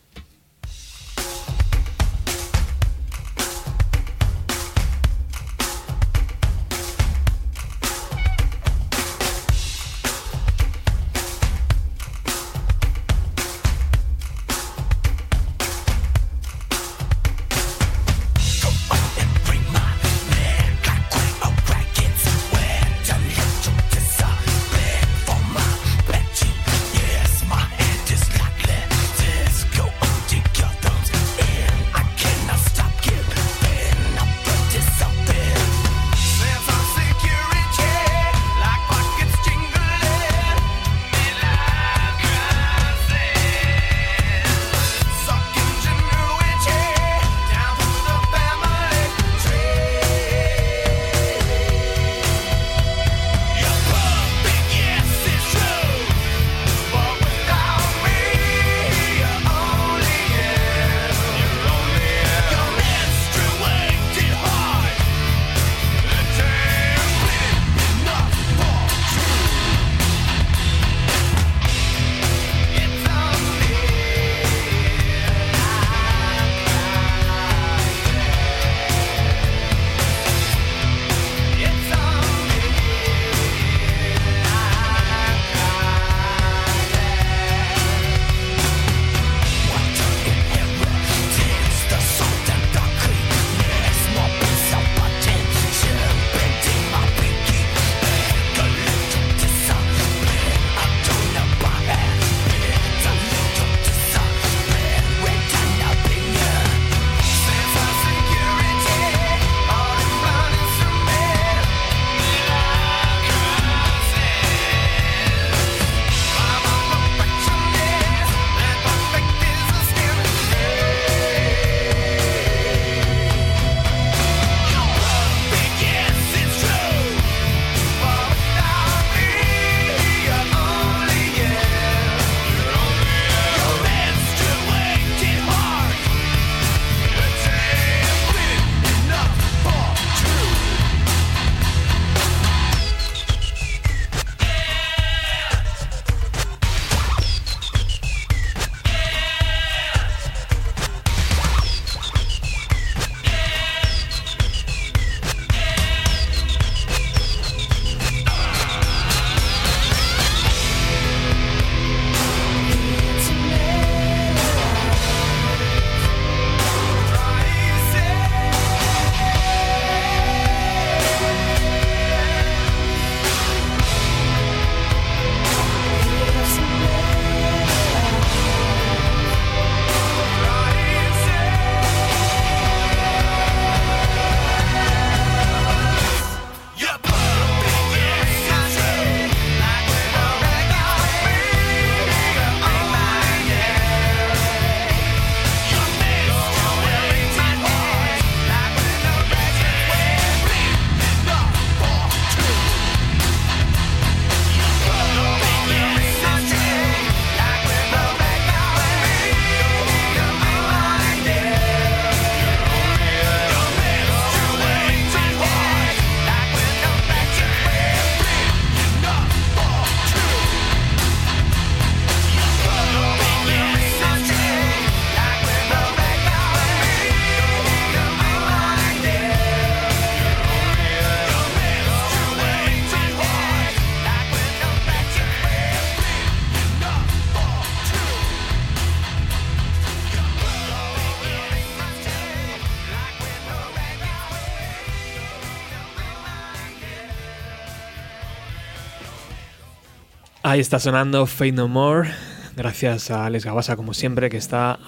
Ahí 250.55 250.61
está 250.61 250.79
sonando 250.79 251.27
Fade 251.27 251.51
No 251.51 251.67
More. 251.67 252.11
Gracias 252.55 253.11
a 253.11 253.27
Alex 253.27 253.45
Gabasa, 253.45 253.75
como 253.75 253.93
siempre, 253.93 254.31
que 254.31 254.37
está 254.37 254.79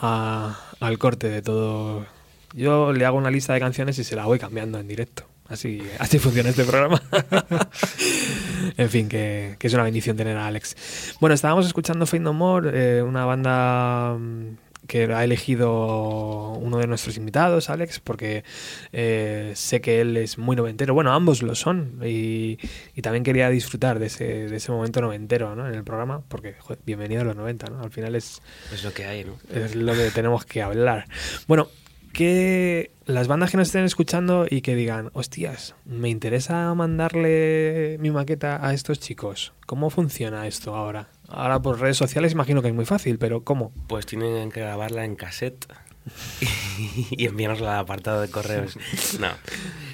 al 0.78 0.98
corte 1.00 1.28
de 1.28 1.42
todo. 1.42 2.06
Yo 2.52 2.92
le 2.92 3.04
hago 3.04 3.18
una 3.18 3.32
lista 3.32 3.52
de 3.52 3.58
canciones 3.58 3.98
y 3.98 4.04
se 4.04 4.14
la 4.14 4.26
voy 4.26 4.38
cambiando 4.38 4.78
en 4.78 4.86
directo. 4.86 5.24
Así, 5.48 5.82
así 5.98 6.20
funciona 6.20 6.50
este 6.50 6.62
programa. 6.62 7.02
en 8.76 8.88
fin, 8.88 9.08
que, 9.08 9.56
que 9.58 9.66
es 9.66 9.74
una 9.74 9.82
bendición 9.82 10.16
tener 10.16 10.36
a 10.36 10.46
Alex. 10.46 11.16
Bueno, 11.18 11.34
estábamos 11.34 11.66
escuchando 11.66 12.06
Fade 12.06 12.20
No 12.20 12.32
More, 12.32 12.70
eh, 12.72 13.02
una 13.02 13.24
banda 13.24 14.14
mm, 14.16 14.58
que 14.86 15.04
ha 15.12 15.24
elegido 15.24 16.52
uno 16.52 16.78
de 16.78 16.86
nuestros 16.86 17.16
invitados, 17.16 17.70
Alex, 17.70 18.00
porque 18.00 18.44
eh, 18.92 19.52
sé 19.54 19.80
que 19.80 20.00
él 20.00 20.16
es 20.16 20.38
muy 20.38 20.56
noventero. 20.56 20.94
Bueno, 20.94 21.12
ambos 21.12 21.42
lo 21.42 21.54
son. 21.54 22.00
Y, 22.04 22.58
y 22.94 23.02
también 23.02 23.24
quería 23.24 23.50
disfrutar 23.50 23.98
de 23.98 24.06
ese, 24.06 24.24
de 24.48 24.56
ese 24.56 24.72
momento 24.72 25.00
noventero 25.00 25.54
¿no? 25.54 25.68
en 25.68 25.74
el 25.74 25.84
programa, 25.84 26.22
porque 26.28 26.54
joder, 26.58 26.78
bienvenido 26.84 27.22
a 27.22 27.24
los 27.24 27.36
90, 27.36 27.66
¿no? 27.70 27.82
Al 27.82 27.90
final 27.90 28.14
es, 28.14 28.42
Es 28.72 28.84
lo 28.84 28.92
que 28.92 29.04
hay, 29.04 29.24
¿no? 29.24 29.36
es 29.52 29.74
lo 29.74 29.94
que 29.94 30.10
tenemos 30.10 30.44
que 30.44 30.62
hablar. 30.62 31.06
Bueno, 31.46 31.68
que 32.12 32.92
las 33.04 33.28
bandas 33.28 33.50
que 33.50 33.58
nos 33.58 33.68
estén 33.68 33.84
escuchando 33.84 34.46
y 34.48 34.62
que 34.62 34.74
digan, 34.74 35.10
hostias, 35.12 35.74
me 35.84 36.08
interesa 36.08 36.74
mandarle 36.74 37.98
mi 38.00 38.10
maqueta 38.10 38.66
a 38.66 38.72
estos 38.72 39.00
chicos. 39.00 39.52
¿Cómo 39.66 39.90
funciona 39.90 40.46
esto 40.46 40.74
ahora? 40.74 41.10
Ahora 41.28 41.60
por 41.60 41.80
redes 41.80 41.96
sociales 41.96 42.32
imagino 42.32 42.62
que 42.62 42.68
es 42.68 42.74
muy 42.74 42.84
fácil, 42.84 43.18
pero 43.18 43.42
¿cómo? 43.44 43.72
Pues 43.88 44.06
tienen 44.06 44.50
que 44.50 44.60
grabarla 44.60 45.04
en 45.04 45.16
cassette 45.16 45.66
y 47.10 47.26
enviárnosla 47.26 47.74
al 47.74 47.80
apartado 47.80 48.20
de 48.20 48.30
correos. 48.30 48.78
No. 49.20 49.28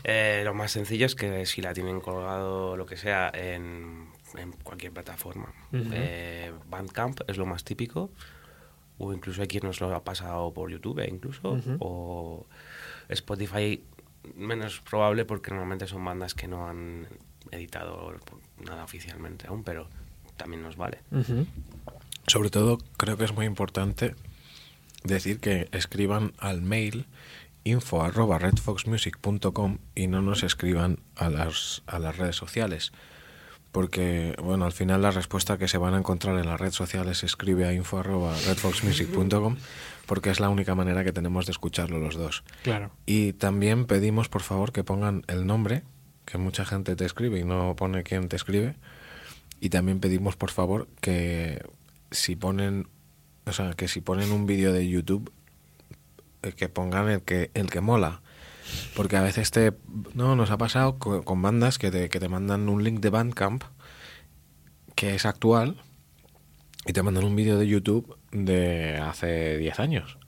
Eh, 0.05 0.43
lo 0.45 0.53
más 0.55 0.73
sencillo 0.73 1.07
es 1.07 1.15
que 1.15 1.47
si 1.47 1.63
la 1.63 1.73
tienen 1.73 2.01
colgado, 2.01 2.77
lo 2.77 2.87
que 2.87 2.97
sea, 2.97 3.31
en, 3.33 4.09
en 4.37 4.53
cualquier 4.63 4.93
plataforma. 4.93 5.53
Eh, 5.73 6.53
Bandcamp 6.69 7.21
es 7.29 7.37
lo 7.37 7.47
más 7.47 7.65
típico. 7.65 8.11
O 8.99 9.13
incluso 9.13 9.43
hay 9.43 9.49
quien 9.49 9.65
nos 9.65 9.81
lo 9.81 9.95
ha 9.95 10.05
pasado 10.05 10.53
por 10.53 10.71
YouTube, 10.71 11.01
eh, 11.01 11.09
incluso. 11.11 11.59
O 11.79 12.47
Spotify, 13.09 13.83
menos 14.35 14.81
probable 14.81 15.25
porque 15.25 15.51
normalmente 15.51 15.87
son 15.87 16.05
bandas 16.05 16.35
que 16.35 16.47
no 16.47 16.69
han 16.69 17.07
editado 17.51 18.15
nada 18.65 18.85
oficialmente 18.85 19.47
aún, 19.49 19.65
pero 19.65 19.89
también 20.43 20.63
nos 20.63 20.77
vale. 20.77 20.99
Sobre 22.27 22.51
todo, 22.51 22.79
creo 22.97 23.17
que 23.17 23.25
es 23.25 23.33
muy 23.33 23.47
importante 23.47 24.17
decir 25.05 25.39
que 25.39 25.69
escriban 25.71 26.33
al 26.39 26.63
mail 26.63 27.07
info 27.63 28.03
arroba 28.03 28.41
redfoxmusic.com 28.41 29.79
y 29.95 30.09
no 30.09 30.21
nos 30.21 30.43
escriban 30.43 30.99
a 31.15 31.31
las, 31.31 31.85
a 31.87 32.01
las 32.01 32.19
redes 32.19 32.35
sociales. 32.35 32.91
Porque, 33.71 34.35
bueno, 34.43 34.65
al 34.65 34.73
final 34.73 35.01
la 35.01 35.13
respuesta 35.13 35.59
que 35.59 35.69
se 35.69 35.79
van 35.79 35.95
a 35.95 35.99
encontrar 35.99 36.37
en 36.41 36.47
las 36.47 36.61
redes 36.61 36.75
sociales 36.75 37.23
escribe 37.23 37.65
a 37.65 37.73
info 37.73 37.99
arroba 37.99 38.35
redfoxmusic.com 38.47 39.57
porque 40.07 40.31
es 40.31 40.41
la 40.41 40.49
única 40.49 40.75
manera 40.75 41.05
que 41.05 41.13
tenemos 41.13 41.47
de 41.47 41.53
escucharlo 41.53 42.01
los 42.01 42.17
dos. 42.17 42.43
Claro. 42.65 42.91
Y 43.07 43.35
también 43.35 43.87
pedimos, 43.87 44.29
por 44.29 44.43
favor, 44.43 44.73
que 44.73 44.83
pongan 44.83 45.23
el 45.29 45.47
nombre, 45.47 45.85
que 46.25 46.37
mucha 46.37 46.65
gente 46.65 46.97
te 46.97 47.05
escribe 47.05 47.39
y 47.39 47.45
no 47.45 47.77
pone 47.77 48.03
quién 48.03 48.29
te 48.29 48.35
escribe. 48.35 48.75
Y 49.65 49.71
también 49.71 50.01
pedimos, 50.01 50.35
por 50.35 50.51
favor, 50.51 50.89
que 51.01 51.65
si 52.11 52.35
ponen, 52.35 52.89
o 53.47 53.53
sea, 53.53 53.75
que 53.75 53.87
si 53.87 54.01
ponen 54.01 54.33
un 54.33 54.45
vídeo 54.45 54.73
de 54.73 54.89
YouTube, 54.89 55.33
eh, 56.43 56.51
que 56.51 56.69
pongan 56.69 57.09
el 57.09 57.23
que, 57.23 57.53
el 57.55 57.71
que 57.71 57.81
mola. 57.81 58.23
Porque 58.97 59.17
a 59.17 59.23
veces 59.23 59.53
te, 59.53 59.73
no, 60.15 60.35
nos 60.35 60.51
ha 60.51 60.59
pasado 60.59 60.99
co- 60.99 61.23
con, 61.23 61.41
bandas 61.43 61.79
que 61.79 61.93
te, 61.93 62.09
que 62.09 62.19
te 62.19 62.29
mandan 62.29 62.69
un 62.69 62.83
link 62.83 62.99
de 62.99 63.11
Bandcamp 63.11 63.63
que 64.97 65.15
es 65.15 65.27
actual 65.27 65.77
y 66.85 66.93
te 66.93 67.03
mandan 67.05 67.23
un 67.25 67.37
vídeo 67.37 67.57
de 67.57 67.69
YouTube 67.69 68.17
de 68.33 68.97
hace 68.99 69.59
10 69.59 69.79
años. 69.79 70.19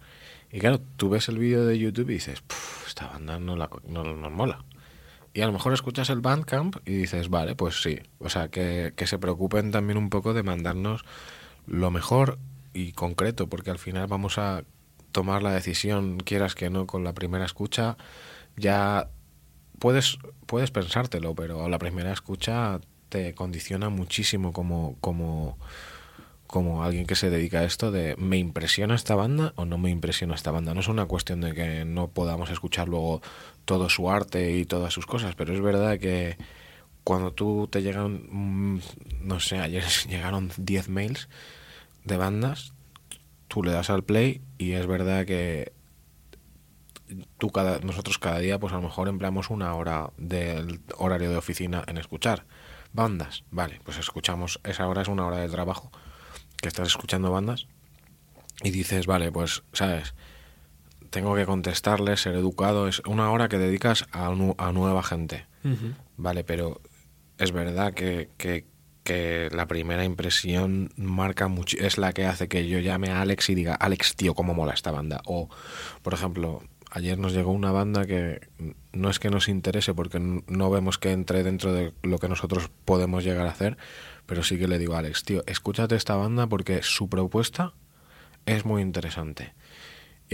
Y 0.53 0.61
claro, 0.61 0.81
tú 0.97 1.09
ves 1.09 1.29
el 1.29 1.39
vídeo 1.39 1.67
de 1.67 1.77
YouTube 1.77 2.11
y 2.11 2.15
dices, 2.15 2.41
"Puf, 2.43 2.87
esta 2.87 3.09
banda 3.09 3.41
no, 3.41 3.57
la, 3.57 3.69
no 3.89 4.05
nos 4.05 4.31
mola. 4.33 4.65
Y 5.35 5.43
a 5.43 5.47
lo 5.47 5.53
mejor 5.53 5.75
escuchas 5.75 6.11
el 6.11 6.21
Bandcamp 6.21 6.77
y 6.87 6.93
dices, 6.93 7.29
vale, 7.29 7.57
pues 7.57 7.83
sí. 7.83 7.99
O 8.21 8.31
sea, 8.31 8.49
que, 8.49 8.95
que 8.97 9.07
se 9.07 9.19
preocupen 9.19 9.73
también 9.73 9.99
un 9.99 10.09
poco 10.09 10.33
de 10.33 10.45
mandarnos 10.45 11.05
lo 11.67 11.91
mejor 11.91 12.39
y 12.73 12.93
concreto, 12.93 13.49
porque 13.49 13.71
al 13.71 13.79
final 13.79 14.07
vamos 14.07 14.39
a 14.39 14.65
tomar 15.11 15.43
la 15.43 15.53
decisión, 15.53 16.19
quieras 16.19 16.55
que 16.55 16.71
no, 16.71 16.87
con 16.87 17.05
la 17.05 17.15
primera 17.15 17.45
escucha. 17.45 17.97
Ya 18.57 19.09
puedes, 19.79 20.19
puedes 20.47 20.71
pensártelo, 20.71 21.35
pero 21.35 21.69
la 21.69 21.79
primera 21.79 22.13
escucha 22.13 22.81
te 23.09 23.35
condiciona 23.35 23.89
muchísimo 23.89 24.53
como, 24.53 24.97
como, 25.01 25.59
como 26.47 26.83
alguien 26.83 27.07
que 27.07 27.15
se 27.15 27.31
dedica 27.31 27.61
a 27.61 27.65
esto 27.65 27.93
de 27.93 28.17
me 28.17 28.39
impresiona 28.39 28.95
esta 28.95 29.15
banda 29.15 29.53
o 29.57 29.65
no 29.65 29.79
me 29.79 29.91
impresiona 29.91 30.35
esta 30.35 30.51
banda. 30.51 30.75
No 30.75 30.81
es 30.81 30.89
una 30.89 31.07
cuestión 31.07 31.41
de 31.41 31.55
que 31.55 31.85
no 31.85 32.09
podamos 32.09 32.51
escuchar 32.51 32.89
luego 32.89 33.23
todo 33.65 33.89
su 33.89 34.11
arte 34.11 34.57
y 34.57 34.65
todas 34.65 34.93
sus 34.93 35.07
cosas, 35.07 35.35
pero 35.35 35.55
es 35.55 35.61
verdad 35.61 35.99
que 35.99 36.37
cuando 37.03 37.33
tú 37.33 37.69
te 37.71 37.83
llegan, 37.83 38.27
mm, 38.31 38.81
no 39.21 39.41
sé, 39.41 39.59
ayer 39.59 39.85
llegaron 40.09 40.51
10 40.57 40.89
mails 40.89 41.29
de 42.05 42.17
bandas, 42.17 42.73
tú 43.49 43.63
le 43.63 43.73
das 43.73 43.91
al 43.91 44.05
play 44.05 44.41
y 44.59 44.73
es 44.73 44.87
verdad 44.87 45.27
que 45.27 45.73
tú 47.39 47.51
cada, 47.51 47.79
nosotros 47.81 48.19
cada 48.19 48.39
día 48.39 48.59
pues 48.59 48.73
a 48.73 48.77
lo 48.77 48.83
mejor 48.83 49.09
empleamos 49.09 49.51
una 49.51 49.75
hora 49.75 50.11
del 50.17 50.81
horario 50.97 51.31
de 51.31 51.37
oficina 51.37 51.85
en 51.87 51.99
escuchar 51.99 52.47
bandas. 52.93 53.45
Vale, 53.51 53.81
pues 53.85 53.99
escuchamos, 53.99 54.61
esa 54.65 54.89
hora 54.89 55.03
es 55.03 55.09
una 55.09 55.27
hora 55.27 55.39
de 55.39 55.49
trabajo 55.49 55.91
que 56.61 56.69
estás 56.69 56.89
escuchando 56.89 57.31
bandas 57.31 57.67
y 58.63 58.71
dices, 58.71 59.07
vale, 59.07 59.31
pues, 59.33 59.63
¿sabes? 59.73 60.15
Tengo 61.15 61.37
que 61.37 61.47
contestarles, 61.47 62.21
ser 62.23 62.35
educado, 62.35 62.89
es 62.89 62.99
una 63.07 63.31
hora 63.31 63.49
que 63.49 63.57
dedicas 63.57 64.05
a, 64.11 64.31
nu- 64.31 64.57
a 64.59 64.73
nueva 64.73 65.05
gente. 65.05 65.47
Vale, 66.17 66.43
pero 66.43 66.81
es 67.39 67.53
verdad 67.53 67.95
que, 67.95 68.31
que, 68.37 68.65
que 69.05 69.49
la 69.53 69.67
primera 69.69 70.05
impresión 70.05 70.91
marca 70.97 71.47
mucho, 71.47 71.77
es 71.79 71.99
la 71.99 72.13
que 72.13 72.27
hace 72.27 72.49
que 72.49 72.67
yo 72.67 72.81
llame 72.81 73.11
a 73.11 73.21
Alex 73.21 73.49
y 73.51 73.55
diga, 73.55 73.75
Alex, 73.77 74.17
tío, 74.17 74.35
cómo 74.35 74.55
mola 74.55 74.75
esta 74.75 74.91
banda. 74.91 75.21
O, 75.25 75.49
por 76.03 76.15
ejemplo, 76.15 76.63
ayer 76.91 77.17
nos 77.17 77.33
llegó 77.33 77.53
una 77.53 77.71
banda 77.71 78.07
que 78.07 78.41
no 78.93 79.09
es 79.09 79.21
que 79.21 79.31
nos 79.31 79.49
interese 79.49 79.95
porque 79.95 80.19
no 80.21 80.71
vemos 80.71 80.99
que 80.99 81.13
entre 81.13 81.45
dentro 81.45 81.73
de 81.73 81.93
lo 82.03 82.19
que 82.19 82.29
nosotros 82.29 82.71
podemos 82.85 83.23
llegar 83.23 83.47
a 83.47 83.51
hacer, 83.51 83.77
pero 84.27 84.43
sí 84.43 84.59
que 84.59 84.67
le 84.67 84.79
digo 84.79 84.95
a 84.95 84.99
Alex, 84.99 85.23
tío, 85.23 85.45
escúchate 85.47 85.95
esta 85.95 86.17
banda 86.17 86.49
porque 86.49 86.83
su 86.83 87.09
propuesta 87.09 87.73
es 88.47 88.65
muy 88.65 88.83
interesante. 88.83 89.55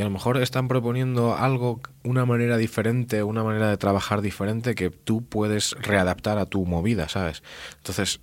Y 0.01 0.03
a 0.03 0.07
lo 0.07 0.11
mejor 0.11 0.39
están 0.39 0.67
proponiendo 0.67 1.37
algo, 1.37 1.83
una 2.05 2.25
manera 2.25 2.57
diferente, 2.57 3.23
una 3.23 3.45
manera 3.45 3.69
de 3.69 3.77
trabajar 3.77 4.23
diferente 4.23 4.75
que 4.75 4.89
tú 4.89 5.27
puedes 5.27 5.73
readaptar 5.73 6.39
a 6.39 6.47
tu 6.47 6.65
movida, 6.65 7.11
¿sabes? 7.11 7.43
Entonces, 7.77 8.23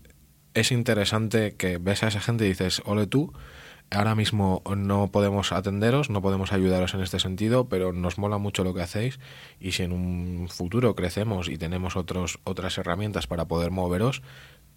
es 0.55 0.71
interesante 0.71 1.53
que 1.55 1.77
ves 1.77 2.01
a 2.01 2.07
esa 2.07 2.19
gente 2.19 2.45
y 2.45 2.47
dices, 2.47 2.81
ole 2.85 3.05
tú, 3.05 3.31
ahora 3.91 4.15
mismo 4.15 4.63
no 4.75 5.11
podemos 5.11 5.51
atenderos, 5.51 6.09
no 6.09 6.23
podemos 6.23 6.51
ayudaros 6.51 6.95
en 6.95 7.01
este 7.01 7.19
sentido, 7.19 7.69
pero 7.69 7.93
nos 7.93 8.17
mola 8.17 8.39
mucho 8.39 8.63
lo 8.63 8.73
que 8.73 8.81
hacéis 8.81 9.19
y 9.59 9.73
si 9.73 9.83
en 9.83 9.91
un 9.91 10.47
futuro 10.49 10.95
crecemos 10.95 11.47
y 11.47 11.59
tenemos 11.59 11.95
otros, 11.95 12.39
otras 12.43 12.75
herramientas 12.79 13.27
para 13.27 13.45
poder 13.45 13.69
moveros, 13.69 14.23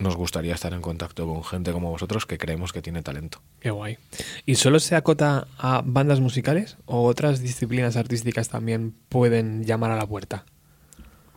nos 0.01 0.17
gustaría 0.17 0.55
estar 0.55 0.73
en 0.73 0.81
contacto 0.81 1.27
con 1.27 1.45
gente 1.45 1.73
como 1.73 1.91
vosotros 1.91 2.27
que 2.27 2.39
creemos 2.39 2.73
que 2.73 2.83
tiene 2.83 3.03
talento. 3.03 3.41
Qué 3.61 3.71
guay. 3.71 3.99
¿Y 4.47 4.57
solo 4.57 4.81
se 4.81 4.97
acota 4.97 5.47
a 5.59 5.83
bandas 5.85 6.21
musicales 6.21 6.77
o 6.87 7.05
otras 7.07 7.41
disciplinas 7.41 7.97
artísticas 7.97 8.49
también 8.49 8.95
pueden 9.09 9.65
llamar 9.65 9.91
a 9.91 9.97
la 9.97 10.07
puerta? 10.07 10.45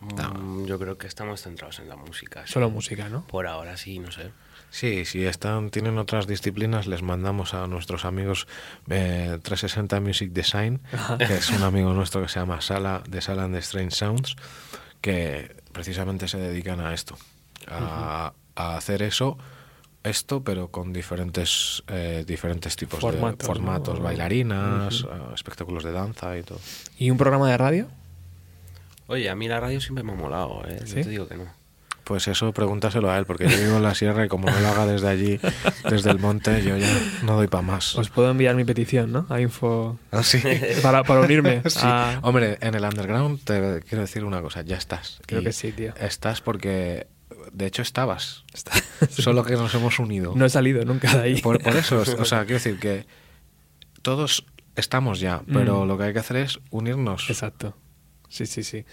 Mm, 0.02 0.66
Yo 0.66 0.80
creo 0.80 0.98
que 0.98 1.08
estamos 1.08 1.42
centrados 1.42 1.80
en 1.80 1.90
la 1.90 1.96
música. 1.96 2.46
sí. 2.46 2.54
Solo 2.54 2.70
música, 2.70 3.10
¿no? 3.10 3.26
Por 3.28 3.48
ahora 3.48 3.78
sí, 3.78 4.00
no 4.00 4.12
sé. 4.12 4.32
Sí, 4.70 5.06
si 5.06 5.24
están, 5.26 5.70
tienen 5.70 6.00
otras 6.00 6.26
disciplinas, 6.26 6.88
les 6.88 7.04
mandamos 7.04 7.54
a 7.54 7.68
nuestros 7.68 8.06
amigos 8.06 8.48
eh, 8.90 9.38
360 9.44 10.00
Music 10.02 10.32
Design, 10.32 10.82
que 11.20 11.36
es 11.36 11.52
un 11.52 11.62
amigo 11.62 11.94
nuestro 11.94 12.24
que 12.24 12.28
se 12.28 12.40
llama 12.40 12.60
Sala, 12.60 13.04
de 13.08 13.22
Sala 13.22 13.44
and 13.44 13.54
the 13.54 13.60
Strange 13.60 13.92
Sounds, 13.92 14.36
que 15.00 15.56
precisamente 15.72 16.28
se 16.28 16.40
dedican 16.40 16.80
a 16.80 16.94
esto, 16.96 17.16
a, 17.68 18.34
a 18.56 18.78
hacer 18.78 19.02
eso, 19.02 19.38
esto, 20.04 20.44
pero 20.44 20.70
con 20.70 20.92
diferentes, 20.94 21.84
eh, 21.88 22.24
diferentes 22.28 22.76
tipos 22.76 23.00
Formatos, 23.00 23.40
de 23.40 23.46
formatos, 23.46 23.98
¿no? 24.00 24.04
bailarinas, 24.06 25.02
eh, 25.04 25.08
espectáculos 25.34 25.84
de 25.84 25.92
danza 25.92 26.38
y 26.38 26.44
todo. 26.44 26.60
¿Y 26.98 27.10
un 27.10 27.18
programa 27.18 27.50
de 27.50 27.58
radio? 27.58 27.88
Oye, 29.08 29.30
a 29.30 29.36
mí 29.36 29.48
la 29.48 29.60
radio 29.60 29.80
siempre 29.82 30.04
me 30.04 30.14
ha 30.14 30.16
molado, 30.16 30.64
¿eh? 30.68 30.80
¿Sí? 30.86 30.98
No 30.98 31.04
te 31.04 31.10
digo 31.10 31.28
que 31.28 31.36
no. 31.36 31.46
Pues 32.04 32.28
eso 32.28 32.52
pregúntaselo 32.52 33.10
a 33.10 33.18
él, 33.18 33.26
porque 33.26 33.48
yo 33.48 33.58
vivo 33.58 33.78
en 33.78 33.84
la 33.84 33.96
sierra 33.96 34.26
y 34.26 34.28
como 34.28 34.50
no 34.50 34.60
lo 34.60 34.68
haga 34.68 34.86
desde 34.86 35.08
allí, 35.08 35.40
desde 35.90 36.10
el 36.12 36.20
monte, 36.20 36.62
yo 36.62 36.76
ya 36.76 36.90
no 37.24 37.38
doy 37.38 37.48
para 37.48 37.62
más. 37.62 37.96
Os 37.98 38.10
puedo 38.10 38.30
enviar 38.30 38.56
mi 38.56 38.66
petición, 38.66 39.14
¿no? 39.14 39.26
A 39.30 39.40
info 39.40 39.98
Ah, 40.12 40.22
sí. 40.22 40.42
para, 40.82 41.04
para 41.06 41.22
unirme. 41.22 41.62
Sí. 41.70 41.80
a- 41.82 42.20
Hombre, 42.24 42.58
en 42.60 42.76
el 42.76 42.84
underground 42.84 43.42
te 43.46 43.80
quiero 43.88 44.02
decir 44.02 44.26
una 44.26 44.42
cosa, 44.42 44.64
ya 44.64 44.76
estás. 44.76 45.22
Creo 45.26 45.40
Y 45.40 45.44
que 45.46 45.54
sí, 45.54 45.72
tío. 45.72 45.94
Estás 45.96 46.42
porque 46.42 47.08
de 47.52 47.66
hecho 47.66 47.82
estabas. 47.82 48.44
Solo 49.10 49.44
que 49.44 49.54
nos 49.54 49.74
hemos 49.76 50.00
unido. 50.00 50.34
No 50.36 50.46
he 50.46 50.50
salido 50.50 50.86
nunca 50.86 51.14
de 51.16 51.22
ahí. 51.24 51.42
Por, 51.42 51.62
por 51.62 51.76
eso, 51.76 52.04
o 52.20 52.26
sea, 52.26 52.40
quiero 52.46 52.56
decir 52.56 52.80
que 52.80 53.06
todos 54.02 54.46
estamos 54.76 55.20
ya, 55.20 55.44
pero 55.52 55.84
Mm. 55.84 55.88
lo 55.88 55.98
que 55.98 56.04
hay 56.06 56.14
que 56.14 56.20
hacer 56.20 56.38
es 56.38 56.60
unirnos. 56.72 57.30
Exacto. 57.30 57.76
Sí, 58.30 58.46
sí, 58.48 58.64
sí. 58.64 58.86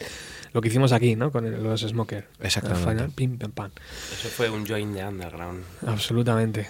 Lo 0.53 0.61
que 0.61 0.69
hicimos 0.69 0.93
aquí, 0.93 1.15
¿no? 1.17 1.31
Con 1.31 1.47
el- 1.47 1.63
los 1.63 1.81
Smoker. 1.83 2.27
Exactamente. 2.41 2.89
Al 2.89 2.95
final, 2.97 3.11
pim, 3.15 3.39
pam, 3.39 3.53
pam. 3.53 3.71
Eso 4.13 4.29
fue 4.29 4.51
un 4.51 4.67
join 4.67 4.93
de 4.93 5.05
underground. 5.05 5.63
Absolutamente. 5.87 6.69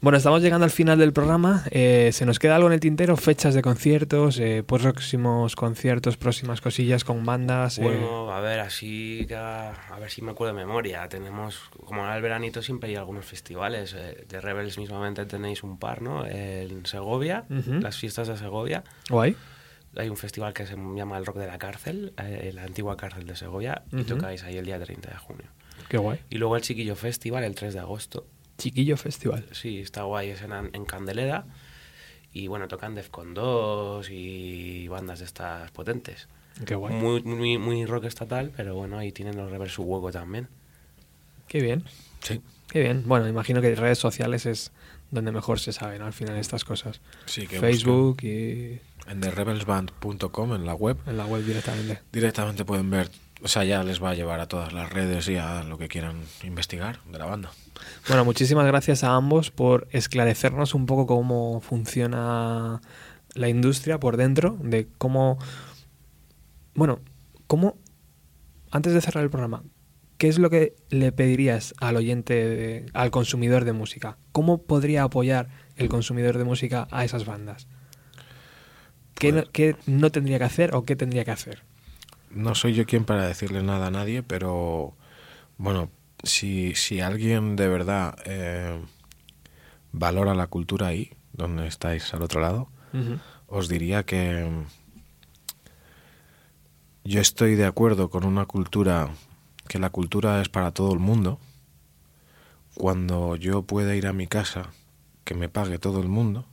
Bueno, 0.00 0.16
estamos 0.18 0.42
llegando 0.42 0.64
al 0.64 0.70
final 0.70 0.98
del 0.98 1.12
programa. 1.12 1.62
Eh, 1.70 2.10
¿Se 2.12 2.26
nos 2.26 2.38
queda 2.38 2.56
algo 2.56 2.66
en 2.68 2.72
el 2.74 2.80
tintero? 2.80 3.16
Fechas 3.16 3.54
de 3.54 3.62
conciertos, 3.62 4.38
eh, 4.40 4.64
próximos 4.66 5.54
conciertos, 5.54 6.16
próximas 6.16 6.60
cosillas 6.60 7.04
con 7.04 7.24
bandas. 7.24 7.78
eh, 7.78 7.82
Bueno, 7.82 8.32
a 8.32 8.40
ver, 8.40 8.58
así 8.60 9.24
que 9.28 9.36
a, 9.36 9.72
ver 10.00 10.10
si 10.10 10.22
me 10.22 10.32
acuerdo 10.32 10.54
de 10.56 10.64
memoria. 10.64 11.08
Tenemos, 11.08 11.60
como 11.86 12.00
ahora 12.02 12.16
el 12.16 12.22
veranito 12.22 12.62
siempre 12.62 12.90
hay 12.90 12.96
algunos 12.96 13.24
festivales. 13.26 13.94
eh, 13.96 14.24
de 14.28 14.40
Rebels 14.40 14.78
mismamente 14.78 15.24
tenéis 15.26 15.62
un 15.62 15.78
par, 15.78 16.02
¿no? 16.02 16.26
En 16.26 16.84
Segovia, 16.86 17.44
las 17.48 17.96
fiestas 17.96 18.26
de 18.28 18.36
Segovia. 18.36 18.82
Guay. 19.08 19.36
Hay 19.96 20.08
un 20.08 20.16
festival 20.16 20.54
que 20.54 20.66
se 20.66 20.74
llama 20.74 21.18
el 21.18 21.26
Rock 21.26 21.36
de 21.36 21.46
la 21.46 21.58
Cárcel, 21.58 22.12
eh, 22.18 22.50
la 22.54 22.64
antigua 22.64 22.96
cárcel 22.96 23.26
de 23.26 23.36
Segovia, 23.36 23.82
y 23.92 24.04
tocáis 24.04 24.42
ahí 24.42 24.56
el 24.56 24.64
día 24.64 24.78
30 24.82 25.10
de 25.10 25.16
junio. 25.16 25.44
Qué 25.88 25.98
guay. 25.98 26.18
Y 26.30 26.38
luego 26.38 26.56
el 26.56 26.62
Chiquillo 26.62 26.96
Festival, 26.96 27.44
el 27.44 27.54
3 27.54 27.74
de 27.74 27.80
agosto. 27.80 28.26
Chiquillo 28.56 28.96
Festival. 28.96 29.44
Sí, 29.52 29.80
está 29.80 30.04
guay, 30.04 30.30
es 30.30 30.42
en, 30.42 30.52
en 30.52 30.84
Candelera. 30.84 31.44
Y 32.32 32.46
bueno, 32.46 32.68
tocan 32.68 32.94
Defcon 32.94 33.34
2 33.34 34.08
y 34.10 34.88
bandas 34.88 35.18
de 35.18 35.26
estas 35.26 35.70
potentes. 35.72 36.28
Qué 36.64 36.74
guay. 36.74 36.94
Muy, 36.94 37.22
muy, 37.22 37.58
muy 37.58 37.84
rock 37.84 38.04
estatal, 38.04 38.52
pero 38.56 38.74
bueno, 38.74 38.98
ahí 38.98 39.12
tienen 39.12 39.36
los 39.36 39.50
Rebels 39.50 39.72
su 39.72 39.82
hueco 39.82 40.10
también. 40.10 40.48
Qué 41.48 41.60
bien. 41.60 41.84
Sí. 42.20 42.40
Qué 42.68 42.80
bien. 42.80 43.02
Bueno, 43.06 43.28
imagino 43.28 43.60
que 43.60 43.74
redes 43.74 43.98
sociales 43.98 44.46
es 44.46 44.72
donde 45.10 45.30
mejor 45.30 45.60
se 45.60 45.72
saben 45.74 46.00
al 46.00 46.14
final 46.14 46.36
estas 46.36 46.64
cosas. 46.64 47.00
Sí, 47.26 47.46
que 47.46 47.60
Facebook 47.60 48.22
y 48.22 48.80
En 49.08 49.20
therebelsband.com, 49.20 50.54
en 50.54 50.66
la 50.66 50.74
web, 50.74 50.96
en 51.06 51.16
la 51.16 51.26
web 51.26 51.42
directamente. 51.44 52.00
directamente 52.12 52.64
pueden 52.64 52.90
ver, 52.90 53.10
o 53.42 53.48
sea, 53.48 53.64
ya 53.64 53.82
les 53.82 54.02
va 54.02 54.10
a 54.10 54.14
llevar 54.14 54.40
a 54.40 54.46
todas 54.48 54.72
las 54.72 54.90
redes 54.92 55.28
y 55.28 55.36
a 55.36 55.62
lo 55.64 55.78
que 55.78 55.88
quieran 55.88 56.20
investigar 56.44 57.00
de 57.10 57.18
la 57.18 57.26
banda. 57.26 57.50
Bueno, 58.08 58.24
muchísimas 58.24 58.66
gracias 58.66 59.02
a 59.04 59.14
ambos 59.14 59.50
por 59.50 59.88
esclarecernos 59.90 60.74
un 60.74 60.86
poco 60.86 61.06
cómo 61.06 61.60
funciona 61.60 62.80
la 63.34 63.48
industria 63.48 63.98
por 63.98 64.16
dentro, 64.16 64.56
de 64.62 64.88
cómo... 64.98 65.38
Bueno, 66.74 67.00
cómo... 67.46 67.76
Antes 68.70 68.94
de 68.94 69.00
cerrar 69.02 69.22
el 69.24 69.30
programa, 69.30 69.62
¿qué 70.16 70.28
es 70.28 70.38
lo 70.38 70.48
que 70.48 70.74
le 70.88 71.12
pedirías 71.12 71.74
al 71.78 71.96
oyente, 71.96 72.34
de- 72.34 72.86
al 72.94 73.10
consumidor 73.10 73.64
de 73.66 73.72
música? 73.74 74.16
¿Cómo 74.32 74.62
podría 74.62 75.02
apoyar 75.02 75.48
el 75.76 75.88
consumidor 75.90 76.38
de 76.38 76.44
música 76.44 76.88
a 76.90 77.04
esas 77.04 77.26
bandas? 77.26 77.66
¿Qué, 79.22 79.30
no, 79.32 79.44
qué 79.52 79.76
no 79.86 80.10
tendría 80.10 80.38
que 80.38 80.44
hacer 80.44 80.74
o 80.74 80.84
qué 80.84 80.96
tendría 80.96 81.24
que 81.24 81.30
hacer? 81.30 81.62
No 82.30 82.56
soy 82.56 82.74
yo 82.74 82.86
quien 82.86 83.04
para 83.04 83.24
decirle 83.24 83.62
nada 83.62 83.86
a 83.86 83.90
nadie, 83.92 84.24
pero 84.24 84.94
bueno, 85.58 85.90
si, 86.24 86.74
si 86.74 87.00
alguien 87.00 87.54
de 87.54 87.68
verdad 87.68 88.16
eh, 88.24 88.80
valora 89.92 90.34
la 90.34 90.48
cultura 90.48 90.88
ahí, 90.88 91.12
donde 91.32 91.68
estáis 91.68 92.12
al 92.14 92.22
otro 92.22 92.40
lado, 92.40 92.68
os 93.46 93.68
diría 93.68 94.02
que 94.02 94.50
yo 97.04 97.20
estoy 97.20 97.54
de 97.54 97.64
acuerdo 97.64 98.10
con 98.10 98.24
una 98.24 98.46
cultura, 98.46 99.10
que 99.68 99.78
la 99.78 99.90
cultura 99.90 100.42
es 100.42 100.48
para 100.48 100.72
todo 100.72 100.92
el 100.92 100.98
mundo. 100.98 101.38
Cuando 102.74 103.36
yo 103.36 103.62
pueda 103.62 103.94
ir 103.94 104.08
a 104.08 104.12
mi 104.12 104.26
casa, 104.26 104.70
que 105.24 105.34
me 105.34 105.48
pague 105.48 105.78
todo 105.78 106.00
el 106.00 106.08
mundo, 106.08 106.44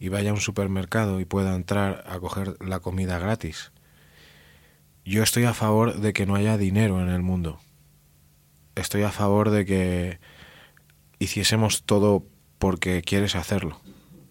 y 0.00 0.08
vaya 0.08 0.30
a 0.30 0.34
un 0.34 0.40
supermercado 0.40 1.20
y 1.20 1.26
pueda 1.26 1.54
entrar 1.54 2.02
a 2.08 2.18
coger 2.18 2.56
la 2.60 2.80
comida 2.80 3.18
gratis. 3.18 3.70
Yo 5.04 5.22
estoy 5.22 5.44
a 5.44 5.52
favor 5.52 6.00
de 6.00 6.14
que 6.14 6.24
no 6.24 6.34
haya 6.34 6.56
dinero 6.56 7.00
en 7.02 7.10
el 7.10 7.22
mundo. 7.22 7.60
Estoy 8.74 9.02
a 9.02 9.10
favor 9.10 9.50
de 9.50 9.66
que 9.66 10.18
hiciésemos 11.18 11.82
todo 11.82 12.24
porque 12.58 13.02
quieres 13.02 13.36
hacerlo 13.36 13.78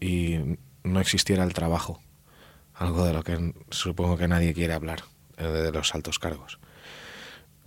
y 0.02 0.58
no 0.84 1.00
existiera 1.00 1.44
el 1.44 1.54
trabajo. 1.54 2.02
Algo 2.74 3.06
de 3.06 3.14
lo 3.14 3.24
que 3.24 3.54
supongo 3.70 4.18
que 4.18 4.28
nadie 4.28 4.56
quiere 4.56 4.74
hablar, 4.74 5.04
eh, 5.38 5.46
de 5.46 5.72
los 5.72 5.94
altos 5.94 6.18
cargos. 6.18 6.60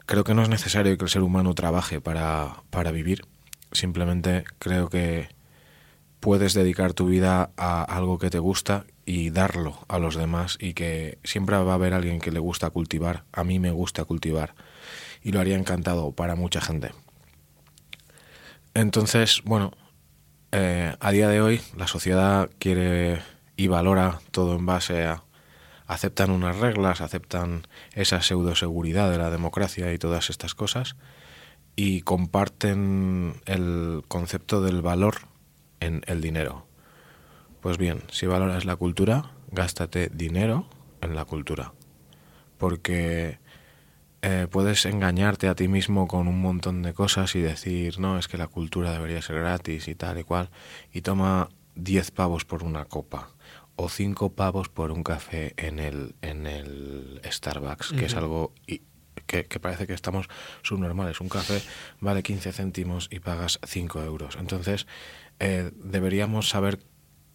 Creo 0.06 0.24
que 0.24 0.34
no 0.34 0.42
es 0.42 0.48
necesario 0.48 0.96
que 0.98 1.04
el 1.04 1.10
ser 1.10 1.22
humano 1.22 1.54
trabaje 1.54 2.00
para, 2.00 2.62
para 2.70 2.90
vivir. 2.90 3.24
Simplemente 3.70 4.44
creo 4.58 4.88
que 4.88 5.28
puedes 6.22 6.54
dedicar 6.54 6.94
tu 6.94 7.06
vida 7.06 7.50
a 7.56 7.82
algo 7.82 8.20
que 8.20 8.30
te 8.30 8.38
gusta 8.38 8.84
y 9.04 9.30
darlo 9.30 9.80
a 9.88 9.98
los 9.98 10.14
demás 10.14 10.56
y 10.60 10.72
que 10.72 11.18
siempre 11.24 11.56
va 11.56 11.72
a 11.72 11.74
haber 11.74 11.94
alguien 11.94 12.20
que 12.20 12.30
le 12.30 12.38
gusta 12.38 12.70
cultivar. 12.70 13.24
A 13.32 13.42
mí 13.42 13.58
me 13.58 13.72
gusta 13.72 14.04
cultivar 14.04 14.54
y 15.24 15.32
lo 15.32 15.40
haría 15.40 15.56
encantado 15.56 16.12
para 16.12 16.36
mucha 16.36 16.60
gente. 16.60 16.92
Entonces, 18.72 19.42
bueno, 19.44 19.72
eh, 20.52 20.94
a 21.00 21.10
día 21.10 21.28
de 21.28 21.40
hoy 21.40 21.60
la 21.76 21.88
sociedad 21.88 22.48
quiere 22.60 23.20
y 23.56 23.66
valora 23.66 24.20
todo 24.30 24.54
en 24.54 24.64
base 24.64 25.04
a 25.04 25.24
aceptan 25.88 26.30
unas 26.30 26.56
reglas, 26.56 27.00
aceptan 27.00 27.66
esa 27.94 28.22
pseudoseguridad 28.22 29.10
de 29.10 29.18
la 29.18 29.30
democracia 29.30 29.92
y 29.92 29.98
todas 29.98 30.30
estas 30.30 30.54
cosas 30.54 30.94
y 31.74 32.02
comparten 32.02 33.42
el 33.44 34.04
concepto 34.06 34.62
del 34.62 34.82
valor 34.82 35.31
en 35.82 36.02
el 36.06 36.20
dinero. 36.20 36.66
Pues 37.60 37.78
bien, 37.78 38.02
si 38.10 38.26
valoras 38.26 38.64
la 38.64 38.76
cultura, 38.76 39.32
gástate 39.50 40.08
dinero 40.12 40.66
en 41.00 41.14
la 41.14 41.24
cultura. 41.24 41.72
Porque 42.58 43.38
eh, 44.22 44.46
puedes 44.50 44.86
engañarte 44.86 45.48
a 45.48 45.54
ti 45.54 45.68
mismo 45.68 46.06
con 46.06 46.28
un 46.28 46.40
montón 46.40 46.82
de 46.82 46.94
cosas 46.94 47.34
y 47.34 47.40
decir, 47.40 47.98
no, 47.98 48.18
es 48.18 48.28
que 48.28 48.38
la 48.38 48.46
cultura 48.46 48.92
debería 48.92 49.20
ser 49.20 49.40
gratis 49.40 49.88
y 49.88 49.94
tal 49.94 50.18
y 50.18 50.24
cual, 50.24 50.50
y 50.92 51.02
toma 51.02 51.48
10 51.74 52.10
pavos 52.12 52.44
por 52.44 52.62
una 52.62 52.84
copa 52.84 53.30
o 53.74 53.88
5 53.88 54.34
pavos 54.34 54.68
por 54.68 54.92
un 54.92 55.02
café 55.02 55.54
en 55.56 55.78
el, 55.78 56.14
en 56.22 56.46
el 56.46 57.20
Starbucks, 57.24 57.92
que 57.92 58.04
es 58.04 58.14
algo 58.14 58.52
que, 59.26 59.44
que 59.44 59.60
parece 59.60 59.86
que 59.86 59.94
estamos 59.94 60.28
subnormales. 60.62 61.20
Un 61.20 61.28
café 61.28 61.60
vale 62.00 62.22
15 62.22 62.52
céntimos 62.52 63.08
y 63.10 63.20
pagas 63.20 63.58
5 63.64 64.02
euros. 64.02 64.36
Entonces, 64.38 64.86
eh, 65.40 65.70
deberíamos 65.76 66.48
saber 66.48 66.80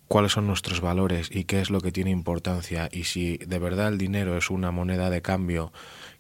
cuáles 0.08 0.32
son 0.32 0.48
nuestros 0.48 0.80
valores 0.82 1.30
y 1.34 1.44
qué 1.44 1.60
es 1.62 1.70
lo 1.70 1.82
que 1.82 1.92
tiene 1.92 2.12
importancia. 2.12 2.90
Y 2.92 3.04
si 3.06 3.38
de 3.38 3.60
verdad 3.60 3.90
el 3.90 3.98
dinero 3.98 4.38
es 4.38 4.50
una 4.50 4.72
moneda 4.72 5.10
de 5.10 5.22
cambio 5.22 5.72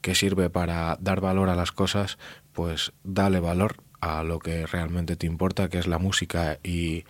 que 0.01 0.15
sirve 0.15 0.49
para 0.49 0.97
dar 0.99 1.21
valor 1.21 1.49
a 1.49 1.55
las 1.55 1.71
cosas, 1.71 2.17
pues 2.53 2.91
dale 3.03 3.39
valor 3.39 3.77
a 4.01 4.23
lo 4.23 4.39
que 4.39 4.65
realmente 4.67 5.15
te 5.15 5.25
importa, 5.25 5.69
que 5.69 5.79
es 5.79 5.87
la 5.87 5.99
música. 5.99 6.59
Y, 6.63 7.05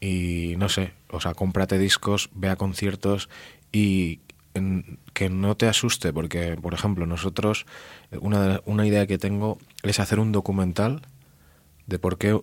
y 0.00 0.54
no 0.58 0.68
sé, 0.68 0.92
o 1.10 1.20
sea, 1.20 1.34
cómprate 1.34 1.78
discos, 1.78 2.30
ve 2.34 2.48
a 2.48 2.56
conciertos 2.56 3.28
y 3.72 4.20
en- 4.54 4.98
que 5.14 5.30
no 5.30 5.56
te 5.56 5.66
asuste, 5.68 6.12
porque, 6.12 6.56
por 6.60 6.74
ejemplo, 6.74 7.06
nosotros, 7.06 7.66
una, 8.20 8.42
de- 8.42 8.62
una 8.66 8.86
idea 8.86 9.06
que 9.06 9.18
tengo 9.18 9.58
es 9.82 10.00
hacer 10.00 10.18
un 10.20 10.32
documental 10.32 11.02
de 11.86 11.98
por 11.98 12.18
qué 12.18 12.40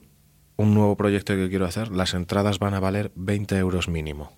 un 0.58 0.74
nuevo 0.74 0.96
proyecto 0.96 1.36
que 1.36 1.50
quiero 1.50 1.66
hacer, 1.66 1.92
las 1.92 2.14
entradas 2.14 2.60
van 2.60 2.74
a 2.74 2.80
valer 2.80 3.12
20 3.16 3.58
euros 3.58 3.88
mínimo. 3.88 4.32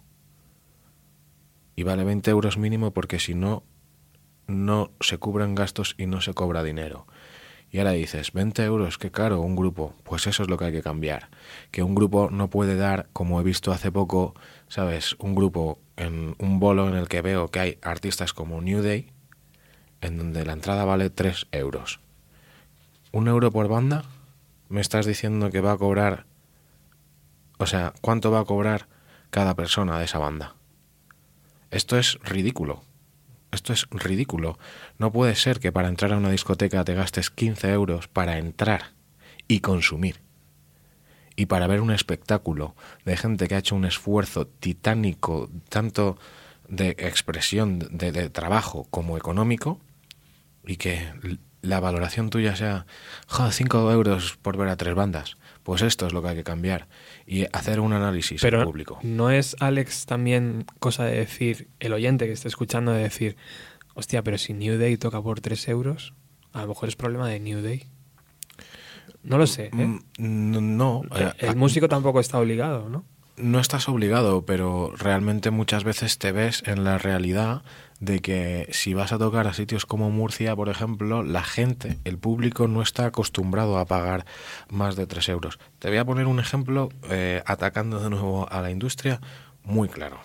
Y 1.75 1.83
vale 1.83 2.03
20 2.03 2.31
euros 2.31 2.57
mínimo 2.57 2.91
porque 2.91 3.19
si 3.19 3.35
no, 3.35 3.63
no 4.47 4.91
se 4.99 5.17
cubren 5.17 5.55
gastos 5.55 5.95
y 5.97 6.07
no 6.07 6.21
se 6.21 6.33
cobra 6.33 6.63
dinero. 6.63 7.05
Y 7.69 7.79
ahora 7.79 7.91
dices, 7.91 8.31
20 8.31 8.63
euros, 8.63 8.97
qué 8.97 9.11
caro, 9.11 9.41
un 9.41 9.55
grupo. 9.55 9.93
Pues 10.03 10.25
eso 10.25 10.43
es 10.43 10.49
lo 10.49 10.57
que 10.57 10.65
hay 10.65 10.71
que 10.71 10.81
cambiar. 10.81 11.29
Que 11.69 11.83
un 11.83 11.95
grupo 11.95 12.29
no 12.31 12.49
puede 12.49 12.77
dar, 12.77 13.09
como 13.11 13.39
he 13.41 13.43
visto 13.43 13.71
hace 13.71 13.91
poco, 13.91 14.33
¿sabes? 14.69 15.15
Un 15.19 15.35
grupo 15.35 15.79
en 15.97 16.35
un 16.39 16.59
bolo 16.59 16.87
en 16.87 16.95
el 16.95 17.09
que 17.09 17.21
veo 17.21 17.49
que 17.49 17.59
hay 17.59 17.77
artistas 17.81 18.33
como 18.33 18.61
New 18.61 18.81
Day, 18.81 19.11
en 20.01 20.17
donde 20.17 20.45
la 20.45 20.53
entrada 20.53 20.85
vale 20.85 21.09
3 21.09 21.47
euros. 21.51 21.99
¿Un 23.11 23.27
euro 23.27 23.51
por 23.51 23.67
banda? 23.67 24.03
¿Me 24.69 24.81
estás 24.81 25.05
diciendo 25.05 25.49
que 25.49 25.61
va 25.61 25.73
a 25.73 25.77
cobrar... 25.77 26.25
O 27.57 27.65
sea, 27.65 27.93
¿cuánto 28.01 28.31
va 28.31 28.41
a 28.41 28.45
cobrar 28.45 28.87
cada 29.29 29.55
persona 29.55 29.97
de 29.97 30.05
esa 30.05 30.19
banda? 30.19 30.55
Esto 31.71 31.97
es 31.97 32.19
ridículo. 32.23 32.83
Esto 33.51 33.73
es 33.73 33.87
ridículo. 33.89 34.59
No 34.97 35.11
puede 35.11 35.35
ser 35.35 35.59
que 35.59 35.71
para 35.71 35.87
entrar 35.87 36.13
a 36.13 36.17
una 36.17 36.31
discoteca 36.31 36.83
te 36.83 36.93
gastes 36.93 37.29
15 37.29 37.71
euros 37.71 38.07
para 38.07 38.37
entrar 38.37 38.93
y 39.47 39.61
consumir. 39.61 40.21
Y 41.35 41.45
para 41.45 41.67
ver 41.67 41.81
un 41.81 41.91
espectáculo 41.91 42.75
de 43.05 43.15
gente 43.15 43.47
que 43.47 43.55
ha 43.55 43.59
hecho 43.59 43.75
un 43.75 43.85
esfuerzo 43.85 44.47
titánico, 44.47 45.49
tanto 45.69 46.17
de 46.67 46.89
expresión, 46.97 47.79
de, 47.79 48.29
trabajo 48.29 48.87
como 48.89 49.17
económico, 49.17 49.79
y 50.65 50.77
que 50.77 51.13
la 51.61 51.79
valoración 51.79 52.29
tuya 52.29 52.55
sea, 52.55 52.85
joder, 53.27 53.51
5 53.53 53.91
euros 53.91 54.37
por 54.41 54.57
ver 54.57 54.67
a 54.69 54.77
tres 54.77 54.95
bandas. 54.95 55.37
Pues 55.63 55.81
esto 55.81 56.07
es 56.07 56.13
lo 56.13 56.21
que 56.21 56.29
hay 56.29 56.35
que 56.35 56.43
cambiar 56.43 56.87
y 57.25 57.45
hacer 57.51 57.79
un 57.81 57.91
análisis 57.93 58.41
Pero 58.41 58.63
público. 58.63 58.99
no 59.03 59.29
es, 59.31 59.55
Alex, 59.59 60.05
también 60.05 60.65
cosa 60.79 61.03
de 61.05 61.17
decir, 61.17 61.67
el 61.79 61.91
oyente 61.93 62.25
que 62.25 62.31
esté 62.31 62.47
escuchando, 62.47 62.91
de 62.93 63.03
decir, 63.03 63.35
hostia, 63.95 64.23
pero 64.23 64.37
si 64.37 64.53
New 64.53 64.77
Day 64.79 64.95
toca 64.97 65.21
por 65.21 65.41
3 65.41 65.67
euros, 65.67 66.13
a 66.53 66.61
lo 66.61 66.69
mejor 66.69 66.87
es 66.89 66.95
problema 66.95 67.27
de 67.27 67.39
New 67.41 67.61
Day. 67.61 67.87
No 69.23 69.37
lo 69.37 69.45
sé. 69.47 69.65
¿eh? 69.65 69.71
Mm, 69.75 69.99
n- 70.19 70.61
No, 70.61 71.01
eh, 71.15 71.31
el 71.39 71.55
músico 71.57 71.89
tampoco 71.89 72.19
está 72.21 72.39
obligado, 72.39 72.87
¿no? 72.87 73.03
No 73.37 73.59
estás 73.59 73.87
obligado, 73.87 74.45
pero 74.45 74.91
realmente 74.97 75.51
muchas 75.51 75.83
veces 75.83 76.17
te 76.17 76.31
ves 76.31 76.63
en 76.65 76.83
la 76.83 76.97
realidad 76.97 77.61
de 77.99 78.19
que 78.19 78.67
si 78.71 78.93
vas 78.93 79.11
a 79.11 79.17
tocar 79.17 79.47
a 79.47 79.53
sitios 79.53 79.85
como 79.85 80.09
Murcia, 80.09 80.55
por 80.55 80.69
ejemplo, 80.69 81.23
la 81.23 81.43
gente, 81.43 81.97
el 82.03 82.17
público 82.17 82.67
no 82.67 82.81
está 82.81 83.05
acostumbrado 83.05 83.77
a 83.77 83.85
pagar 83.85 84.25
más 84.69 84.95
de 84.95 85.07
3 85.07 85.29
euros. 85.29 85.59
Te 85.79 85.89
voy 85.89 85.97
a 85.97 86.05
poner 86.05 86.27
un 86.27 86.39
ejemplo 86.39 86.89
eh, 87.09 87.41
atacando 87.45 87.99
de 87.99 88.09
nuevo 88.09 88.51
a 88.51 88.61
la 88.61 88.71
industria 88.71 89.21
muy 89.63 89.87
claro. 89.87 90.19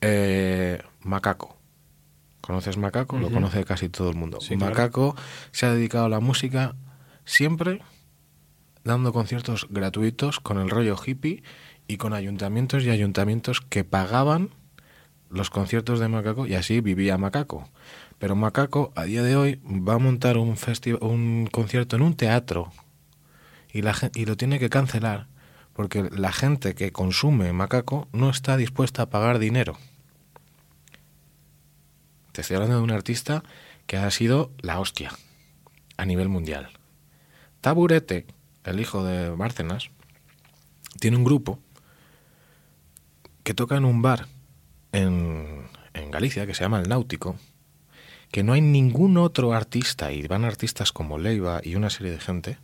Eh, 0.00 0.82
Macaco. 1.02 1.56
¿Conoces 2.40 2.76
Macaco? 2.76 3.18
Lo 3.18 3.30
conoce 3.30 3.64
casi 3.64 3.88
todo 3.88 4.08
el 4.08 4.16
mundo. 4.16 4.40
Sí, 4.40 4.56
claro. 4.56 4.70
Macaco 4.70 5.16
se 5.50 5.66
ha 5.66 5.72
dedicado 5.72 6.06
a 6.06 6.08
la 6.08 6.20
música 6.20 6.76
siempre 7.24 7.82
dando 8.84 9.12
conciertos 9.12 9.66
gratuitos 9.68 10.40
con 10.40 10.58
el 10.58 10.70
rollo 10.70 10.96
hippie 11.04 11.42
y 11.88 11.96
con 11.96 12.12
ayuntamientos 12.12 12.84
y 12.84 12.90
ayuntamientos 12.90 13.60
que 13.60 13.84
pagaban 13.84 14.50
los 15.30 15.50
conciertos 15.50 16.00
de 16.00 16.08
Macaco 16.08 16.46
y 16.46 16.54
así 16.54 16.80
vivía 16.80 17.18
Macaco. 17.18 17.68
Pero 18.18 18.36
Macaco 18.36 18.92
a 18.94 19.04
día 19.04 19.22
de 19.22 19.36
hoy 19.36 19.60
va 19.64 19.94
a 19.94 19.98
montar 19.98 20.38
un 20.38 20.56
un 21.00 21.48
concierto 21.50 21.96
en 21.96 22.02
un 22.02 22.16
teatro 22.16 22.72
y, 23.72 23.82
la, 23.82 23.94
y 24.14 24.24
lo 24.24 24.36
tiene 24.36 24.58
que 24.58 24.70
cancelar 24.70 25.28
porque 25.76 26.08
la 26.10 26.32
gente 26.32 26.74
que 26.74 26.90
consume 26.90 27.52
Macaco 27.52 28.08
no 28.12 28.30
está 28.30 28.56
dispuesta 28.56 29.02
a 29.02 29.10
pagar 29.10 29.38
dinero. 29.38 29.76
Te 32.32 32.40
estoy 32.40 32.56
hablando 32.56 32.78
de 32.78 32.82
un 32.82 32.92
artista 32.92 33.42
que 33.86 33.98
ha 33.98 34.10
sido 34.10 34.50
la 34.58 34.80
hostia 34.80 35.12
a 35.98 36.06
nivel 36.06 36.30
mundial. 36.30 36.70
Taburete, 37.60 38.24
el 38.64 38.80
hijo 38.80 39.04
de 39.04 39.28
Bárcenas, 39.30 39.90
tiene 40.98 41.18
un 41.18 41.24
grupo 41.24 41.58
que 43.46 43.54
toca 43.54 43.76
en 43.76 43.84
un 43.84 44.02
bar 44.02 44.26
en, 44.90 45.68
en 45.94 46.10
Galicia 46.10 46.48
que 46.48 46.54
se 46.54 46.64
llama 46.64 46.80
El 46.80 46.88
Náutico, 46.88 47.36
que 48.32 48.42
no 48.42 48.54
hay 48.54 48.60
ningún 48.60 49.16
otro 49.18 49.52
artista, 49.52 50.10
y 50.10 50.26
van 50.26 50.44
artistas 50.44 50.90
como 50.90 51.16
Leiva 51.16 51.60
y 51.62 51.76
una 51.76 51.88
serie 51.88 52.10
de 52.10 52.18
gente, 52.18 52.58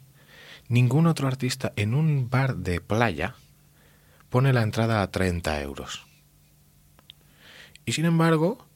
ningún 0.66 1.06
otro 1.06 1.28
artista 1.28 1.72
en 1.76 1.94
un 1.94 2.28
bar 2.28 2.56
de 2.56 2.80
playa 2.80 3.36
pone 4.28 4.52
la 4.52 4.62
entrada 4.62 5.02
a 5.02 5.10
30 5.12 5.62
euros. 5.62 6.04
Y 7.84 7.92
sin 7.92 8.04
embargo, 8.04 8.66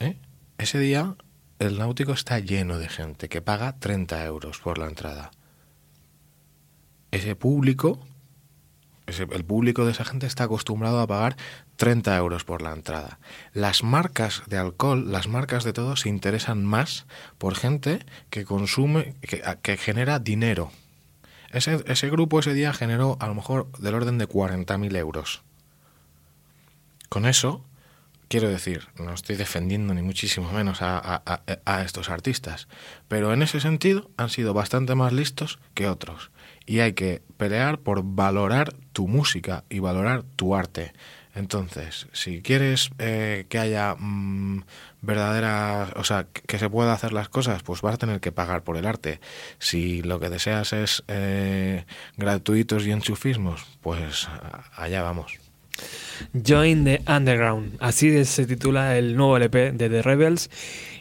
¿eh? 0.00 0.18
ese 0.58 0.78
día 0.78 1.16
el 1.60 1.78
náutico 1.78 2.12
está 2.12 2.40
lleno 2.40 2.78
de 2.78 2.90
gente 2.90 3.30
que 3.30 3.40
paga 3.40 3.78
30 3.78 4.22
euros 4.26 4.58
por 4.58 4.76
la 4.76 4.86
entrada. 4.86 5.30
Ese 7.10 7.36
público, 7.36 8.06
el 9.08 9.44
público 9.44 9.84
de 9.84 9.92
esa 9.92 10.04
gente 10.04 10.26
está 10.26 10.44
acostumbrado 10.44 11.00
a 11.00 11.06
pagar 11.06 11.36
30 11.76 12.16
euros 12.16 12.44
por 12.44 12.62
la 12.62 12.72
entrada. 12.72 13.18
Las 13.54 13.82
marcas 13.82 14.42
de 14.46 14.58
alcohol, 14.58 15.10
las 15.10 15.28
marcas 15.28 15.64
de 15.64 15.72
todo, 15.72 15.96
se 15.96 16.08
interesan 16.08 16.64
más 16.64 17.06
por 17.38 17.54
gente 17.54 18.04
que 18.30 18.44
consume, 18.44 19.14
que, 19.20 19.76
genera 19.76 20.18
dinero. 20.18 20.70
Ese, 21.50 21.82
ese 21.86 22.10
grupo 22.10 22.40
ese 22.40 22.52
día 22.52 22.74
generó 22.74 23.16
a 23.20 23.26
lo 23.26 23.34
mejor 23.34 23.70
del 23.78 23.94
orden 23.94 24.18
de 24.18 24.28
40.000 24.28 24.96
euros. 24.96 25.42
Con 27.08 27.24
eso, 27.24 27.64
quiero 28.28 28.50
decir, 28.50 28.88
no 28.98 29.14
estoy 29.14 29.36
defendiendo 29.36 29.94
ni 29.94 30.02
muchísimo 30.02 30.52
menos 30.52 30.80
a 30.82 31.82
estos 31.82 32.10
artistas, 32.10 32.68
pero 33.08 33.32
en 33.32 33.40
ese 33.40 33.60
sentido 33.60 34.10
han 34.18 34.28
sido 34.28 34.52
bastante 34.52 34.94
más 34.94 35.14
listos 35.14 35.58
que 35.72 35.88
otros. 35.88 36.30
Y 36.68 36.80
hay 36.80 36.92
que 36.92 37.22
pelear 37.38 37.78
por 37.78 38.02
valorar 38.04 38.74
tu 38.92 39.08
música 39.08 39.64
y 39.70 39.78
valorar 39.78 40.22
tu 40.36 40.54
arte. 40.54 40.92
Entonces, 41.34 42.08
si 42.12 42.42
quieres 42.42 42.90
eh, 42.98 43.46
que 43.48 43.58
haya 43.58 43.94
mm, 43.98 44.64
verdadera, 45.00 45.94
o 45.96 46.04
sea, 46.04 46.26
que 46.30 46.58
se 46.58 46.68
pueda 46.68 46.92
hacer 46.92 47.14
las 47.14 47.30
cosas, 47.30 47.62
pues 47.62 47.80
vas 47.80 47.94
a 47.94 47.98
tener 47.98 48.20
que 48.20 48.32
pagar 48.32 48.64
por 48.64 48.76
el 48.76 48.86
arte. 48.86 49.18
Si 49.58 50.02
lo 50.02 50.20
que 50.20 50.28
deseas 50.28 50.74
es 50.74 51.04
eh, 51.08 51.86
gratuitos 52.18 52.86
y 52.86 52.90
enchufismos, 52.90 53.64
pues 53.80 54.28
allá 54.76 55.02
vamos. 55.02 55.38
Join 56.34 56.84
the 56.84 57.02
Underground. 57.08 57.76
Así 57.80 58.26
se 58.26 58.44
titula 58.44 58.98
el 58.98 59.16
nuevo 59.16 59.38
LP 59.38 59.72
de 59.72 59.88
The 59.88 60.02
Rebels. 60.02 60.50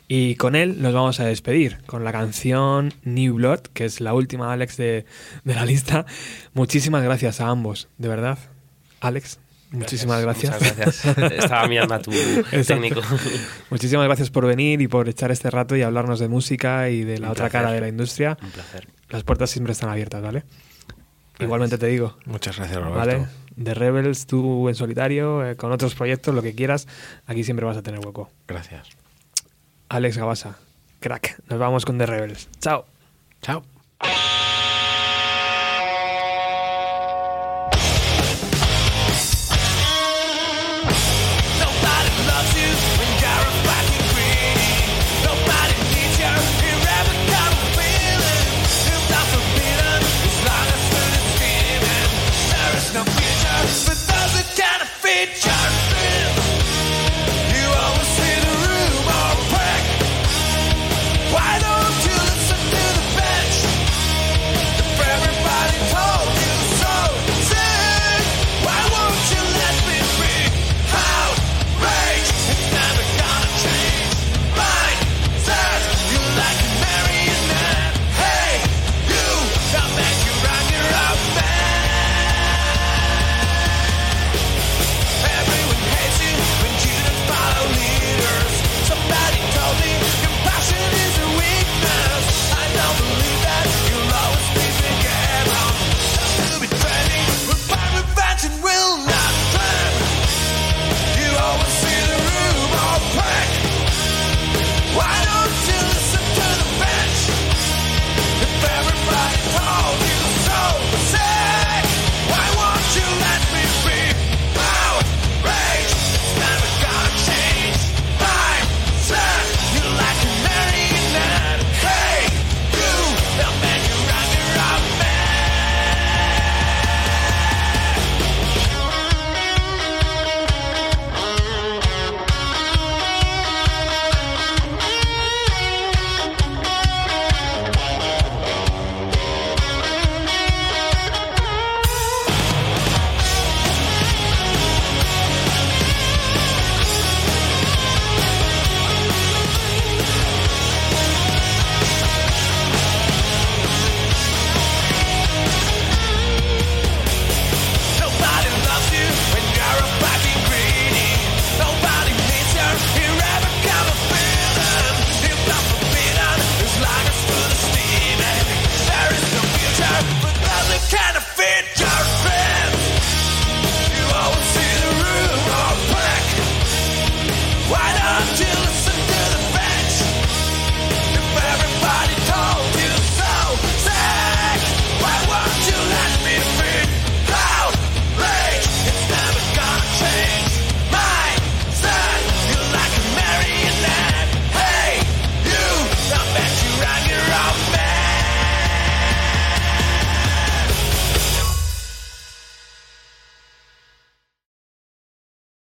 Y 0.09 0.35
con 0.35 0.55
él 0.55 0.81
nos 0.81 0.93
vamos 0.93 1.19
a 1.19 1.25
despedir 1.25 1.79
con 1.85 2.03
la 2.05 2.13
canción 2.13 2.93
New 3.03 3.35
Blood, 3.35 3.59
que 3.73 3.83
es 3.85 3.99
la 3.99 4.13
última, 4.13 4.53
Alex, 4.53 4.77
de, 4.77 5.05
de 5.43 5.53
la 5.55 5.65
lista. 5.65 6.05
Muchísimas 6.53 7.03
gracias 7.03 7.41
a 7.41 7.47
ambos, 7.49 7.89
de 7.97 8.07
verdad. 8.07 8.37
Alex, 9.01 9.37
muchísimas 9.71 10.21
gracias. 10.21 10.53
Muchas 10.53 10.77
gracias. 10.77 11.17
Estaba 11.43 11.67
mirando 11.67 11.93
a 11.95 12.01
tu 12.01 12.11
técnico. 12.65 13.01
Muchísimas 13.69 14.05
gracias 14.05 14.29
por 14.29 14.45
venir 14.45 14.79
y 14.81 14.87
por 14.87 15.09
echar 15.09 15.29
este 15.31 15.51
rato 15.51 15.75
y 15.75 15.81
hablarnos 15.81 16.19
de 16.19 16.29
música 16.29 16.89
y 16.89 17.03
de 17.03 17.17
la 17.19 17.27
Un 17.27 17.31
otra 17.33 17.49
placer. 17.49 17.61
cara 17.61 17.73
de 17.73 17.81
la 17.81 17.89
industria. 17.89 18.37
Un 18.41 18.51
placer. 18.51 18.87
Las 19.09 19.23
puertas 19.23 19.49
siempre 19.49 19.73
están 19.73 19.89
abiertas, 19.89 20.21
¿vale? 20.21 20.43
Igualmente 21.39 21.77
te 21.77 21.85
digo, 21.87 22.17
Muchas 22.25 22.55
gracias, 22.57 22.77
Roberto. 22.79 22.97
¿vale? 22.97 23.25
De 23.55 23.73
Rebels, 23.73 24.25
tú 24.25 24.69
en 24.69 24.75
solitario, 24.75 25.45
eh, 25.47 25.55
con 25.55 25.71
otros 25.71 25.93
proyectos, 25.95 26.33
lo 26.33 26.41
que 26.41 26.55
quieras, 26.55 26.87
aquí 27.25 27.43
siempre 27.43 27.65
vas 27.65 27.77
a 27.77 27.83
tener 27.83 27.99
hueco. 27.99 28.31
Gracias. 28.47 28.87
Alex 29.89 30.17
Gabasa. 30.17 30.57
Crack. 30.99 31.41
Nos 31.49 31.59
vamos 31.59 31.85
con 31.85 31.97
The 31.97 32.05
Rebels. 32.05 32.49
Chao. 32.59 32.85
Chao. 33.41 33.63